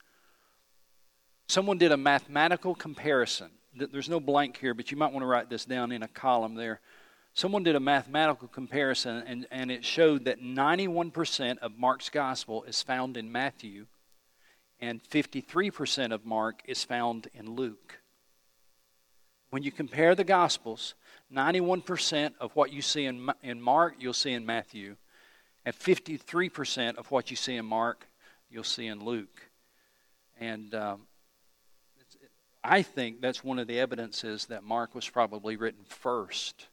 Someone 1.49 1.78
did 1.78 1.93
a 1.93 1.97
mathematical 1.97 2.74
comparison. 2.74 3.51
There's 3.74 4.09
no 4.09 4.18
blank 4.18 4.57
here, 4.57 4.72
but 4.72 4.91
you 4.91 4.97
might 4.97 5.12
want 5.12 5.22
to 5.22 5.26
write 5.26 5.51
this 5.51 5.64
down 5.64 5.93
in 5.93 6.03
a 6.03 6.09
column 6.09 6.55
there. 6.55 6.80
Someone 7.39 7.62
did 7.62 7.76
a 7.76 7.80
mathematical 7.80 8.49
comparison, 8.49 9.22
and, 9.24 9.47
and 9.53 9.70
it 9.70 9.84
showed 9.84 10.24
that 10.24 10.43
91% 10.43 11.59
of 11.59 11.78
Mark's 11.78 12.11
gospel 12.11 12.64
is 12.64 12.82
found 12.82 13.16
in 13.16 13.30
Matthew, 13.30 13.86
and 14.80 15.01
53% 15.05 16.11
of 16.12 16.26
Mark 16.26 16.62
is 16.64 16.82
found 16.82 17.28
in 17.32 17.55
Luke. 17.55 18.01
When 19.51 19.62
you 19.62 19.70
compare 19.70 20.16
the 20.16 20.24
gospels, 20.24 20.97
91% 21.32 22.32
of 22.41 22.57
what 22.57 22.72
you 22.72 22.82
see 22.82 23.05
in, 23.05 23.30
in 23.45 23.62
Mark, 23.62 23.95
you'll 24.01 24.14
see 24.14 24.32
in 24.32 24.45
Matthew, 24.45 24.97
and 25.64 25.72
53% 25.72 26.97
of 26.97 27.09
what 27.12 27.30
you 27.30 27.36
see 27.36 27.55
in 27.55 27.66
Mark, 27.66 28.09
you'll 28.51 28.64
see 28.64 28.89
in 28.89 29.05
Luke. 29.05 29.49
And 30.41 30.74
um, 30.74 31.03
I 32.64 32.82
think 32.82 33.20
that's 33.20 33.45
one 33.45 33.61
of 33.61 33.68
the 33.68 33.78
evidences 33.78 34.47
that 34.47 34.64
Mark 34.64 34.93
was 34.97 35.09
probably 35.09 35.55
written 35.55 35.84
first. 35.84 36.66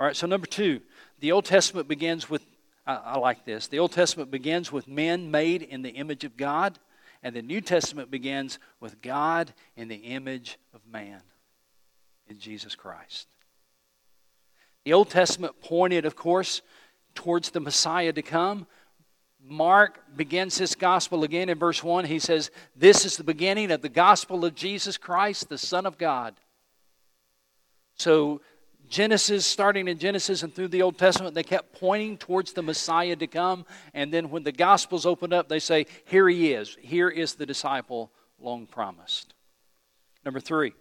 All 0.00 0.06
right, 0.06 0.16
so 0.16 0.26
number 0.26 0.46
two, 0.46 0.80
the 1.18 1.30
Old 1.30 1.44
Testament 1.44 1.86
begins 1.86 2.30
with, 2.30 2.42
I, 2.86 2.94
I 2.94 3.18
like 3.18 3.44
this, 3.44 3.66
the 3.66 3.80
Old 3.80 3.92
Testament 3.92 4.30
begins 4.30 4.72
with 4.72 4.88
men 4.88 5.30
made 5.30 5.60
in 5.60 5.82
the 5.82 5.90
image 5.90 6.24
of 6.24 6.38
God, 6.38 6.78
and 7.22 7.36
the 7.36 7.42
New 7.42 7.60
Testament 7.60 8.10
begins 8.10 8.58
with 8.80 9.02
God 9.02 9.52
in 9.76 9.88
the 9.88 9.96
image 9.96 10.58
of 10.72 10.80
man 10.90 11.20
in 12.30 12.38
Jesus 12.38 12.74
Christ. 12.74 13.28
The 14.86 14.94
Old 14.94 15.10
Testament 15.10 15.60
pointed, 15.60 16.06
of 16.06 16.16
course, 16.16 16.62
towards 17.14 17.50
the 17.50 17.60
Messiah 17.60 18.14
to 18.14 18.22
come. 18.22 18.66
Mark 19.44 20.16
begins 20.16 20.56
his 20.56 20.74
gospel 20.74 21.24
again 21.24 21.50
in 21.50 21.58
verse 21.58 21.84
1. 21.84 22.06
He 22.06 22.20
says, 22.20 22.50
This 22.74 23.04
is 23.04 23.18
the 23.18 23.24
beginning 23.24 23.70
of 23.70 23.82
the 23.82 23.90
gospel 23.90 24.46
of 24.46 24.54
Jesus 24.54 24.96
Christ, 24.96 25.50
the 25.50 25.58
Son 25.58 25.84
of 25.84 25.98
God. 25.98 26.34
So, 27.96 28.40
Genesis, 28.90 29.46
starting 29.46 29.86
in 29.86 29.98
Genesis 29.98 30.42
and 30.42 30.52
through 30.52 30.68
the 30.68 30.82
Old 30.82 30.98
Testament, 30.98 31.36
they 31.36 31.44
kept 31.44 31.78
pointing 31.78 32.18
towards 32.18 32.52
the 32.52 32.62
Messiah 32.62 33.14
to 33.14 33.26
come. 33.28 33.64
And 33.94 34.12
then 34.12 34.30
when 34.30 34.42
the 34.42 34.52
Gospels 34.52 35.06
opened 35.06 35.32
up, 35.32 35.48
they 35.48 35.60
say, 35.60 35.86
Here 36.04 36.28
he 36.28 36.52
is. 36.52 36.76
Here 36.80 37.08
is 37.08 37.34
the 37.34 37.46
disciple 37.46 38.10
long 38.40 38.66
promised. 38.66 39.32
Number 40.24 40.40
three, 40.40 40.74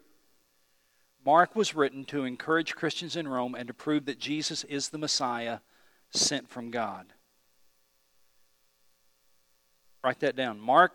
Mark 1.24 1.56
was 1.56 1.76
written 1.76 2.04
to 2.06 2.26
encourage 2.26 2.76
Christians 2.76 3.16
in 3.16 3.28
Rome 3.28 3.54
and 3.54 3.68
to 3.68 3.74
prove 3.76 4.06
that 4.06 4.20
Jesus 4.20 4.64
is 4.64 4.90
the 4.90 4.98
Messiah 4.98 5.60
sent 6.10 6.50
from 6.50 6.72
God. 6.72 7.14
Write 10.04 10.20
that 10.22 10.36
down. 10.36 10.60
Mark 10.60 10.94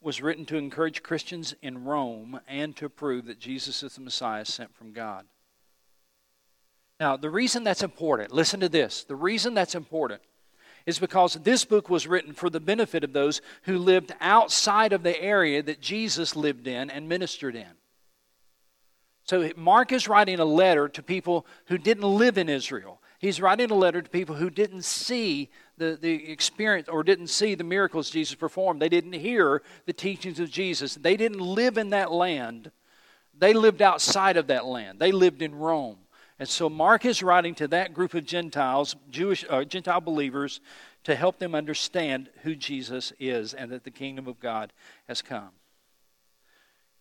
was 0.00 0.22
written 0.22 0.44
to 0.46 0.56
encourage 0.56 1.02
Christians 1.02 1.54
in 1.62 1.82
Rome 1.82 2.38
and 2.46 2.76
to 2.76 2.88
prove 2.88 3.24
that 3.24 3.40
Jesus 3.40 3.82
is 3.82 3.96
the 3.96 4.02
Messiah 4.02 4.44
sent 4.44 4.72
from 4.76 4.92
God. 4.92 5.24
Now, 7.04 7.18
the 7.18 7.28
reason 7.28 7.64
that's 7.64 7.82
important, 7.82 8.32
listen 8.32 8.60
to 8.60 8.68
this. 8.70 9.04
The 9.04 9.14
reason 9.14 9.52
that's 9.52 9.74
important 9.74 10.22
is 10.86 10.98
because 10.98 11.34
this 11.34 11.62
book 11.62 11.90
was 11.90 12.06
written 12.06 12.32
for 12.32 12.48
the 12.48 12.60
benefit 12.60 13.04
of 13.04 13.12
those 13.12 13.42
who 13.64 13.76
lived 13.76 14.14
outside 14.22 14.94
of 14.94 15.02
the 15.02 15.20
area 15.20 15.62
that 15.62 15.82
Jesus 15.82 16.34
lived 16.34 16.66
in 16.66 16.88
and 16.88 17.06
ministered 17.06 17.56
in. 17.56 17.68
So, 19.24 19.50
Mark 19.54 19.92
is 19.92 20.08
writing 20.08 20.40
a 20.40 20.46
letter 20.46 20.88
to 20.88 21.02
people 21.02 21.44
who 21.66 21.76
didn't 21.76 22.04
live 22.04 22.38
in 22.38 22.48
Israel. 22.48 23.02
He's 23.18 23.38
writing 23.38 23.70
a 23.70 23.74
letter 23.74 24.00
to 24.00 24.08
people 24.08 24.36
who 24.36 24.48
didn't 24.48 24.86
see 24.86 25.50
the, 25.76 25.98
the 26.00 26.30
experience 26.30 26.88
or 26.88 27.02
didn't 27.02 27.26
see 27.26 27.54
the 27.54 27.64
miracles 27.64 28.08
Jesus 28.08 28.34
performed. 28.34 28.80
They 28.80 28.88
didn't 28.88 29.12
hear 29.12 29.60
the 29.84 29.92
teachings 29.92 30.40
of 30.40 30.50
Jesus. 30.50 30.94
They 30.94 31.18
didn't 31.18 31.40
live 31.40 31.76
in 31.76 31.90
that 31.90 32.12
land. 32.12 32.70
They 33.38 33.52
lived 33.52 33.82
outside 33.82 34.38
of 34.38 34.46
that 34.46 34.64
land. 34.64 35.00
They 35.00 35.12
lived 35.12 35.42
in 35.42 35.54
Rome. 35.54 35.98
And 36.38 36.48
so 36.48 36.68
Mark 36.68 37.04
is 37.04 37.22
writing 37.22 37.54
to 37.56 37.68
that 37.68 37.94
group 37.94 38.14
of 38.14 38.24
Gentiles, 38.24 38.96
Jewish 39.10 39.44
uh, 39.48 39.64
Gentile 39.64 40.00
believers, 40.00 40.60
to 41.04 41.14
help 41.14 41.38
them 41.38 41.54
understand 41.54 42.28
who 42.42 42.54
Jesus 42.54 43.12
is 43.20 43.54
and 43.54 43.70
that 43.70 43.84
the 43.84 43.90
kingdom 43.90 44.26
of 44.26 44.40
God 44.40 44.72
has 45.06 45.22
come. 45.22 45.50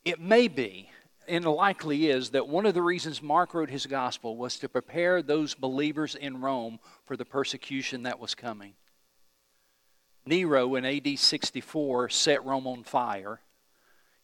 It 0.06 0.20
may 0.20 0.48
be 0.48 0.90
and 1.28 1.46
likely 1.46 2.10
is 2.10 2.32
that 2.32 2.48
one 2.48 2.66
of 2.66 2.74
the 2.74 2.82
reasons 2.82 3.22
Mark 3.22 3.54
wrote 3.54 3.70
his 3.70 3.86
gospel 3.86 4.36
was 4.36 4.60
to 4.60 4.70
prepare 4.70 5.22
those 5.22 5.54
believers 5.54 6.16
in 6.16 6.42
Rome 6.42 6.80
for 7.06 7.16
the 7.16 7.26
persecution 7.26 8.04
that 8.04 8.20
was 8.20 8.36
coming. 8.36 8.74
Nero 10.26 10.76
in 10.76 10.86
AD 10.86 11.18
64 11.18 12.10
set 12.10 12.44
Rome 12.46 12.68
on 12.68 12.84
fire. 12.84 13.42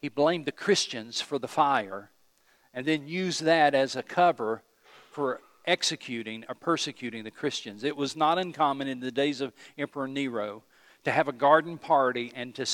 He 0.02 0.10
blamed 0.10 0.46
the 0.46 0.52
Christians 0.52 1.22
for 1.22 1.40
the 1.40 1.48
fire 1.48 2.12
and 2.74 2.86
then 2.86 3.08
used 3.08 3.44
that 3.44 3.74
as 3.74 3.96
a 3.96 4.04
cover 4.04 4.64
for 5.12 5.42
executing 5.66 6.46
or 6.50 6.56
persecuting 6.56 7.24
the 7.24 7.32
Christians. 7.32 7.84
It 7.84 7.96
was 7.96 8.16
not 8.16 8.38
uncommon 8.38 8.88
in 8.88 9.00
the 9.00 9.12
days 9.12 9.42
of 9.42 9.54
Emperor 9.78 10.08
Nero 10.08 10.64
to 11.04 11.12
have 11.12 11.28
a 11.28 11.34
garden 11.34 11.78
party 11.78 12.32
and 12.36 12.56
to 12.56 12.66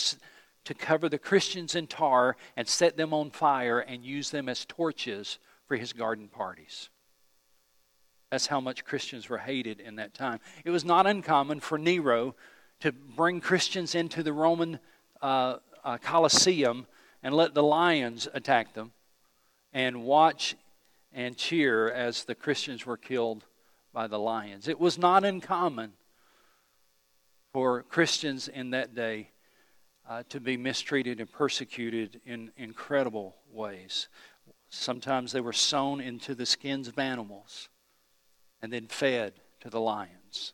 to 0.65 0.73
cover 0.73 1.07
the 1.07 1.19
Christians 1.19 1.75
in 1.75 1.87
tar 1.87 2.35
and 2.57 2.67
set 2.67 2.97
them 2.97 3.13
on 3.13 3.29
fire 3.29 3.79
and 3.79 4.03
use 4.03 4.31
them 4.31 4.49
as 4.49 4.65
torches 4.65 5.37
for 5.67 5.77
his 5.77 5.93
garden 5.93 6.27
parties. 6.27 6.89
That's 8.31 8.47
how 8.47 8.59
much 8.59 8.83
Christians 8.83 9.29
were 9.29 9.37
hated 9.37 9.79
in 9.79 9.95
that 9.95 10.13
time. 10.13 10.39
It 10.65 10.71
was 10.71 10.83
not 10.83 11.07
uncommon 11.07 11.59
for 11.59 11.77
Nero 11.77 12.35
to 12.81 12.91
bring 12.91 13.39
Christians 13.39 13.95
into 13.95 14.23
the 14.23 14.33
Roman 14.33 14.79
uh, 15.21 15.57
uh, 15.83 15.97
Colosseum 15.99 16.87
and 17.23 17.33
let 17.33 17.53
the 17.53 17.63
lions 17.63 18.27
attack 18.33 18.73
them 18.73 18.91
and 19.71 20.03
watch 20.03 20.55
and 21.15 21.37
cheer 21.37 21.89
as 21.89 22.25
the 22.25 22.35
Christians 22.35 22.85
were 22.85 22.97
killed 22.97 23.45
by 23.93 24.05
the 24.05 24.19
lions. 24.19 24.67
It 24.67 24.79
was 24.79 24.97
not 24.97 25.23
uncommon 25.23 25.93
for 27.53 27.83
Christians 27.83 28.49
in 28.49 28.71
that 28.71 28.93
day 28.93 29.29
uh, 30.07 30.23
to 30.27 30.41
be 30.41 30.57
mistreated 30.57 31.21
and 31.21 31.31
persecuted 31.31 32.19
in 32.25 32.51
incredible 32.57 33.37
ways. 33.49 34.09
Sometimes 34.69 35.31
they 35.31 35.39
were 35.39 35.53
sewn 35.53 36.01
into 36.01 36.35
the 36.35 36.45
skins 36.45 36.89
of 36.89 36.99
animals 36.99 37.69
and 38.61 38.73
then 38.73 38.87
fed 38.87 39.33
to 39.61 39.69
the 39.69 39.79
lions. 39.79 40.51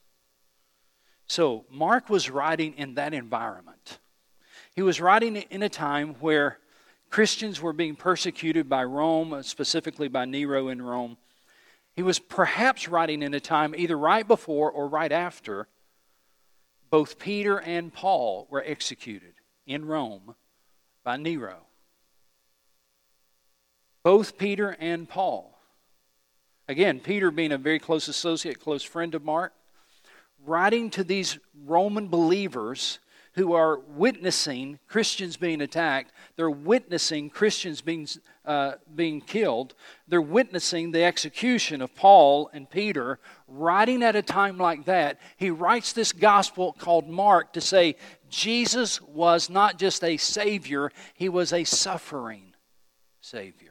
So, 1.26 1.66
Mark 1.72 2.08
was 2.08 2.30
writing 2.30 2.76
in 2.78 2.96
that 2.96 3.16
environment. 3.16 3.98
He 4.76 4.84
was 4.84 5.02
writing 5.02 5.38
in 5.38 5.64
a 5.64 5.70
time 5.70 6.16
where 6.20 6.60
Christians 7.12 7.62
were 7.62 7.74
being 7.74 7.96
persecuted 7.96 8.70
by 8.70 8.86
Rome, 8.86 9.34
uh, 9.34 9.42
specifically 9.44 10.08
by 10.08 10.24
Nero 10.24 10.70
in 10.70 10.82
Rome. 10.82 11.18
He 11.94 12.02
was 12.02 12.20
perhaps 12.20 12.88
writing 12.88 13.22
in 13.22 13.34
a 13.34 13.40
time 13.42 13.76
either 13.78 13.98
right 13.98 14.26
before 14.26 14.72
or 14.72 14.88
right 14.88 15.12
after 15.12 15.68
both 16.90 17.20
Peter 17.20 17.58
and 17.60 17.94
Paul 17.94 18.48
were 18.50 18.64
executed 18.66 19.34
in 19.68 19.86
Rome 19.86 20.36
by 21.04 21.18
Nero. 21.18 21.58
Both 24.04 24.38
Peter 24.38 24.76
and 24.80 25.08
Paul. 25.08 25.58
Again, 26.68 27.02
Peter 27.02 27.30
being 27.30 27.52
a 27.52 27.58
very 27.58 27.80
close 27.80 28.08
associate, 28.08 28.60
close 28.60 28.84
friend 28.84 29.14
of 29.16 29.24
Mark, 29.24 29.54
writing 30.46 30.90
to 30.92 31.04
these 31.04 31.38
Roman 31.66 32.08
believers 32.08 33.00
who 33.34 33.54
are 33.54 33.80
witnessing 33.80 34.80
Christians 34.88 35.38
being 35.38 35.62
attacked. 35.62 36.12
They're 36.36 36.50
witnessing 36.50 37.30
Christians 37.30 37.82
being, 37.82 38.08
uh, 38.46 38.74
being 38.94 39.22
killed. 39.22 39.74
They're 40.08 40.22
witnessing 40.22 40.92
the 40.92 41.04
execution 41.04 41.82
of 41.82 41.96
Paul 41.96 42.50
and 42.54 42.70
Peter. 42.70 43.20
Writing 43.48 44.04
at 44.04 44.18
a 44.18 44.22
time 44.22 44.58
like 44.58 44.86
that, 44.86 45.20
he 45.38 45.50
writes 45.50 45.94
this 45.94 46.12
gospel 46.12 46.74
called 46.74 47.08
Mark 47.08 47.54
to 47.54 47.62
say 47.62 47.96
Jesus 48.30 49.02
was 49.02 49.50
not 49.50 49.80
just 49.80 50.04
a 50.04 50.18
Savior, 50.18 50.92
he 51.14 51.30
was 51.30 51.54
a 51.54 51.64
suffering 51.64 52.54
Savior. 53.22 53.70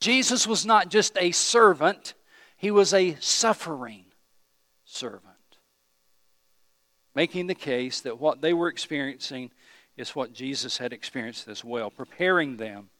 Jesus 0.00 0.46
was 0.46 0.66
not 0.66 0.90
just 0.90 1.16
a 1.18 1.32
servant, 1.32 2.12
he 2.58 2.70
was 2.70 2.92
a 2.92 3.16
suffering 3.20 4.04
servant 4.84 5.23
making 7.14 7.46
the 7.46 7.54
case 7.54 8.00
that 8.00 8.20
what 8.20 8.40
they 8.40 8.52
were 8.52 8.68
experiencing 8.68 9.50
is 9.96 10.16
what 10.16 10.32
Jesus 10.32 10.78
had 10.78 10.92
experienced 10.92 11.48
as 11.48 11.64
well, 11.64 11.90
preparing 11.90 12.56
them 12.56 12.90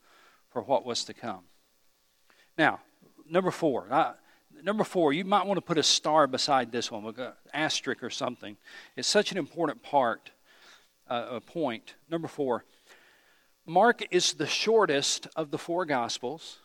for 0.51 0.63
what 0.63 0.87
was 0.87 1.05
to 1.05 1.15
come. 1.15 1.45
Now, 2.57 2.81
number 3.29 3.51
four. 3.51 3.89
I, 3.91 4.13
number 4.63 4.85
four, 4.85 5.13
you 5.13 5.25
might 5.25 5.47
want 5.47 5.59
to 5.59 5.63
put 5.63 5.79
a 5.79 5.83
star 5.83 6.27
beside 6.27 6.71
this 6.71 6.91
one, 6.91 7.05
an 7.05 7.33
asterisk 7.53 8.03
or 8.03 8.11
something. 8.11 8.57
It's 8.97 9.09
such 9.09 9.33
an 9.33 9.39
important 9.39 9.83
part, 9.83 10.31
uh, 11.09 11.27
a 11.31 11.41
point. 11.41 11.95
Number 12.09 12.29
four, 12.29 12.65
Mark 13.67 14.03
is 14.11 14.35
the 14.35 14.47
shortest 14.47 15.27
of 15.35 15.51
the 15.51 15.59
four 15.59 15.85
Gospels, 15.85 16.59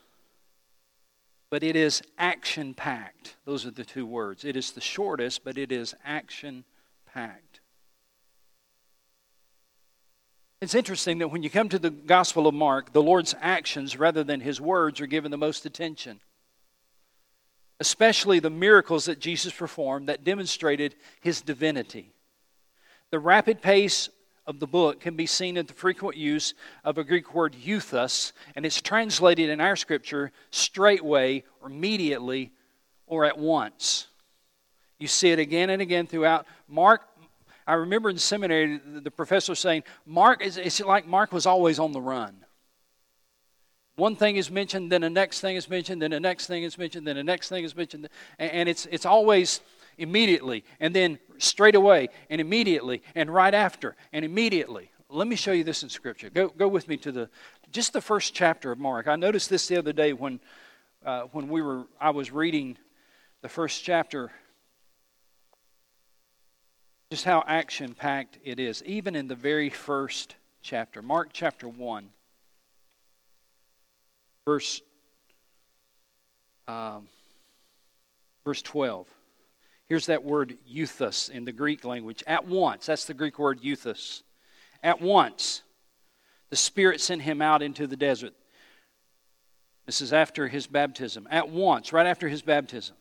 but 1.50 1.64
it 1.64 1.76
is 1.76 2.04
action 2.18 2.76
packed. 2.76 3.38
Those 3.46 3.66
are 3.66 3.72
the 3.72 3.86
two 3.86 4.06
words. 4.06 4.46
It 4.46 4.56
is 4.56 4.72
the 4.72 4.82
shortest, 4.82 5.44
but 5.44 5.58
it 5.58 5.72
is 5.72 5.96
action 6.06 6.66
packed. 7.14 7.60
It's 10.62 10.76
interesting 10.76 11.20
that 11.20 11.30
when 11.30 11.42
you 11.42 11.50
come 11.50 11.70
to 11.70 11.80
the 11.80 11.90
Gospel 11.90 12.46
of 12.46 12.54
Mark, 12.54 12.92
the 12.92 13.02
Lord's 13.02 13.34
actions 13.40 13.98
rather 13.98 14.26
than 14.26 14.42
his 14.42 14.60
words 14.60 15.00
are 15.00 15.08
given 15.08 15.32
the 15.32 15.38
most 15.38 15.66
attention. 15.66 16.20
Especially 17.80 18.40
the 18.40 18.50
miracles 18.50 19.06
that 19.06 19.22
Jesus 19.22 19.54
performed 19.54 20.10
that 20.10 20.26
demonstrated 20.26 20.96
his 21.22 21.42
divinity. 21.42 22.12
The 23.10 23.20
rapid 23.20 23.62
pace 23.62 24.10
of 24.46 24.60
the 24.60 24.68
book 24.68 25.00
can 25.00 25.16
be 25.16 25.26
seen 25.26 25.56
in 25.56 25.66
the 25.66 25.74
frequent 25.74 26.18
use 26.18 26.54
of 26.84 26.98
a 26.98 27.06
Greek 27.06 27.34
word 27.34 27.56
euthus, 27.56 28.34
and 28.54 28.66
it's 28.66 28.82
translated 28.82 29.50
in 29.50 29.62
our 29.62 29.78
scripture 29.78 30.34
straightway, 30.52 31.46
or 31.62 31.70
immediately, 31.70 32.52
or 33.08 33.24
at 33.24 33.38
once. 33.38 34.08
You 35.00 35.08
see 35.08 35.32
it 35.32 35.40
again 35.40 35.70
and 35.70 35.82
again 35.82 36.08
throughout. 36.08 36.46
Mark, 36.68 37.02
I 37.66 37.74
remember 37.74 38.10
in 38.10 38.18
seminary 38.18 38.80
the 38.84 39.12
professor 39.12 39.56
saying, 39.56 39.84
Mark, 40.06 40.42
it's 40.42 40.80
like 40.82 41.08
Mark 41.08 41.32
was 41.32 41.46
always 41.46 41.80
on 41.80 41.92
the 41.94 42.02
run. 42.02 42.46
One 43.96 44.16
thing 44.16 44.38
is 44.38 44.50
mentioned, 44.50 44.92
then 44.92 45.02
the 45.02 45.10
next 45.10 45.42
thing 45.42 45.56
is 45.56 45.70
mentioned, 45.70 46.02
then 46.02 46.12
the 46.12 46.20
next 46.20 46.48
thing 46.48 46.64
is 46.64 46.78
mentioned, 46.78 47.06
then 47.06 47.18
the 47.18 47.24
next 47.24 47.50
thing 47.50 47.66
is 47.66 47.76
mentioned, 47.76 48.08
and 48.38 48.70
it's, 48.70 48.86
it's 48.86 49.06
always 49.06 49.60
immediately, 49.98 50.64
and 50.80 50.96
then 50.96 51.20
straight 51.38 51.76
away, 51.76 52.08
and 52.30 52.40
immediately, 52.40 53.04
and 53.14 53.30
right 53.30 53.54
after, 53.54 53.98
and 54.14 54.24
immediately. 54.24 54.90
Let 55.10 55.28
me 55.28 55.36
show 55.36 55.52
you 55.52 55.64
this 55.64 55.84
in 55.84 55.90
Scripture. 55.90 56.30
Go, 56.30 56.48
go 56.48 56.68
with 56.68 56.88
me 56.88 56.96
to 56.98 57.12
the 57.12 57.30
just 57.72 57.94
the 57.94 58.02
first 58.02 58.34
chapter 58.34 58.72
of 58.72 58.80
Mark. 58.80 59.08
I 59.08 59.16
noticed 59.16 59.50
this 59.50 59.68
the 59.68 59.78
other 59.78 59.94
day 59.94 60.14
when 60.14 60.40
uh, 61.06 61.24
when 61.32 61.50
we 61.50 61.62
were 61.62 61.86
I 62.00 62.12
was 62.12 62.32
reading 62.32 62.78
the 63.42 63.50
first 63.50 63.84
chapter. 63.84 64.32
Just 67.12 67.26
how 67.26 67.44
action 67.48 67.96
packed 67.96 68.38
it 68.44 68.60
is, 68.60 68.84
even 68.84 69.16
in 69.16 69.28
the 69.28 69.36
very 69.36 69.70
first 69.70 70.36
chapter. 70.62 71.02
Mark 71.02 71.30
chapter 71.34 71.68
1, 71.68 72.10
verse, 74.46 74.82
um, 76.68 77.08
verse 78.46 78.62
12. 78.62 79.08
Here's 79.88 80.06
that 80.06 80.24
word 80.24 80.56
euthus 80.72 81.32
in 81.32 81.46
the 81.46 81.52
Greek 81.52 81.84
language. 81.84 82.24
At 82.28 82.48
once, 82.48 82.86
that's 82.86 83.06
the 83.06 83.16
Greek 83.16 83.40
word 83.40 83.62
euthus. 83.64 84.22
At 84.84 85.02
once, 85.02 85.64
the 86.52 86.56
Spirit 86.56 87.02
sent 87.02 87.24
him 87.24 87.42
out 87.42 87.64
into 87.64 87.88
the 87.88 87.98
desert. 87.98 88.34
This 89.88 90.00
is 90.02 90.14
after 90.14 90.48
his 90.48 90.68
baptism. 90.68 91.28
At 91.32 91.50
once, 91.50 91.92
right 91.92 92.06
after 92.06 92.30
his 92.30 92.44
baptism, 92.44 92.96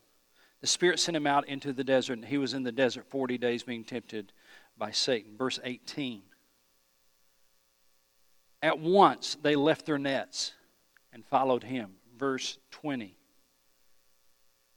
the 0.60 0.66
Spirit 0.66 0.98
sent 0.98 1.16
him 1.16 1.26
out 1.26 1.48
into 1.48 1.72
the 1.72 1.84
desert, 1.84 2.14
and 2.14 2.24
he 2.24 2.38
was 2.38 2.54
in 2.54 2.62
the 2.62 2.72
desert 2.72 3.06
40 3.08 3.38
days 3.38 3.62
being 3.62 3.84
tempted 3.84 4.32
by 4.76 4.90
Satan. 4.90 5.36
Verse 5.36 5.60
18. 5.62 6.22
At 8.62 8.78
once, 8.78 9.36
they 9.40 9.54
left 9.54 9.86
their 9.86 9.98
nets 9.98 10.52
and 11.12 11.24
followed 11.24 11.62
him. 11.62 11.92
Verse 12.18 12.58
20. 12.72 13.16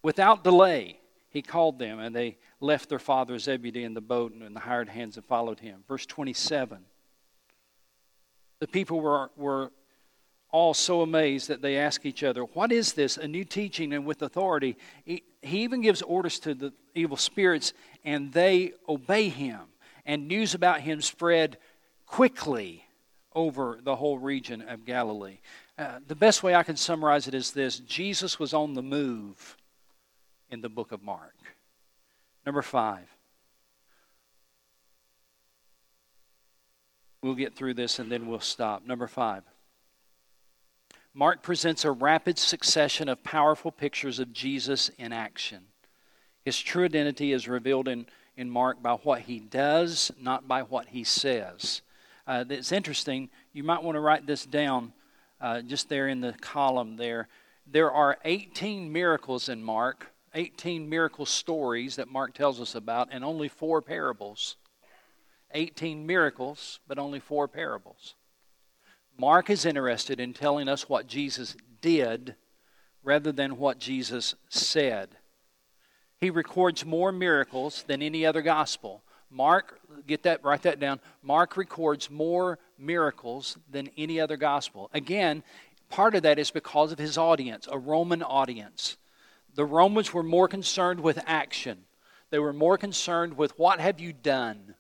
Without 0.04 0.44
delay, 0.44 1.00
he 1.30 1.42
called 1.42 1.80
them, 1.80 2.00
and 2.00 2.16
they 2.16 2.38
left 2.60 2.90
their 2.90 3.00
father 3.00 3.40
Zebedee 3.40 3.84
in 3.84 3.94
the 3.94 4.02
boat 4.02 4.34
and 4.34 4.56
the 4.56 4.60
hired 4.60 4.90
hands 4.90 5.18
and 5.18 5.26
followed 5.26 5.60
him. 5.60 5.84
Verse 5.88 6.06
27. 6.06 6.80
The 8.60 8.68
people 8.68 9.00
were, 9.02 9.32
were 9.36 9.72
all 10.52 10.74
so 10.74 11.02
amazed 11.02 11.48
that 11.48 11.62
they 11.62 11.78
ask 11.78 12.06
each 12.06 12.24
other, 12.24 12.44
What 12.44 12.72
is 12.72 12.94
this? 12.94 13.18
A 13.18 13.28
new 13.28 13.44
teaching 13.44 13.94
and 13.94 14.06
with 14.06 14.22
authority. 14.22 14.78
He, 15.06 15.24
even 15.42 15.82
gives 15.82 16.02
orders 16.02 16.40
to 16.40 16.54
the 16.54 16.74
evil 16.94 17.18
spirits, 17.18 17.74
and 18.04 18.32
they 18.32 18.74
obey 18.88 19.30
him. 19.30 19.62
And 20.06 20.28
news 20.28 20.54
about 20.54 20.82
him 20.82 21.02
spread 21.02 21.58
quickly 22.06 22.86
over 23.34 23.80
the 23.82 23.96
whole 23.96 24.20
region 24.20 24.62
of 24.62 24.86
Galilee. 24.86 25.40
Uh, 25.78 26.00
the 26.06 26.16
best 26.16 26.44
way 26.44 26.54
I 26.54 26.64
can 26.64 26.76
summarize 26.76 27.28
it 27.28 27.34
is 27.34 27.52
this 27.52 27.80
Jesus 27.80 28.38
was 28.38 28.54
on 28.54 28.74
the 28.74 28.82
move 28.82 29.58
in 30.50 30.62
the 30.62 30.70
book 30.70 30.92
of 30.92 31.02
Mark. 31.02 31.36
Number 32.46 32.62
five. 32.62 33.08
We'll 37.24 37.36
get 37.36 37.56
through 37.56 37.76
this 37.76 38.00
and 38.00 38.12
then 38.12 38.28
we'll 38.28 38.40
stop. 38.40 38.86
Number 38.86 39.08
five. 39.08 39.44
Mark 41.14 41.44
presents 41.44 41.84
a 41.84 41.92
rapid 41.92 42.40
succession 42.40 43.10
of 43.10 43.22
powerful 43.22 43.70
pictures 43.70 44.18
of 44.18 44.32
Jesus 44.32 44.90
in 44.98 45.12
action. 45.12 45.66
His 46.46 46.58
true 46.58 46.86
identity 46.86 47.34
is 47.34 47.50
revealed 47.50 47.90
in, 47.90 48.06
in 48.38 48.50
Mark 48.50 48.82
by 48.82 48.94
what 48.94 49.24
he 49.24 49.40
does, 49.40 50.12
not 50.18 50.48
by 50.48 50.62
what 50.62 50.88
he 50.88 51.04
says. 51.04 51.82
Uh, 52.26 52.46
it's 52.50 52.72
interesting. 52.72 53.30
You 53.52 53.64
might 53.64 53.84
want 53.84 53.98
to 53.98 54.00
write 54.00 54.26
this 54.26 54.46
down 54.46 54.94
uh, 55.42 55.62
just 55.62 55.90
there 55.90 56.08
in 56.08 56.22
the 56.22 56.32
column 56.40 56.96
there. 56.96 57.28
There 57.68 57.92
are 57.92 58.18
18 58.24 58.90
miracles 58.90 59.50
in 59.50 59.62
Mark, 59.62 60.08
18 60.34 60.88
miracle 60.88 61.26
stories 61.26 61.98
that 61.98 62.08
Mark 62.08 62.34
tells 62.34 62.62
us 62.62 62.74
about, 62.74 63.10
and 63.12 63.26
only 63.26 63.50
four 63.50 63.82
parables. 63.82 64.56
18 65.54 66.06
miracles, 66.06 66.80
but 66.88 66.98
only 66.98 67.20
four 67.20 67.50
parables. 67.50 68.16
Mark 69.22 69.52
is 69.52 69.68
interested 69.68 70.20
in 70.20 70.34
telling 70.34 70.68
us 70.68 70.90
what 70.90 71.06
Jesus 71.06 71.56
did 71.80 72.36
rather 73.04 73.32
than 73.32 73.60
what 73.60 73.78
Jesus 73.78 74.34
said. 74.50 75.10
He 76.18 76.32
records 76.32 76.84
more 76.84 77.12
miracles 77.12 77.84
than 77.86 78.02
any 78.02 78.26
other 78.26 78.42
gospel. 78.42 79.04
Mark, 79.30 79.80
get 80.08 80.24
that, 80.24 80.44
write 80.44 80.64
that 80.64 80.80
down. 80.80 81.00
Mark 81.22 81.56
records 81.56 82.10
more 82.10 82.58
miracles 82.80 83.60
than 83.70 83.92
any 83.96 84.20
other 84.20 84.38
gospel. 84.38 84.90
Again, 84.92 85.44
part 85.88 86.16
of 86.16 86.24
that 86.24 86.40
is 86.40 86.50
because 86.50 86.92
of 86.92 86.98
his 86.98 87.16
audience, 87.16 87.68
a 87.72 87.78
Roman 87.78 88.24
audience. 88.24 88.98
The 89.54 89.66
Romans 89.66 90.16
were 90.16 90.24
more 90.24 90.48
concerned 90.48 91.00
with 91.00 91.22
action. 91.28 91.84
They 92.32 92.40
were 92.40 92.54
more 92.54 92.76
concerned 92.80 93.38
with 93.38 93.60
what 93.60 93.80
have 93.80 94.00
you 94.00 94.14
done? 94.14 94.74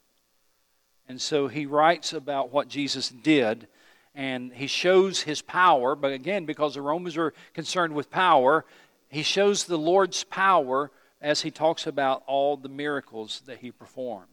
And 1.08 1.22
so 1.22 1.48
he 1.48 1.68
writes 1.68 2.12
about 2.12 2.52
what 2.52 2.70
Jesus 2.70 3.08
did 3.08 3.68
and 4.14 4.54
he 4.54 4.68
shows 4.68 5.22
his 5.22 5.42
power, 5.42 5.96
but 5.96 6.12
again, 6.12 6.46
because 6.46 6.74
the 6.74 6.82
Romans 6.82 7.18
are 7.18 7.34
concerned 7.54 7.94
with 7.94 8.12
power, 8.12 8.66
he 9.10 9.24
shows 9.24 9.66
the 9.66 9.78
Lord's 9.78 10.24
power 10.24 10.92
as 11.22 11.42
he 11.42 11.52
talks 11.52 11.88
about 11.88 12.24
all 12.28 12.58
the 12.58 12.70
miracles 12.70 13.42
that 13.46 13.60
he 13.60 13.72
performed. 13.72 14.28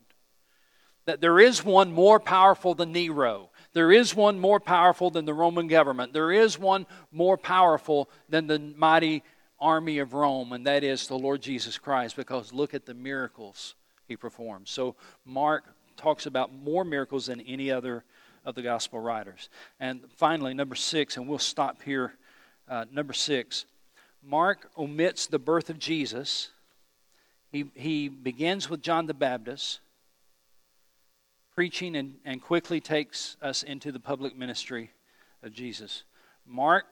That 1.05 1.21
there 1.21 1.39
is 1.39 1.65
one 1.65 1.93
more 1.93 2.21
powerful 2.21 2.75
than 2.75 2.93
Nero. 2.93 3.51
There 3.73 3.93
is 3.93 4.15
one 4.15 4.39
more 4.39 4.61
powerful 4.61 5.11
than 5.11 5.25
the 5.25 5.35
Roman 5.35 5.67
government. 5.67 6.13
There 6.13 6.33
is 6.33 6.59
one 6.59 6.87
more 7.13 7.39
powerful 7.39 8.11
than 8.29 8.47
the 8.47 8.59
mighty 8.59 9.23
army 9.61 9.99
of 9.99 10.13
Rome, 10.13 10.53
and 10.53 10.67
that 10.67 10.85
is 10.85 11.07
the 11.07 11.19
Lord 11.19 11.41
Jesus 11.41 11.79
Christ, 11.79 12.17
because 12.17 12.53
look 12.53 12.75
at 12.75 12.87
the 12.87 12.95
miracles 12.95 13.75
he 14.07 14.17
performed. 14.17 14.69
So, 14.69 14.97
Mark 15.25 15.65
talks 15.97 16.27
about 16.27 16.55
more 16.55 16.85
miracles 16.85 17.27
than 17.27 17.41
any 17.41 17.71
other 17.71 18.05
of 18.49 18.55
the 18.55 18.63
gospel 18.63 18.99
writers. 18.99 19.51
And 19.79 20.01
finally, 20.17 20.55
number 20.55 20.75
six, 20.75 21.19
and 21.19 21.29
we'll 21.29 21.39
stop 21.39 21.83
here. 21.83 22.15
Uh, 22.67 22.87
number 22.91 23.13
six, 23.13 23.67
Mark 24.23 24.71
omits 24.77 25.27
the 25.27 25.39
birth 25.39 25.69
of 25.69 25.79
Jesus. 25.79 26.49
He, 27.53 27.67
he 27.75 28.09
begins 28.09 28.71
with 28.71 28.81
John 28.81 29.05
the 29.05 29.13
Baptist, 29.13 29.81
preaching, 31.55 31.95
and, 31.95 32.15
and 32.25 32.43
quickly 32.43 32.81
takes 32.81 33.37
us 33.43 33.63
into 33.63 33.93
the 33.93 34.01
public 34.01 34.35
ministry 34.35 34.93
of 35.43 35.53
Jesus. 35.53 36.05
Mark 36.47 36.87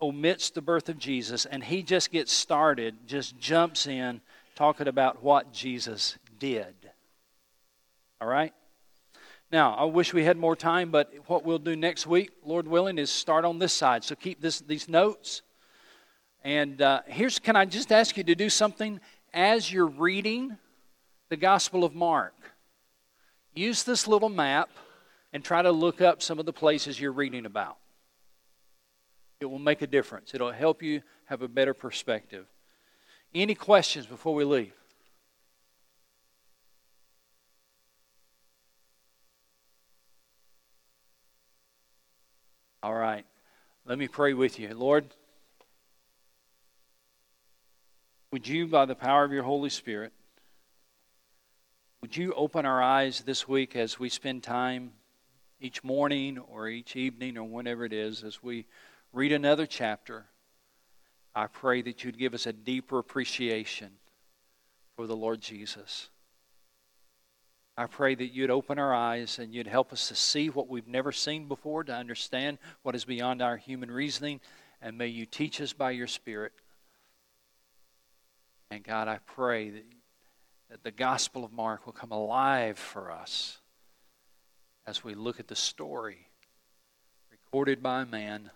omits 0.00 0.50
the 0.50 0.62
birth 0.62 0.88
of 0.88 0.96
Jesus, 0.96 1.44
and 1.44 1.64
he 1.64 1.82
just 1.82 2.12
gets 2.12 2.32
started, 2.32 2.94
just 3.08 3.36
jumps 3.40 3.88
in 3.88 4.20
talking 4.54 4.86
about 4.86 5.24
what 5.24 5.52
Jesus 5.52 6.18
did. 6.38 6.74
All 8.20 8.28
right? 8.28 8.52
Now, 9.52 9.74
I 9.74 9.84
wish 9.84 10.14
we 10.14 10.24
had 10.24 10.38
more 10.38 10.56
time, 10.56 10.90
but 10.90 11.12
what 11.26 11.44
we'll 11.44 11.58
do 11.58 11.76
next 11.76 12.06
week, 12.06 12.30
Lord 12.42 12.66
willing, 12.66 12.96
is 12.96 13.10
start 13.10 13.44
on 13.44 13.58
this 13.58 13.74
side. 13.74 14.02
So 14.02 14.14
keep 14.14 14.40
this, 14.40 14.60
these 14.60 14.88
notes. 14.88 15.42
And 16.42 16.80
uh, 16.80 17.02
here's 17.06 17.38
can 17.38 17.54
I 17.54 17.66
just 17.66 17.92
ask 17.92 18.16
you 18.16 18.24
to 18.24 18.34
do 18.34 18.48
something 18.48 18.98
as 19.34 19.70
you're 19.70 19.86
reading 19.86 20.56
the 21.28 21.36
Gospel 21.36 21.84
of 21.84 21.94
Mark? 21.94 22.34
Use 23.54 23.82
this 23.84 24.08
little 24.08 24.30
map 24.30 24.70
and 25.34 25.44
try 25.44 25.60
to 25.60 25.70
look 25.70 26.00
up 26.00 26.22
some 26.22 26.38
of 26.38 26.46
the 26.46 26.52
places 26.54 26.98
you're 26.98 27.12
reading 27.12 27.44
about. 27.44 27.76
It 29.38 29.46
will 29.46 29.58
make 29.58 29.82
a 29.82 29.86
difference, 29.86 30.34
it'll 30.34 30.52
help 30.52 30.82
you 30.82 31.02
have 31.26 31.42
a 31.42 31.48
better 31.48 31.74
perspective. 31.74 32.46
Any 33.34 33.54
questions 33.54 34.06
before 34.06 34.34
we 34.34 34.44
leave? 34.44 34.72
Let 43.84 43.98
me 43.98 44.08
pray 44.08 44.34
with 44.34 44.58
you. 44.58 44.74
Lord, 44.74 45.04
would 48.32 48.48
you, 48.48 48.66
by 48.66 48.86
the 48.86 48.94
power 48.94 49.24
of 49.24 49.32
your 49.32 49.42
Holy 49.42 49.70
Spirit, 49.70 50.12
would 52.00 52.16
you 52.16 52.32
open 52.32 52.66
our 52.66 52.82
eyes 52.82 53.20
this 53.20 53.46
week 53.46 53.76
as 53.76 54.00
we 54.00 54.08
spend 54.08 54.42
time 54.42 54.92
each 55.60 55.84
morning 55.84 56.38
or 56.38 56.68
each 56.68 56.96
evening 56.96 57.38
or 57.38 57.44
whenever 57.44 57.84
it 57.84 57.92
is 57.92 58.24
as 58.24 58.42
we 58.42 58.66
read 59.12 59.32
another 59.32 59.66
chapter? 59.66 60.26
I 61.34 61.46
pray 61.46 61.82
that 61.82 62.02
you'd 62.02 62.18
give 62.18 62.34
us 62.34 62.46
a 62.46 62.52
deeper 62.52 62.98
appreciation 62.98 63.90
for 64.96 65.06
the 65.06 65.16
Lord 65.16 65.40
Jesus. 65.40 66.08
I 67.76 67.86
pray 67.86 68.14
that 68.14 68.34
you'd 68.34 68.50
open 68.50 68.78
our 68.78 68.94
eyes 68.94 69.38
and 69.38 69.54
you'd 69.54 69.66
help 69.66 69.92
us 69.92 70.08
to 70.08 70.14
see 70.14 70.50
what 70.50 70.68
we've 70.68 70.88
never 70.88 71.10
seen 71.10 71.48
before, 71.48 71.84
to 71.84 71.94
understand 71.94 72.58
what 72.82 72.94
is 72.94 73.04
beyond 73.04 73.40
our 73.40 73.56
human 73.56 73.90
reasoning, 73.90 74.40
and 74.80 74.98
may 74.98 75.06
you 75.06 75.24
teach 75.24 75.60
us 75.60 75.72
by 75.72 75.92
your 75.92 76.06
Spirit. 76.06 76.52
And 78.70 78.84
God, 78.84 79.08
I 79.08 79.18
pray 79.26 79.70
that 79.70 79.84
that 80.72 80.84
the 80.84 80.90
Gospel 80.90 81.44
of 81.44 81.52
Mark 81.52 81.84
will 81.84 81.92
come 81.92 82.12
alive 82.12 82.78
for 82.78 83.12
us 83.12 83.58
as 84.86 85.04
we 85.04 85.14
look 85.14 85.38
at 85.38 85.46
the 85.46 85.54
story 85.54 86.28
recorded 87.30 87.82
by 87.82 88.00
a 88.00 88.06
man 88.06 88.50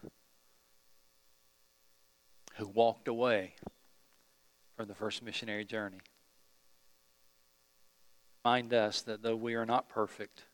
who 2.55 2.67
walked 2.69 3.07
away 3.07 3.53
from 4.79 4.89
the 4.89 4.95
first 4.95 5.23
missionary 5.23 5.67
journey. 5.67 5.99
Remind 8.47 8.73
us 8.73 9.03
that 9.03 9.25
though 9.25 9.35
we 9.35 9.57
are 9.57 9.67
not 9.67 9.89
perfect, 9.89 10.45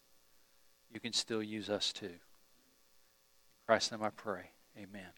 you 0.91 0.99
can 0.99 1.13
still 1.13 1.43
use 1.43 1.69
us 1.69 1.93
too. 1.93 2.07
In 2.07 2.13
Christ's 3.67 3.93
name 3.93 4.03
I 4.03 4.09
pray. 4.09 4.53
Amen. 4.79 5.11